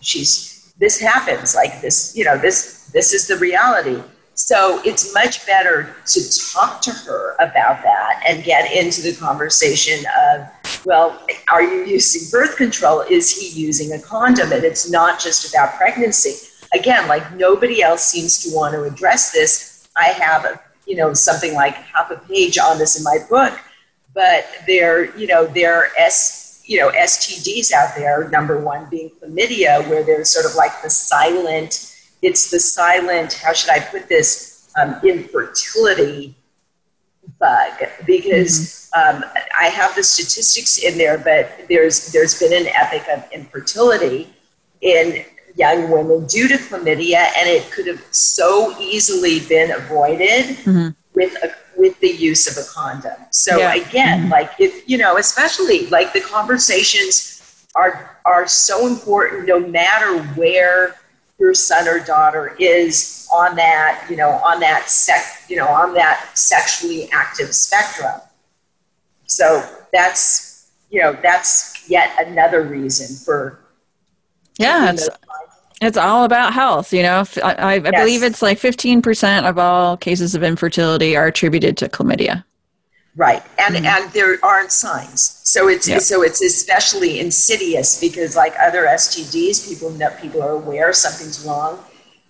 she's 0.00 0.74
this 0.78 0.98
happens 1.00 1.54
like 1.54 1.80
this 1.80 2.14
you 2.16 2.24
know 2.24 2.36
this 2.36 2.90
this 2.92 3.14
is 3.14 3.26
the 3.26 3.36
reality 3.36 4.02
so 4.34 4.80
it's 4.84 5.12
much 5.14 5.46
better 5.46 5.94
to 6.06 6.52
talk 6.52 6.80
to 6.82 6.90
her 6.90 7.34
about 7.34 7.82
that 7.82 8.22
and 8.26 8.42
get 8.42 8.72
into 8.72 9.02
the 9.02 9.14
conversation 9.14 10.04
of, 10.26 10.84
well, 10.86 11.24
are 11.50 11.62
you 11.62 11.84
using 11.84 12.30
birth 12.30 12.56
control? 12.56 13.00
Is 13.02 13.30
he 13.30 13.48
using 13.48 13.92
a 13.92 14.00
condom? 14.00 14.52
And 14.52 14.64
it's 14.64 14.90
not 14.90 15.20
just 15.20 15.52
about 15.52 15.74
pregnancy. 15.76 16.48
Again, 16.74 17.08
like 17.08 17.34
nobody 17.34 17.82
else 17.82 18.04
seems 18.04 18.42
to 18.44 18.54
want 18.54 18.74
to 18.74 18.84
address 18.84 19.32
this. 19.32 19.88
I 19.96 20.08
have, 20.08 20.44
a, 20.44 20.60
you 20.86 20.96
know, 20.96 21.12
something 21.12 21.54
like 21.54 21.74
half 21.74 22.10
a 22.10 22.16
page 22.16 22.58
on 22.58 22.78
this 22.78 22.96
in 22.96 23.04
my 23.04 23.18
book, 23.28 23.58
but 24.14 24.46
there, 24.66 25.16
you 25.16 25.26
know, 25.26 25.46
there 25.46 25.74
are 25.74 25.88
S, 25.98 26.62
you 26.64 26.78
know, 26.78 26.90
STDs 26.90 27.72
out 27.72 27.94
there. 27.94 28.28
Number 28.30 28.60
one 28.60 28.88
being 28.90 29.10
chlamydia, 29.10 29.86
where 29.88 30.02
there's 30.02 30.30
sort 30.30 30.46
of 30.46 30.54
like 30.54 30.82
the 30.82 30.90
silent 30.90 31.92
it's 32.22 32.50
the 32.50 32.60
silent, 32.60 33.32
how 33.34 33.52
should 33.52 33.70
I 33.70 33.80
put 33.80 34.08
this, 34.08 34.70
um, 34.80 34.96
infertility 35.04 36.34
bug 37.38 37.72
because 38.06 38.90
mm-hmm. 38.94 39.24
um, 39.24 39.30
I 39.60 39.66
have 39.66 39.94
the 39.94 40.02
statistics 40.02 40.78
in 40.78 40.96
there, 40.96 41.18
but 41.18 41.68
there's 41.68 42.10
there's 42.12 42.38
been 42.38 42.52
an 42.52 42.72
epic 42.74 43.02
of 43.12 43.28
infertility 43.32 44.32
in 44.80 45.24
young 45.56 45.90
women 45.90 46.26
due 46.26 46.48
to 46.48 46.54
chlamydia, 46.54 47.30
and 47.36 47.48
it 47.48 47.70
could 47.70 47.86
have 47.86 48.02
so 48.10 48.74
easily 48.80 49.40
been 49.40 49.70
avoided 49.70 50.56
mm-hmm. 50.56 50.88
with 51.14 51.34
a 51.42 51.54
with 51.76 51.98
the 52.00 52.08
use 52.08 52.46
of 52.46 52.62
a 52.62 52.68
condom. 52.68 53.18
So 53.30 53.58
yeah. 53.58 53.74
again, 53.74 54.22
mm-hmm. 54.22 54.32
like 54.32 54.50
if 54.58 54.88
you 54.88 54.98
know, 54.98 55.16
especially 55.16 55.86
like 55.88 56.12
the 56.12 56.20
conversations 56.20 57.66
are 57.74 58.18
are 58.24 58.46
so 58.46 58.86
important 58.86 59.46
no 59.46 59.60
matter 59.60 60.22
where 60.34 60.96
your 61.38 61.54
son 61.54 61.88
or 61.88 61.98
daughter 61.98 62.54
is 62.58 63.26
on 63.32 63.56
that, 63.56 64.06
you 64.08 64.16
know, 64.16 64.30
on 64.44 64.60
that 64.60 64.88
sec, 64.88 65.24
you 65.48 65.56
know, 65.56 65.66
on 65.66 65.94
that 65.94 66.30
sexually 66.34 67.10
active 67.10 67.52
spectrum. 67.54 68.20
So 69.26 69.66
that's, 69.92 70.70
you 70.90 71.00
know, 71.00 71.16
that's 71.20 71.88
yet 71.88 72.14
another 72.18 72.62
reason 72.62 73.16
for. 73.16 73.58
Yeah, 74.62 74.92
it's, 74.92 75.08
it's 75.80 75.96
all 75.96 76.24
about 76.24 76.52
health. 76.52 76.92
You 76.92 77.02
know, 77.02 77.24
I, 77.42 77.52
I, 77.52 77.72
I 77.72 77.74
yes. 77.76 77.90
believe 77.90 78.22
it's 78.22 78.42
like 78.42 78.58
15% 78.58 79.48
of 79.48 79.58
all 79.58 79.96
cases 79.96 80.34
of 80.34 80.42
infertility 80.42 81.16
are 81.16 81.26
attributed 81.26 81.76
to 81.78 81.88
chlamydia. 81.88 82.44
Right, 83.14 83.42
and 83.58 83.74
mm-hmm. 83.74 83.84
and 83.84 84.10
there 84.12 84.38
aren't 84.42 84.72
signs, 84.72 85.42
so 85.44 85.68
it's 85.68 85.86
yep. 85.86 86.00
so 86.00 86.22
it's 86.22 86.40
especially 86.40 87.20
insidious 87.20 88.00
because 88.00 88.36
like 88.36 88.54
other 88.58 88.84
STDs, 88.84 89.68
people 89.68 89.90
know 89.90 90.08
people 90.18 90.42
are 90.42 90.52
aware 90.52 90.94
something's 90.94 91.44
wrong. 91.44 91.78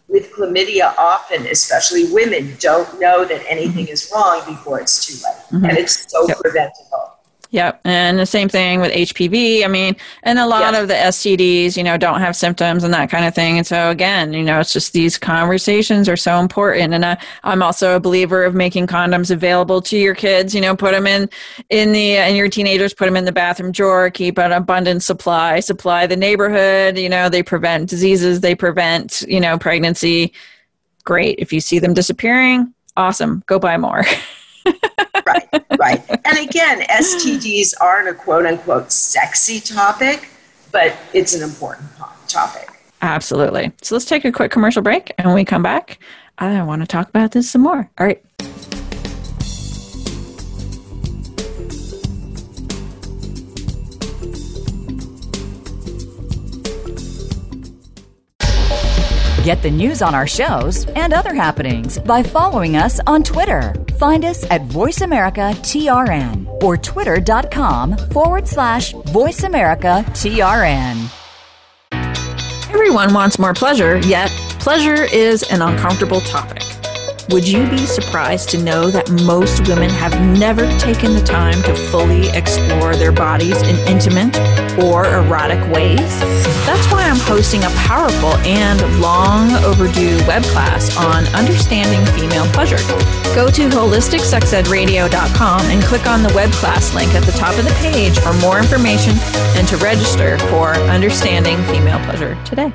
With 0.09 0.33
chlamydia, 0.33 0.93
often, 0.99 1.47
especially 1.47 2.13
women, 2.13 2.57
don't 2.59 2.99
know 2.99 3.25
that 3.25 3.45
anything 3.49 3.85
mm-hmm. 3.85 3.93
is 3.93 4.11
wrong 4.13 4.43
before 4.45 4.81
it's 4.81 5.07
too 5.07 5.25
late, 5.25 5.37
mm-hmm. 5.53 5.65
and 5.67 5.79
it's 5.79 6.11
so 6.11 6.27
yep. 6.27 6.39
preventable. 6.39 7.12
Yep. 7.53 7.83
And 7.85 8.19
the 8.19 8.25
same 8.25 8.49
thing 8.49 8.81
with 8.81 8.93
HPV. 8.93 9.63
I 9.63 9.69
mean, 9.69 9.95
and 10.23 10.39
a 10.39 10.47
lot 10.47 10.73
yes. 10.73 10.83
of 10.83 10.89
the 10.89 10.95
STDs, 10.95 11.77
you 11.77 11.85
know, 11.85 11.99
don't 11.99 12.21
have 12.21 12.35
symptoms 12.35 12.83
and 12.83 12.95
that 12.95 13.11
kind 13.11 13.27
of 13.27 13.35
thing. 13.35 13.59
And 13.59 13.67
so 13.67 13.91
again, 13.91 14.33
you 14.33 14.43
know, 14.43 14.59
it's 14.59 14.73
just 14.73 14.95
these 14.95 15.19
conversations 15.19 16.09
are 16.09 16.17
so 16.17 16.39
important. 16.39 16.95
And 16.95 17.05
I, 17.05 17.19
I'm 17.45 17.63
also 17.63 17.95
a 17.95 18.01
believer 18.01 18.43
of 18.43 18.55
making 18.55 18.87
condoms 18.87 19.31
available 19.31 19.83
to 19.83 19.99
your 19.99 20.15
kids, 20.15 20.55
you 20.55 20.63
know, 20.63 20.75
put 20.75 20.93
them 20.93 21.07
in, 21.07 21.29
in 21.69 21.93
the, 21.93 22.17
uh, 22.17 22.23
and 22.23 22.39
your 22.39 22.49
teenagers, 22.49 22.95
put 22.95 23.05
them 23.05 23.19
in 23.19 23.27
the 23.27 23.33
bathroom 23.33 23.71
drawer, 23.71 24.09
keep 24.09 24.39
an 24.39 24.53
abundant 24.53 25.03
supply, 25.03 25.61
supply 25.61 26.07
the 26.07 26.17
neighborhood, 26.17 26.97
you 26.97 27.11
know, 27.11 27.29
they 27.29 27.43
prevent 27.43 27.91
diseases, 27.91 28.41
they 28.41 28.55
prevent, 28.55 29.21
you 29.29 29.41
know, 29.41 29.59
pregnancy. 29.59 30.33
Great. 31.05 31.39
If 31.39 31.53
you 31.53 31.61
see 31.61 31.79
them 31.79 31.93
disappearing, 31.93 32.73
awesome. 32.97 33.43
Go 33.47 33.59
buy 33.59 33.77
more. 33.77 34.05
right, 35.27 35.49
right. 35.79 36.12
Again, 36.53 36.83
STDs 36.83 37.73
aren't 37.81 38.09
a 38.09 38.13
quote 38.15 38.45
unquote 38.45 38.93
sexy 38.93 39.59
topic, 39.59 40.29
but 40.71 40.95
it's 41.15 41.35
an 41.35 41.43
important 41.43 41.89
topic. 42.29 42.69
Absolutely. 43.01 43.73
So 43.81 43.95
let's 43.95 44.05
take 44.05 44.27
a 44.27 44.31
quick 44.31 44.51
commercial 44.51 44.83
break 44.83 45.15
and 45.17 45.27
when 45.27 45.35
we 45.35 45.47
come 45.47 45.63
back, 45.63 45.99
I 46.37 46.63
want 46.63 46.83
to 46.83 46.87
talk 46.87 47.09
about 47.09 47.31
this 47.33 47.51
some 47.51 47.63
more. 47.63 47.91
All 47.99 48.07
right. 48.07 48.23
Get 59.45 59.61
the 59.61 59.71
news 59.73 60.03
on 60.03 60.15
our 60.15 60.29
shows 60.29 60.87
and 60.91 61.13
other 61.13 61.35
happenings 61.35 61.99
by 61.99 62.23
following 62.23 62.77
us 62.77 63.01
on 63.09 63.25
Twitter. 63.25 63.75
Find 63.99 64.25
us 64.25 64.49
at 64.51 64.61
VoiceAmericaTRN 64.69 66.63
or 66.63 66.77
twitter.com 66.77 67.97
forward 68.13 68.47
slash 68.47 68.95
VoiceAmericaTRN. 68.95 71.09
Everyone 72.73 73.13
wants 73.13 73.41
more 73.41 73.53
pleasure, 73.53 73.99
yet 73.99 74.31
pleasure 74.61 75.09
is 75.13 75.43
an 75.51 75.61
uncomfortable 75.61 76.21
topic. 76.21 76.63
Would 77.33 77.49
you 77.49 77.67
be 77.71 77.87
surprised 77.87 78.51
to 78.51 78.63
know 78.63 78.91
that 78.91 79.11
most 79.25 79.67
women 79.67 79.89
have 79.89 80.13
never 80.39 80.69
taken 80.77 81.15
the 81.15 81.23
time 81.23 81.63
to 81.63 81.75
fully 81.75 82.29
explore 82.29 82.95
their 82.95 83.11
bodies 83.11 83.63
in 83.63 83.75
intimate 83.89 84.37
or 84.85 85.07
erotic 85.07 85.59
ways? 85.73 86.21
That's 86.67 86.93
why 86.93 87.09
I'm 87.09 87.17
hosting 87.17 87.65
a 87.65 87.71
powerful 87.71 88.37
and 88.45 89.01
long 89.01 89.51
overdue 89.65 90.19
web 90.29 90.43
class 90.53 90.95
on 90.99 91.25
understanding 91.29 92.05
female 92.13 92.45
pleasure. 92.53 92.77
Go 93.35 93.49
to 93.49 93.67
holisticsexedradio.com 93.71 95.61
and 95.63 95.83
click 95.85 96.07
on 96.07 96.23
the 96.23 96.33
web 96.35 96.53
class 96.53 96.95
link 96.95 97.15
at 97.15 97.23
the 97.23 97.33
top 97.33 97.59
of 97.59 97.65
the 97.65 97.75
page 97.81 98.19
for 98.19 98.35
more 98.35 98.59
information 98.59 99.15
and 99.57 99.67
to 99.69 99.79
register 99.79 100.37
for 100.51 100.75
Understanding 100.91 101.57
Female 101.65 101.99
Pleasure 102.05 102.37
today. 102.45 102.75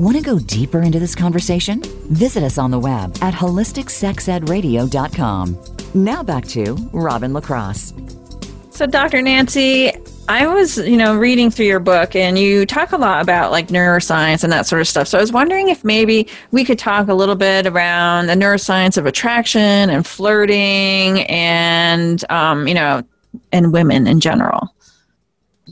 Want 0.00 0.16
to 0.16 0.22
go 0.22 0.38
deeper 0.38 0.80
into 0.80 0.98
this 0.98 1.14
conversation? 1.14 1.82
Visit 2.08 2.42
us 2.42 2.56
on 2.56 2.70
the 2.70 2.78
web 2.78 3.18
at 3.20 3.34
holisticsexedradio.com. 3.34 5.58
Now 5.92 6.22
back 6.22 6.46
to 6.46 6.74
Robin 6.94 7.34
LaCrosse. 7.34 7.92
So, 8.70 8.86
Dr. 8.86 9.20
Nancy, 9.20 9.92
I 10.26 10.46
was, 10.46 10.78
you 10.78 10.96
know, 10.96 11.18
reading 11.18 11.50
through 11.50 11.66
your 11.66 11.80
book 11.80 12.16
and 12.16 12.38
you 12.38 12.64
talk 12.64 12.92
a 12.92 12.96
lot 12.96 13.20
about 13.20 13.50
like 13.50 13.68
neuroscience 13.68 14.42
and 14.42 14.50
that 14.50 14.66
sort 14.66 14.80
of 14.80 14.88
stuff. 14.88 15.06
So 15.06 15.18
I 15.18 15.20
was 15.20 15.32
wondering 15.32 15.68
if 15.68 15.84
maybe 15.84 16.26
we 16.50 16.64
could 16.64 16.78
talk 16.78 17.08
a 17.08 17.14
little 17.14 17.36
bit 17.36 17.66
around 17.66 18.28
the 18.28 18.36
neuroscience 18.36 18.96
of 18.96 19.04
attraction 19.04 19.90
and 19.90 20.06
flirting 20.06 21.24
and, 21.24 22.24
um, 22.30 22.66
you 22.66 22.72
know, 22.72 23.02
and 23.52 23.70
women 23.70 24.06
in 24.06 24.20
general. 24.20 24.74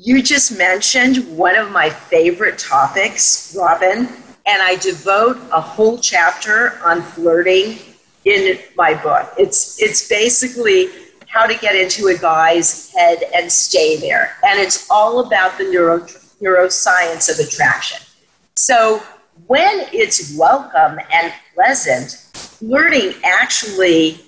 You 0.04 0.22
just 0.22 0.56
mentioned 0.56 1.36
one 1.36 1.56
of 1.56 1.70
my 1.70 1.90
favorite 1.90 2.58
topics, 2.58 3.54
Robin, 3.58 4.08
and 4.46 4.62
I 4.62 4.76
devote 4.76 5.36
a 5.52 5.60
whole 5.60 5.98
chapter 5.98 6.78
on 6.84 7.02
flirting 7.02 7.78
in 8.24 8.58
my 8.76 8.94
book. 8.94 9.32
It's 9.38 9.80
it's 9.82 10.08
basically 10.08 10.88
how 11.26 11.46
to 11.46 11.54
get 11.58 11.74
into 11.74 12.08
a 12.08 12.16
guy's 12.16 12.90
head 12.92 13.24
and 13.34 13.50
stay 13.50 13.96
there. 13.96 14.36
And 14.46 14.58
it's 14.60 14.88
all 14.90 15.26
about 15.26 15.58
the 15.58 15.64
neuro, 15.64 16.00
neuroscience 16.40 17.30
of 17.30 17.46
attraction. 17.46 18.00
So 18.54 19.02
when 19.46 19.86
it's 19.92 20.36
welcome 20.36 20.98
and 21.12 21.32
pleasant, 21.54 22.12
flirting 22.32 23.14
actually 23.24 24.20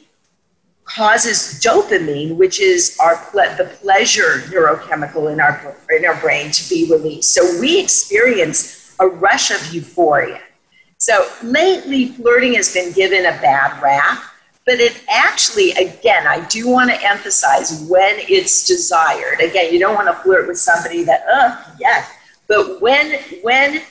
causes 0.94 1.60
dopamine, 1.62 2.36
which 2.36 2.60
is 2.60 2.96
our 3.00 3.16
ple- 3.16 3.54
the 3.56 3.70
pleasure 3.80 4.42
neurochemical 4.48 5.32
in 5.32 5.40
our 5.40 5.76
in 5.90 6.04
our 6.04 6.16
brain, 6.20 6.50
to 6.50 6.68
be 6.68 6.90
released. 6.90 7.32
So 7.32 7.58
we 7.60 7.80
experience 7.80 8.94
a 8.98 9.06
rush 9.06 9.50
of 9.50 9.74
euphoria. 9.74 10.40
So 10.98 11.26
lately, 11.42 12.08
flirting 12.08 12.54
has 12.54 12.74
been 12.74 12.92
given 12.92 13.24
a 13.24 13.32
bad 13.40 13.80
rap, 13.82 14.22
but 14.66 14.80
it 14.80 15.02
actually, 15.08 15.70
again, 15.72 16.26
I 16.26 16.46
do 16.48 16.68
want 16.68 16.90
to 16.90 17.02
emphasize 17.02 17.86
when 17.88 18.16
it's 18.18 18.66
desired. 18.66 19.40
Again, 19.40 19.72
you 19.72 19.78
don't 19.78 19.94
want 19.94 20.08
to 20.08 20.22
flirt 20.22 20.46
with 20.46 20.58
somebody 20.58 21.02
that, 21.04 21.24
oh, 21.26 21.74
yes. 21.78 22.10
But 22.48 22.82
when 22.82 23.18
when 23.42 23.82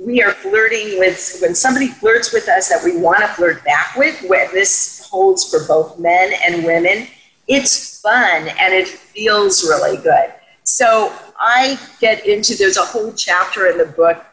we 0.00 0.22
are 0.22 0.32
flirting 0.32 0.98
with, 0.98 1.38
when 1.40 1.54
somebody 1.54 1.88
flirts 1.88 2.32
with 2.32 2.48
us 2.48 2.68
that 2.68 2.82
we 2.84 2.98
want 2.98 3.20
to 3.20 3.28
flirt 3.28 3.64
back 3.64 3.94
with, 3.96 4.20
when 4.28 4.50
this 4.52 4.95
holds 5.10 5.48
for 5.48 5.66
both 5.66 5.98
men 5.98 6.32
and 6.46 6.64
women. 6.64 7.08
It's 7.48 8.00
fun 8.00 8.48
and 8.48 8.74
it 8.74 8.88
feels 8.88 9.64
really 9.64 9.96
good. 9.98 10.32
So 10.64 11.12
I 11.38 11.78
get 12.00 12.26
into, 12.26 12.56
there's 12.56 12.76
a 12.76 12.84
whole 12.84 13.12
chapter 13.12 13.68
in 13.68 13.78
the 13.78 13.86
book 13.86 14.24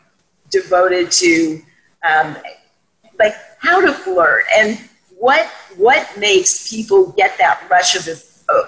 devoted 0.49 1.11
to 1.11 1.61
um, 2.07 2.37
like 3.19 3.35
how 3.59 3.81
to 3.81 3.93
flirt 3.93 4.45
and 4.55 4.77
what 5.17 5.47
what 5.77 6.07
makes 6.17 6.69
people 6.69 7.11
get 7.13 7.37
that 7.37 7.61
rush 7.69 7.95
of, 7.95 8.07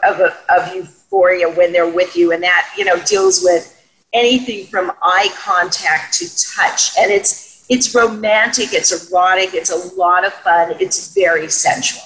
of, 0.04 0.22
of 0.50 0.76
euphoria 0.76 1.50
when 1.50 1.72
they're 1.74 1.90
with 1.90 2.16
you 2.16 2.32
and 2.32 2.42
that 2.42 2.74
you 2.78 2.86
know 2.86 2.98
deals 3.04 3.44
with 3.44 3.72
anything 4.14 4.66
from 4.68 4.92
eye 5.04 5.30
contact 5.38 6.14
to 6.14 6.26
touch 6.56 6.98
and 6.98 7.12
it's 7.12 7.45
it's 7.70 7.96
romantic, 7.96 8.74
it's 8.74 9.10
erotic, 9.10 9.54
it's 9.54 9.72
a 9.72 9.96
lot 9.96 10.26
of 10.26 10.34
fun, 10.34 10.76
it's 10.80 11.14
very 11.14 11.50
sensual. 11.50 12.04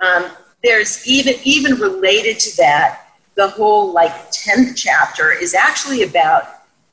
Um, 0.00 0.30
there's 0.62 1.06
even 1.06 1.34
even 1.44 1.74
related 1.74 2.38
to 2.40 2.56
that, 2.58 3.06
the 3.34 3.48
whole 3.48 3.92
like 3.92 4.12
tenth 4.30 4.76
chapter 4.76 5.32
is 5.32 5.54
actually 5.54 6.02
about 6.02 6.44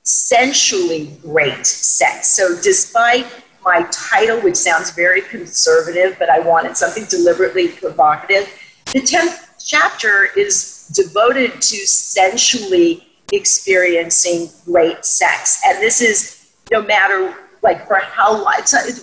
sensually 0.03 1.18
great 1.22 1.66
sex. 1.66 2.36
So 2.36 2.60
despite 2.62 3.28
my 3.64 3.88
title, 3.91 4.39
which 4.39 4.55
sounds 4.55 4.91
very 4.91 5.22
conservative, 5.22 6.16
but 6.18 6.30
I 6.30 6.39
wanted 6.39 6.78
something 6.78 7.05
deliberately 7.05 7.68
provocative, 7.68 8.49
the 8.93 9.01
tenth 9.01 9.55
chapter 9.64 10.30
is 10.36 10.88
devoted 10.95 11.62
to 11.62 11.78
sensually 11.86 13.05
experiencing 13.32 14.49
great 14.66 15.05
sex, 15.05 15.62
and 15.64 15.78
this 15.80 16.01
is 16.01 16.51
no 16.72 16.82
matter 16.82 17.36
like 17.62 17.88
for 17.88 17.95
how 17.95 18.43
long, 18.43 18.53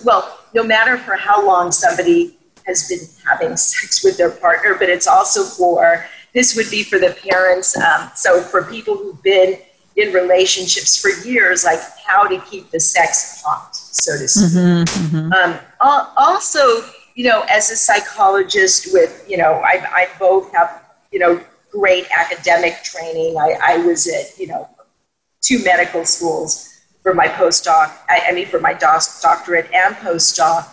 well, 0.03 0.39
no 0.53 0.63
matter 0.63 0.97
for 0.97 1.15
how 1.15 1.45
long 1.45 1.71
somebody 1.71 2.37
has 2.65 2.87
been 2.87 2.99
having 3.27 3.55
sex 3.55 4.03
with 4.03 4.17
their 4.17 4.31
partner, 4.31 4.75
but 4.77 4.89
it's 4.89 5.07
also 5.07 5.43
for, 5.43 6.05
this 6.33 6.55
would 6.55 6.69
be 6.69 6.83
for 6.83 6.99
the 6.99 7.15
parents. 7.29 7.77
Um, 7.77 8.11
so 8.15 8.41
for 8.41 8.63
people 8.63 8.97
who've 8.97 9.21
been 9.23 9.59
in 9.95 10.13
relationships 10.13 10.99
for 11.01 11.09
years, 11.27 11.63
like 11.63 11.79
how 12.05 12.27
to 12.27 12.39
keep 12.41 12.69
the 12.71 12.79
sex 12.79 13.41
hot, 13.43 13.75
so 13.75 14.17
to 14.17 14.27
speak. 14.27 14.51
Mm-hmm, 14.51 15.17
mm-hmm. 15.17 15.33
Um, 15.33 15.59
also, 16.17 16.59
you 17.15 17.23
know, 17.23 17.45
as 17.49 17.71
a 17.71 17.75
psychologist 17.75 18.93
with, 18.93 19.25
you 19.27 19.37
know, 19.37 19.53
I, 19.53 19.83
I 19.91 20.07
both 20.19 20.53
have, 20.53 20.83
you 21.11 21.19
know, 21.19 21.41
great 21.71 22.05
academic 22.15 22.83
training. 22.83 23.37
I, 23.37 23.57
I 23.63 23.77
was 23.77 24.07
at, 24.07 24.37
you 24.37 24.47
know, 24.47 24.69
two 25.41 25.63
medical 25.63 26.05
schools 26.05 26.76
for 27.07 27.13
my 27.13 27.29
postdoc, 27.29 27.89
I, 28.09 28.21
I 28.27 28.31
mean, 28.33 28.47
for 28.47 28.59
my 28.59 28.73
doc, 28.73 29.01
doctorate 29.21 29.71
and 29.73 29.95
postdoc. 29.95 30.67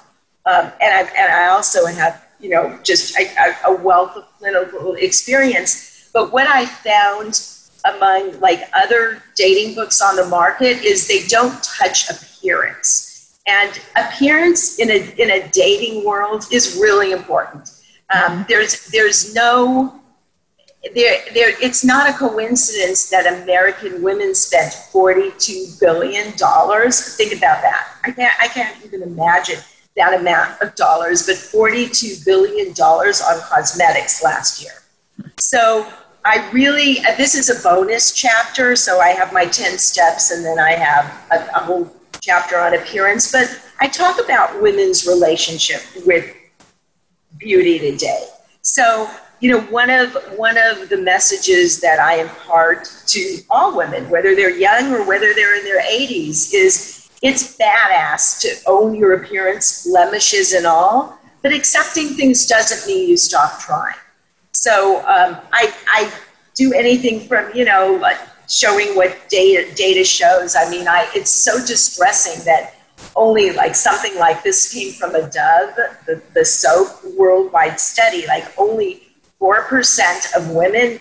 Um, 0.47 0.72
and, 0.82 0.93
I, 0.93 1.03
and 1.16 1.32
I 1.32 1.47
also 1.47 1.87
have, 1.87 2.24
you 2.41 2.51
know, 2.51 2.76
just 2.82 3.16
a, 3.16 3.55
a 3.64 3.72
wealth 3.72 4.16
of 4.16 4.24
clinical 4.41 4.95
experience. 4.95 6.11
But 6.12 6.32
what 6.32 6.49
I 6.49 6.66
found 6.66 7.41
among 7.85 8.41
like 8.41 8.68
other 8.74 9.22
dating 9.37 9.76
books 9.76 10.03
on 10.03 10.16
the 10.16 10.26
market 10.26 10.82
is 10.82 11.07
they 11.07 11.24
don't 11.28 11.62
touch 11.62 12.11
appearance. 12.11 13.39
And 13.47 13.80
appearance 13.95 14.80
in 14.80 14.91
a, 14.91 15.14
in 15.22 15.30
a 15.30 15.49
dating 15.53 16.05
world 16.05 16.47
is 16.51 16.76
really 16.80 17.12
important. 17.12 17.70
Um, 18.12 18.45
there's, 18.49 18.87
there's 18.87 19.37
no 19.37 20.01
there, 20.95 21.20
there, 21.32 21.55
it's 21.62 21.85
not 21.85 22.11
a 22.11 22.12
coincidence 22.12 23.09
that 23.11 23.43
American 23.43 24.03
women 24.03 24.35
spent 24.35 24.72
$42 24.93 25.80
billion. 25.80 26.32
Think 26.32 27.32
about 27.37 27.62
that. 27.62 27.89
I 28.05 28.11
can't, 28.11 28.35
I 28.41 28.49
can't 28.49 28.85
even 28.85 29.03
imagine 29.03 29.61
that 29.97 30.18
amount 30.20 30.61
of 30.61 30.74
dollars, 30.74 31.26
but 31.26 31.37
$42 31.37 32.24
billion 32.24 32.68
on 32.72 33.41
cosmetics 33.49 34.22
last 34.22 34.62
year. 34.62 34.72
So 35.39 35.87
I 36.24 36.51
really, 36.51 36.99
uh, 37.01 37.16
this 37.16 37.35
is 37.35 37.49
a 37.51 37.62
bonus 37.62 38.12
chapter. 38.12 38.76
So 38.76 39.01
I 39.01 39.09
have 39.09 39.32
my 39.32 39.47
10 39.47 39.78
steps 39.78 40.30
and 40.30 40.45
then 40.45 40.59
I 40.59 40.72
have 40.72 41.05
a, 41.30 41.57
a 41.57 41.61
whole 41.61 41.91
chapter 42.20 42.59
on 42.59 42.74
appearance. 42.74 43.30
But 43.30 43.61
I 43.80 43.89
talk 43.89 44.22
about 44.22 44.61
women's 44.61 45.07
relationship 45.07 45.82
with 46.05 46.35
beauty 47.39 47.78
today. 47.78 48.26
So 48.62 49.09
you 49.41 49.51
know 49.51 49.61
one 49.62 49.91
of 49.91 50.14
one 50.37 50.57
of 50.57 50.89
the 50.89 50.97
messages 50.97 51.80
that 51.80 51.99
i 51.99 52.20
impart 52.20 52.85
to 53.07 53.41
all 53.51 53.76
women 53.76 54.09
whether 54.09 54.35
they're 54.35 54.57
young 54.57 54.93
or 54.93 55.07
whether 55.07 55.35
they're 55.35 55.59
in 55.59 55.64
their 55.64 55.82
80s 55.82 56.53
is 56.55 57.11
it's 57.22 57.57
badass 57.57 58.41
to 58.41 58.55
own 58.66 58.95
your 58.95 59.14
appearance 59.14 59.87
blemishes 59.87 60.53
and 60.53 60.66
all 60.66 61.18
but 61.45 61.53
accepting 61.53 62.09
things 62.14 62.47
doesn't 62.47 62.91
mean 62.91 63.07
you 63.07 63.18
stop 63.18 63.61
trying. 63.61 63.95
So 64.53 65.01
um, 65.01 65.37
I, 65.53 65.74
I 65.89 66.11
do 66.55 66.72
anything 66.72 67.20
from 67.28 67.55
you 67.55 67.66
know 67.66 68.03
showing 68.49 68.97
what 68.97 69.14
data 69.28 69.72
data 69.74 70.05
shows. 70.05 70.57
I 70.57 70.70
mean 70.70 70.89
i 70.89 71.07
it's 71.14 71.30
so 71.30 71.59
distressing 71.59 72.43
that 72.47 72.76
only 73.14 73.53
like 73.53 73.74
something 73.74 74.16
like 74.18 74.43
this 74.43 74.72
came 74.72 74.93
from 74.93 75.14
a 75.14 75.22
dove 75.22 75.74
the, 76.07 76.22
the 76.32 76.45
soap 76.45 77.05
worldwide 77.18 77.78
study 77.78 78.26
like 78.26 78.45
only 78.57 79.04
4% 79.45 80.36
of 80.36 80.51
women 80.53 80.99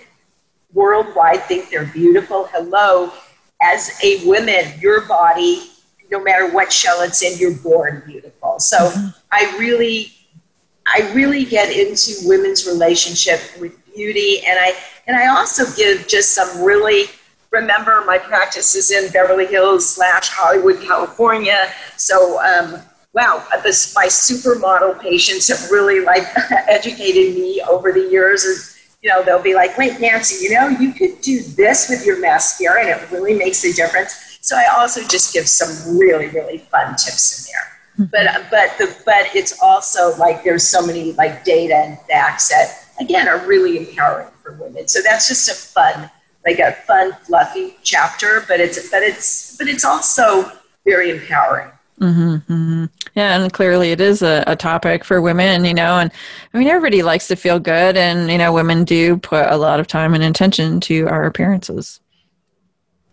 worldwide 0.73 1.43
think 1.43 1.69
they're 1.69 1.85
beautiful. 1.85 2.49
Hello, 2.51 3.13
as 3.61 3.97
a 4.03 4.25
woman, 4.25 4.65
your 4.79 5.07
body, 5.07 5.69
no 6.11 6.21
matter 6.21 6.51
what 6.51 6.71
shell 6.71 7.01
it's 7.03 7.23
in, 7.23 7.37
you're 7.39 7.57
born 7.59 8.03
beautiful. 8.05 8.59
So 8.59 8.77
mm-hmm. 8.77 9.07
I 9.31 9.55
really, 9.57 10.11
I 10.85 11.09
really 11.13 11.45
get 11.45 11.71
into 11.71 12.27
women's 12.27 12.67
relationship 12.67 13.39
with 13.61 13.73
beauty, 13.95 14.41
and 14.45 14.59
I 14.59 14.73
and 15.07 15.15
I 15.15 15.27
also 15.27 15.63
give 15.75 16.07
just 16.07 16.31
some 16.31 16.61
really. 16.61 17.05
Remember, 17.51 18.03
my 18.07 18.17
practice 18.17 18.73
is 18.73 18.89
in 18.89 19.11
Beverly 19.11 19.45
Hills 19.45 19.87
slash 19.87 20.27
Hollywood, 20.27 20.81
California. 20.81 21.71
So 21.97 22.41
um, 22.41 22.81
wow, 23.14 23.45
this, 23.64 23.93
my 23.95 24.07
supermodel 24.07 24.99
patients 24.99 25.47
have 25.47 25.70
really 25.72 26.03
like 26.03 26.24
educated 26.68 27.36
me 27.36 27.61
over 27.70 27.91
the 27.91 28.09
years. 28.11 28.43
And, 28.43 28.57
you 29.03 29.09
know, 29.09 29.24
they'll 29.24 29.41
be 29.41 29.53
like, 29.53 29.78
wait, 29.78 29.99
Nancy, 29.99 30.43
you 30.43 30.53
know, 30.53 30.68
you 30.68 30.93
could 30.93 31.22
do 31.22 31.41
this 31.41 31.89
with 31.89 32.05
your 32.05 32.20
mascara 32.20 32.82
and 32.82 32.89
it 32.89 33.11
really 33.11 33.36
makes 33.36 33.64
a 33.66 33.74
difference. 33.74 34.39
So 34.41 34.57
I 34.57 34.66
also 34.78 35.01
just 35.07 35.34
give 35.34 35.47
some 35.47 35.97
really, 35.97 36.28
really 36.30 36.57
fun 36.57 36.91
tips 36.95 37.47
in 37.47 37.53
there. 37.53 37.70
Hmm. 37.95 38.03
But, 38.11 38.49
but, 38.49 38.78
the, 38.80 38.95
but 39.05 39.36
it's 39.36 39.61
also 39.61 40.16
like 40.18 40.43
there's 40.43 40.68
so 40.68 40.86
many 40.86 41.11
like 41.14 41.43
data 41.43 41.76
and 41.76 41.99
facts 42.09 42.49
that, 42.49 42.86
again, 42.99 43.28
are 43.28 43.45
really 43.45 43.78
empowering 43.78 44.30
for 44.41 44.53
women. 44.53 44.88
So 44.88 45.01
that's 45.03 45.28
just 45.28 45.49
a 45.49 45.53
fun, 45.53 46.09
like 46.45 46.57
a 46.57 46.72
fun, 46.88 47.14
fluffy 47.22 47.76
chapter, 47.84 48.43
but 48.47 48.59
it's, 48.59 48.89
but 48.89 49.03
it's, 49.03 49.55
but 49.57 49.68
it's 49.68 49.86
also 49.86 50.51
very 50.84 51.11
empowering. 51.11 51.70
Mm-hmm, 52.04 52.51
mm-hmm. 52.51 52.86
Yeah, 53.16 53.39
and 53.39 53.54
clearly 53.54 53.91
it 53.91 54.01
is 54.01 54.22
a, 54.22 54.43
a, 54.45 54.58
topic 54.58 55.06
for 55.06 55.22
women, 55.22 55.64
you 55.64 55.74
know, 55.74 55.99
and 55.99 56.12
I 56.54 56.58
mean, 56.58 56.68
everybody 56.68 57.01
likes 57.01 57.30
to 57.30 57.38
feel 57.38 57.60
good, 57.60 57.95
and, 57.95 58.30
you 58.30 58.38
know, 58.38 58.51
women 58.51 58.84
do 58.84 59.18
put 59.18 59.45
a 59.47 59.56
lot 59.56 59.80
of 59.80 59.88
time 59.88 60.14
and 60.14 60.22
attention 60.22 60.82
to 60.82 61.08
our 61.08 61.26
appearances. 61.26 62.01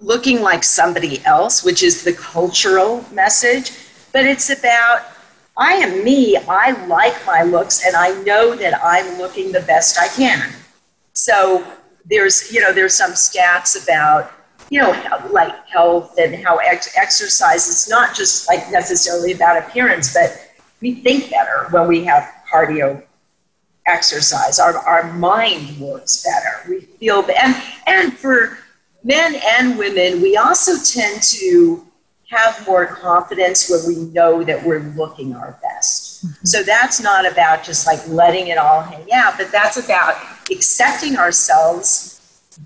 Looking 0.01 0.43
like 0.43 0.65
somebody 0.65 1.25
else, 1.25 1.63
which 1.63 1.85
is 1.85 2.03
the 2.03 2.15
cultural 2.15 3.05
message, 3.13 3.71
but 4.13 4.25
it's 4.25 4.51
about 4.51 5.07
I 5.57 5.75
am 5.75 6.03
me, 6.03 6.37
I 6.49 6.73
like 6.87 7.15
my 7.25 7.43
looks, 7.43 7.87
and 7.87 7.95
I 7.95 8.21
know 8.23 8.57
that 8.57 8.83
I'm 8.83 9.19
looking 9.19 9.53
the 9.53 9.61
best 9.61 10.01
I 10.01 10.09
can. 10.09 10.53
So 11.13 11.65
there's, 12.07 12.53
you 12.53 12.61
know, 12.61 12.73
there's 12.73 12.95
some 12.95 13.13
stats 13.13 13.81
about 13.81 14.33
you 14.71 14.81
know, 14.81 14.91
like 15.31 15.67
health 15.69 16.15
and 16.17 16.35
how 16.37 16.57
ex- 16.59 16.97
exercise 16.97 17.67
is 17.67 17.89
not 17.89 18.15
just 18.15 18.49
like 18.49 18.71
necessarily 18.71 19.33
about 19.33 19.59
appearance, 19.59 20.15
but 20.15 20.51
we 20.81 20.95
think 20.95 21.31
better 21.31 21.67
when 21.71 21.89
we 21.89 22.05
have 22.05 22.33
cardio 22.51 23.03
exercise. 23.87 24.59
Our, 24.59 24.77
our 24.79 25.13
mind 25.15 25.79
works 25.79 26.25
better. 26.25 26.69
We 26.69 26.81
feel, 26.81 27.27
and, 27.39 27.57
and 27.87 28.17
for 28.17 28.59
men 29.03 29.41
and 29.45 29.77
women, 29.77 30.23
we 30.23 30.37
also 30.37 30.73
tend 30.79 31.23
to 31.23 31.85
have 32.29 32.65
more 32.65 32.87
confidence 32.87 33.69
when 33.69 33.81
we 33.89 34.05
know 34.13 34.45
that 34.45 34.65
we're 34.65 34.85
looking 34.97 35.35
our 35.35 35.59
best. 35.63 36.25
Mm-hmm. 36.25 36.45
So 36.47 36.63
that's 36.63 37.01
not 37.01 37.31
about 37.31 37.65
just 37.65 37.87
like 37.87 38.07
letting 38.07 38.49
it 38.49 38.57
all 38.57 38.83
hang 38.83 39.13
out, 39.13 39.37
but 39.37 39.51
that's 39.51 39.79
about 39.85 40.15
accepting 40.49 41.17
ourselves, 41.17 42.20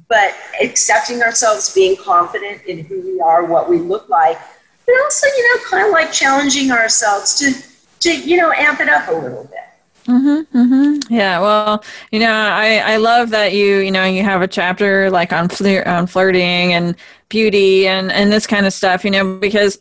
but 0.09 0.34
accepting 0.62 1.22
ourselves, 1.22 1.74
being 1.74 1.97
confident 1.97 2.62
in 2.64 2.84
who 2.84 3.01
we 3.01 3.20
are, 3.20 3.45
what 3.45 3.68
we 3.68 3.78
look 3.78 4.09
like, 4.09 4.38
but 4.86 4.95
also, 5.03 5.26
you 5.26 5.57
know, 5.57 5.62
kind 5.64 5.86
of 5.86 5.92
like 5.92 6.12
challenging 6.12 6.70
ourselves 6.70 7.38
to, 7.38 7.53
to 8.01 8.20
you 8.20 8.36
know, 8.36 8.53
amp 8.53 8.80
it 8.80 8.88
up 8.88 9.09
a 9.09 9.12
little 9.12 9.45
bit. 9.45 9.61
Mm-hmm, 10.07 10.59
mm-hmm. 10.59 11.14
Yeah. 11.14 11.40
Well, 11.40 11.82
you 12.11 12.20
know, 12.20 12.30
I, 12.30 12.76
I 12.84 12.97
love 12.99 13.30
that 13.30 13.55
you, 13.55 13.78
you 13.78 13.90
know, 13.90 14.05
you 14.05 14.22
have 14.22 14.42
a 14.42 14.49
chapter 14.49 15.11
like 15.11 15.32
on 15.32 15.49
flir- 15.49 15.86
on 15.86 16.07
flirting 16.07 16.74
and 16.74 16.95
beauty 17.30 17.88
and, 17.88 18.12
and 18.12 18.30
this 18.30 18.47
kind 18.47 18.66
of 18.66 18.74
stuff, 18.74 19.05
you 19.05 19.11
know, 19.11 19.38
because 19.38 19.78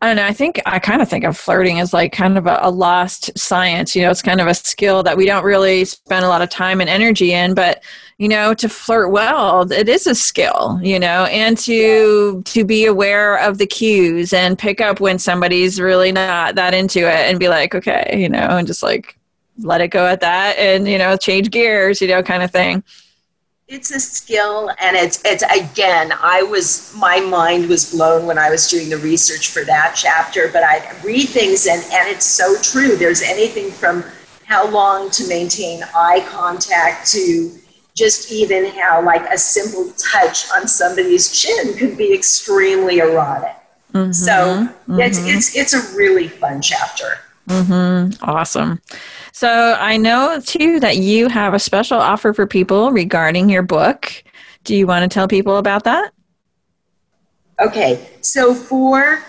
I 0.00 0.06
don't 0.06 0.16
know, 0.16 0.26
I 0.26 0.32
think 0.32 0.60
I 0.64 0.78
kind 0.78 1.02
of 1.02 1.08
think 1.08 1.24
of 1.24 1.36
flirting 1.36 1.80
as 1.80 1.92
like 1.92 2.12
kind 2.12 2.38
of 2.38 2.46
a, 2.46 2.58
a 2.62 2.70
lost 2.70 3.36
science. 3.36 3.96
You 3.96 4.02
know, 4.02 4.10
it's 4.10 4.22
kind 4.22 4.40
of 4.40 4.46
a 4.46 4.54
skill 4.54 5.02
that 5.02 5.16
we 5.16 5.26
don't 5.26 5.44
really 5.44 5.84
spend 5.84 6.24
a 6.24 6.28
lot 6.28 6.40
of 6.40 6.50
time 6.50 6.80
and 6.80 6.88
energy 6.88 7.32
in, 7.32 7.54
but 7.54 7.82
you 8.18 8.28
know 8.28 8.52
to 8.52 8.68
flirt 8.68 9.10
well 9.10 9.70
it 9.72 9.88
is 9.88 10.06
a 10.06 10.14
skill 10.14 10.78
you 10.82 10.98
know 10.98 11.24
and 11.26 11.56
to 11.56 11.72
yeah. 12.36 12.52
to 12.52 12.64
be 12.64 12.84
aware 12.84 13.38
of 13.38 13.58
the 13.58 13.66
cues 13.66 14.32
and 14.32 14.58
pick 14.58 14.80
up 14.80 15.00
when 15.00 15.18
somebody's 15.18 15.80
really 15.80 16.12
not 16.12 16.56
that 16.56 16.74
into 16.74 16.98
it 16.98 17.30
and 17.30 17.38
be 17.38 17.48
like 17.48 17.74
okay 17.74 18.16
you 18.20 18.28
know 18.28 18.38
and 18.38 18.66
just 18.66 18.82
like 18.82 19.16
let 19.58 19.80
it 19.80 19.88
go 19.88 20.06
at 20.06 20.20
that 20.20 20.58
and 20.58 20.88
you 20.88 20.98
know 20.98 21.16
change 21.16 21.50
gears 21.50 22.02
you 22.02 22.08
know 22.08 22.22
kind 22.22 22.42
of 22.42 22.50
thing 22.50 22.82
it's 23.68 23.90
a 23.90 24.00
skill 24.00 24.70
and 24.80 24.96
it's 24.96 25.20
it's 25.26 25.42
again 25.54 26.10
i 26.22 26.42
was 26.42 26.94
my 26.96 27.20
mind 27.20 27.68
was 27.68 27.92
blown 27.92 28.24
when 28.24 28.38
i 28.38 28.48
was 28.48 28.66
doing 28.66 28.88
the 28.88 28.96
research 28.96 29.48
for 29.48 29.62
that 29.62 29.92
chapter 29.94 30.48
but 30.54 30.62
i 30.64 30.78
read 31.04 31.28
things 31.28 31.66
and 31.66 31.82
and 31.92 32.08
it's 32.08 32.26
so 32.26 32.56
true. 32.60 32.96
There's 32.96 33.22
anything 33.22 33.70
from 33.70 34.04
how 34.44 34.68
long 34.70 35.10
to 35.10 35.28
maintain 35.28 35.82
eye 35.94 36.24
contact 36.28 37.10
to 37.12 37.50
just 37.94 38.30
even 38.32 38.66
how 38.66 39.02
like 39.02 39.28
a 39.30 39.38
simple 39.38 39.92
touch 39.92 40.50
on 40.52 40.68
somebody's 40.68 41.32
chin 41.32 41.76
could 41.76 41.96
be 41.96 42.14
extremely 42.14 42.98
erotic. 42.98 43.56
Mm-hmm, 43.92 44.12
so 44.12 44.32
mm-hmm. 44.32 45.00
it's 45.00 45.18
it's 45.26 45.56
it's 45.56 45.74
a 45.74 45.96
really 45.96 46.28
fun 46.28 46.60
chapter 46.60 47.18
mm-hmm. 47.48 48.24
awesome 48.24 48.80
so 49.38 49.76
I 49.78 49.96
know 49.96 50.40
too 50.44 50.80
that 50.80 50.96
you 50.96 51.28
have 51.28 51.54
a 51.54 51.60
special 51.60 52.00
offer 52.00 52.32
for 52.32 52.44
people 52.44 52.90
regarding 52.90 53.48
your 53.48 53.62
book. 53.62 54.24
Do 54.64 54.74
you 54.74 54.84
want 54.84 55.08
to 55.08 55.14
tell 55.14 55.28
people 55.28 55.58
about 55.58 55.84
that? 55.84 56.12
Okay, 57.60 58.08
so 58.20 58.52
for 58.52 59.22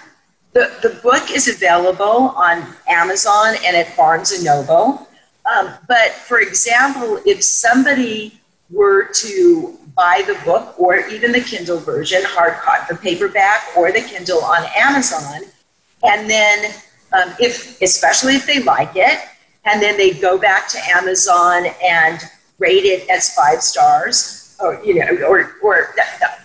the, 0.53 0.71
the 0.81 0.99
book 1.03 1.29
is 1.29 1.47
available 1.47 2.33
on 2.35 2.65
Amazon 2.87 3.53
and 3.63 3.77
at 3.77 3.95
Barnes 3.95 4.31
and 4.31 4.43
Noble. 4.43 5.07
Um, 5.45 5.73
but 5.87 6.11
for 6.13 6.39
example, 6.39 7.21
if 7.25 7.43
somebody 7.43 8.39
were 8.71 9.09
to 9.13 9.77
buy 9.95 10.23
the 10.25 10.39
book 10.43 10.73
or 10.79 10.97
even 11.07 11.31
the 11.31 11.41
Kindle 11.41 11.77
version, 11.77 12.21
hard 12.23 12.53
copy, 12.53 12.95
the 12.95 12.99
paperback 12.99 13.61
or 13.77 13.91
the 13.91 14.01
Kindle 14.01 14.43
on 14.43 14.65
Amazon, 14.75 15.41
and 16.03 16.27
then 16.27 16.73
um, 17.13 17.33
if 17.39 17.81
especially 17.81 18.35
if 18.35 18.45
they 18.45 18.61
like 18.63 18.91
it, 18.95 19.19
and 19.65 19.81
then 19.81 19.97
they 19.97 20.11
go 20.11 20.37
back 20.37 20.67
to 20.69 20.79
Amazon 20.89 21.67
and 21.83 22.21
rate 22.59 22.85
it 22.85 23.09
as 23.09 23.33
five 23.33 23.61
stars, 23.61 24.55
or 24.59 24.81
you 24.83 24.95
know, 24.95 25.25
or 25.25 25.55
or 25.61 25.95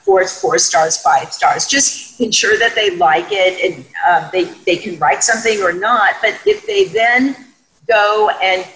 four 0.05 0.27
four 0.27 0.59
stars, 0.59 0.97
five 0.97 1.33
stars. 1.33 1.67
Just 1.67 2.21
ensure 2.21 2.59
that 2.59 2.75
they 2.75 2.97
like 2.97 3.27
it 3.31 3.61
and 3.65 3.85
um, 4.09 4.31
they 4.33 4.45
they 4.65 4.77
can 4.77 4.99
write 4.99 5.23
something 5.25 5.61
or 5.63 5.73
not. 5.73 6.15
But 6.21 6.39
if 6.47 6.67
they 6.67 6.85
then 6.87 7.37
go 7.89 8.31
and 8.43 8.67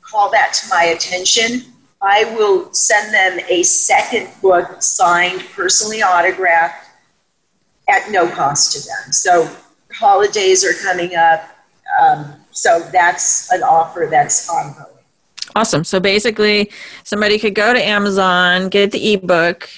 call 0.00 0.30
that 0.30 0.52
to 0.54 0.68
my 0.68 0.84
attention, 0.84 1.72
I 2.00 2.24
will 2.36 2.72
send 2.72 3.14
them 3.14 3.44
a 3.48 3.62
second 3.62 4.28
book 4.42 4.82
signed, 4.82 5.44
personally 5.54 6.02
autographed, 6.02 6.86
at 7.88 8.10
no 8.10 8.28
cost 8.28 8.72
to 8.72 8.86
them. 8.86 9.12
So 9.12 9.50
holidays 9.98 10.64
are 10.64 10.74
coming 10.82 11.14
up. 11.16 11.48
Um, 12.00 12.34
so 12.50 12.80
that's 12.92 13.52
an 13.52 13.62
offer 13.62 14.08
that's 14.10 14.48
ongoing. 14.48 14.86
Awesome. 15.54 15.84
So 15.84 16.00
basically, 16.00 16.70
somebody 17.04 17.38
could 17.38 17.54
go 17.54 17.72
to 17.72 17.82
Amazon, 17.82 18.68
get 18.68 18.92
the 18.92 19.14
ebook, 19.14 19.68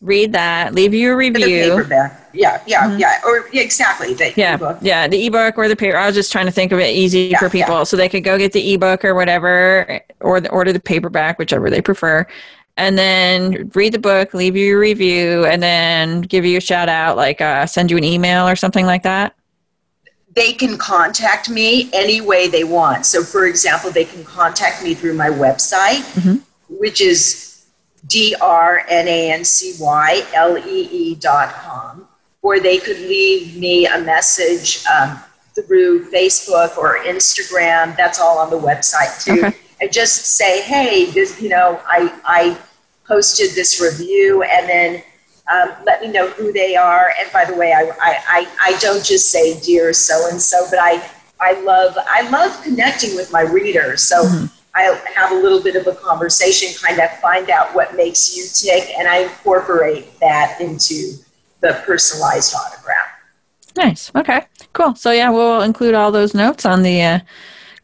read 0.00 0.32
that, 0.32 0.74
leave 0.74 0.94
you 0.94 1.12
a 1.12 1.16
review. 1.16 1.84
Yeah, 2.32 2.62
yeah, 2.66 2.88
mm-hmm. 2.88 2.98
yeah. 2.98 3.20
Or 3.24 3.48
yeah, 3.52 3.62
exactly. 3.62 4.14
The 4.14 4.32
yeah, 4.36 4.54
ebook. 4.54 4.78
yeah, 4.80 5.06
the 5.06 5.26
ebook 5.26 5.58
or 5.58 5.68
the 5.68 5.76
paper. 5.76 5.96
I 5.96 6.06
was 6.06 6.14
just 6.14 6.32
trying 6.32 6.46
to 6.46 6.52
think 6.52 6.72
of 6.72 6.78
it 6.78 6.94
easy 6.94 7.28
yeah, 7.30 7.38
for 7.38 7.48
people, 7.50 7.74
yeah. 7.74 7.82
so 7.84 7.96
they 7.96 8.08
could 8.08 8.24
go 8.24 8.38
get 8.38 8.52
the 8.52 8.74
ebook 8.74 9.04
or 9.04 9.14
whatever, 9.14 10.00
or 10.20 10.40
the, 10.40 10.50
order 10.50 10.72
the 10.72 10.80
paperback, 10.80 11.38
whichever 11.38 11.70
they 11.70 11.80
prefer, 11.80 12.26
and 12.76 12.98
then 12.98 13.70
read 13.74 13.92
the 13.92 13.98
book, 13.98 14.34
leave 14.34 14.56
you 14.56 14.76
a 14.76 14.78
review, 14.78 15.44
and 15.44 15.62
then 15.62 16.22
give 16.22 16.44
you 16.44 16.58
a 16.58 16.60
shout 16.60 16.88
out, 16.88 17.16
like 17.16 17.40
uh, 17.40 17.66
send 17.66 17.90
you 17.90 17.96
an 17.96 18.04
email 18.04 18.48
or 18.48 18.56
something 18.56 18.86
like 18.86 19.02
that 19.02 19.34
they 20.34 20.52
can 20.52 20.76
contact 20.76 21.48
me 21.48 21.88
any 21.92 22.20
way 22.20 22.48
they 22.48 22.64
want. 22.64 23.06
So, 23.06 23.22
for 23.22 23.46
example, 23.46 23.92
they 23.92 24.04
can 24.04 24.24
contact 24.24 24.82
me 24.82 24.94
through 24.94 25.14
my 25.14 25.28
website, 25.28 26.02
mm-hmm. 26.14 26.38
which 26.68 27.00
is 27.00 27.64
D-R-N-A-N-C-Y-L-E-E 28.06 28.74
dot 31.16 31.54
com, 31.54 32.08
or 32.42 32.60
they 32.60 32.78
could 32.78 32.98
leave 32.98 33.56
me 33.56 33.86
a 33.86 34.00
message 34.00 34.84
um, 34.86 35.20
through 35.54 36.10
Facebook 36.10 36.76
or 36.76 36.98
Instagram. 36.98 37.96
That's 37.96 38.20
all 38.20 38.38
on 38.38 38.50
the 38.50 38.58
website 38.58 39.24
too. 39.24 39.46
Okay. 39.46 39.56
And 39.84 39.92
just 39.92 40.24
say, 40.38 40.62
hey, 40.62 41.10
this, 41.10 41.42
you 41.42 41.50
know, 41.50 41.78
I, 41.84 42.10
I 42.24 42.58
posted 43.06 43.50
this 43.50 43.82
review 43.82 44.42
and 44.42 44.66
then 44.66 45.02
um, 45.52 45.76
let 45.84 46.00
me 46.00 46.10
know 46.10 46.30
who 46.30 46.54
they 46.54 46.74
are. 46.74 47.12
And 47.20 47.30
by 47.34 47.44
the 47.44 47.54
way, 47.54 47.74
I, 47.74 47.92
I, 48.00 48.48
I 48.62 48.78
don't 48.78 49.04
just 49.04 49.30
say 49.30 49.60
dear 49.60 49.92
so 49.92 50.26
and 50.30 50.40
so, 50.40 50.66
but 50.70 50.78
I, 50.80 51.06
I 51.38 51.60
love 51.60 51.98
I 51.98 52.30
love 52.30 52.62
connecting 52.62 53.14
with 53.14 53.30
my 53.30 53.42
readers. 53.42 54.00
So 54.00 54.24
mm-hmm. 54.24 54.46
I 54.74 54.98
have 55.14 55.32
a 55.32 55.34
little 55.34 55.62
bit 55.62 55.76
of 55.76 55.86
a 55.86 55.94
conversation, 55.94 56.72
kind 56.80 56.98
of 56.98 57.10
find 57.18 57.50
out 57.50 57.74
what 57.74 57.94
makes 57.94 58.34
you 58.34 58.46
tick, 58.46 58.88
and 58.96 59.06
I 59.06 59.24
incorporate 59.24 60.18
that 60.20 60.58
into 60.62 61.16
the 61.60 61.82
personalized 61.84 62.54
autograph. 62.54 63.06
Nice. 63.76 64.10
Okay. 64.14 64.46
Cool. 64.72 64.94
So 64.94 65.10
yeah, 65.10 65.28
we'll 65.28 65.60
include 65.60 65.94
all 65.94 66.10
those 66.10 66.32
notes 66.32 66.64
on 66.64 66.82
the 66.82 67.02
uh, 67.02 67.20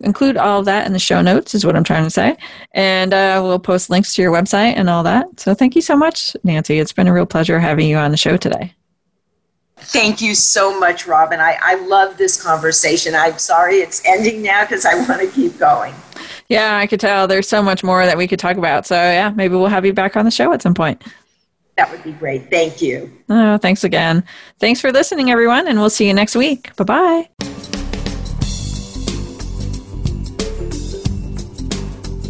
include 0.01 0.37
all 0.37 0.61
of 0.61 0.65
that 0.67 0.87
in 0.87 0.93
the 0.93 0.99
show 0.99 1.23
notes, 1.23 1.55
is 1.55 1.65
what 1.65 1.77
I'm 1.77 1.85
trying 1.85 2.05
to 2.05 2.11
say. 2.11 2.37
And 2.73 3.13
uh, 3.13 3.41
we'll 3.43 3.59
post 3.59 3.91
links 3.91 4.15
to 4.15 4.23
your 4.23 4.33
website 4.33 4.75
and 4.77 4.89
all 4.91 5.03
that. 5.05 5.41
So 5.41 5.55
thank 5.55 5.77
you 5.77 5.83
so 5.83 5.97
much, 5.97 6.37
Nancy. 6.43 6.79
It's 6.79 6.93
been 6.93 7.07
a 7.07 7.13
real 7.13 7.27
pleasure 7.27 7.59
having 7.59 7.89
you 7.89 7.97
on 7.97 8.11
the 8.11 8.17
show 8.17 8.37
today. 8.37 8.75
Thank 9.77 10.21
you 10.21 10.35
so 10.35 10.79
much, 10.79 11.07
Robin. 11.07 11.41
I, 11.41 11.59
I 11.63 11.75
love 11.87 12.19
this 12.19 12.41
conversation. 12.41 13.15
I'm 13.15 13.39
sorry 13.39 13.77
it's 13.77 14.05
ending 14.07 14.43
now 14.43 14.63
because 14.65 14.85
I 14.85 14.95
want 14.95 15.23
to 15.23 15.29
keep 15.29 15.59
going. 15.59 15.95
Yeah, 16.49 16.77
I 16.77 16.87
could 16.87 17.01
tell 17.01 17.27
there's 17.27 17.49
so 17.49 17.63
much 17.63 17.83
more 17.83 18.05
that 18.05 18.19
we 18.19 18.29
could 18.29 18.39
talk 18.39 18.57
about. 18.57 18.87
So, 18.87 18.95
yeah, 18.95 19.31
maybe 19.31 19.55
we'll 19.55 19.69
have 19.69 19.87
you 19.87 19.93
back 19.93 20.17
on 20.17 20.25
the 20.25 20.31
show 20.31 20.53
at 20.53 20.61
some 20.61 20.75
point. 20.75 21.03
That 21.77 21.91
would 21.91 22.03
be 22.03 22.13
great. 22.13 22.51
Thank 22.51 22.83
you. 22.83 23.11
Oh, 23.31 23.57
thanks 23.57 23.85
again. 23.85 24.25
Thanks 24.59 24.81
for 24.81 24.93
listening, 24.93 25.31
everyone, 25.31 25.67
and 25.67 25.79
we'll 25.79 25.89
see 25.89 26.07
you 26.07 26.13
next 26.13 26.37
week. 26.37 26.75
Bye 26.77 26.85
bye. 27.39 27.60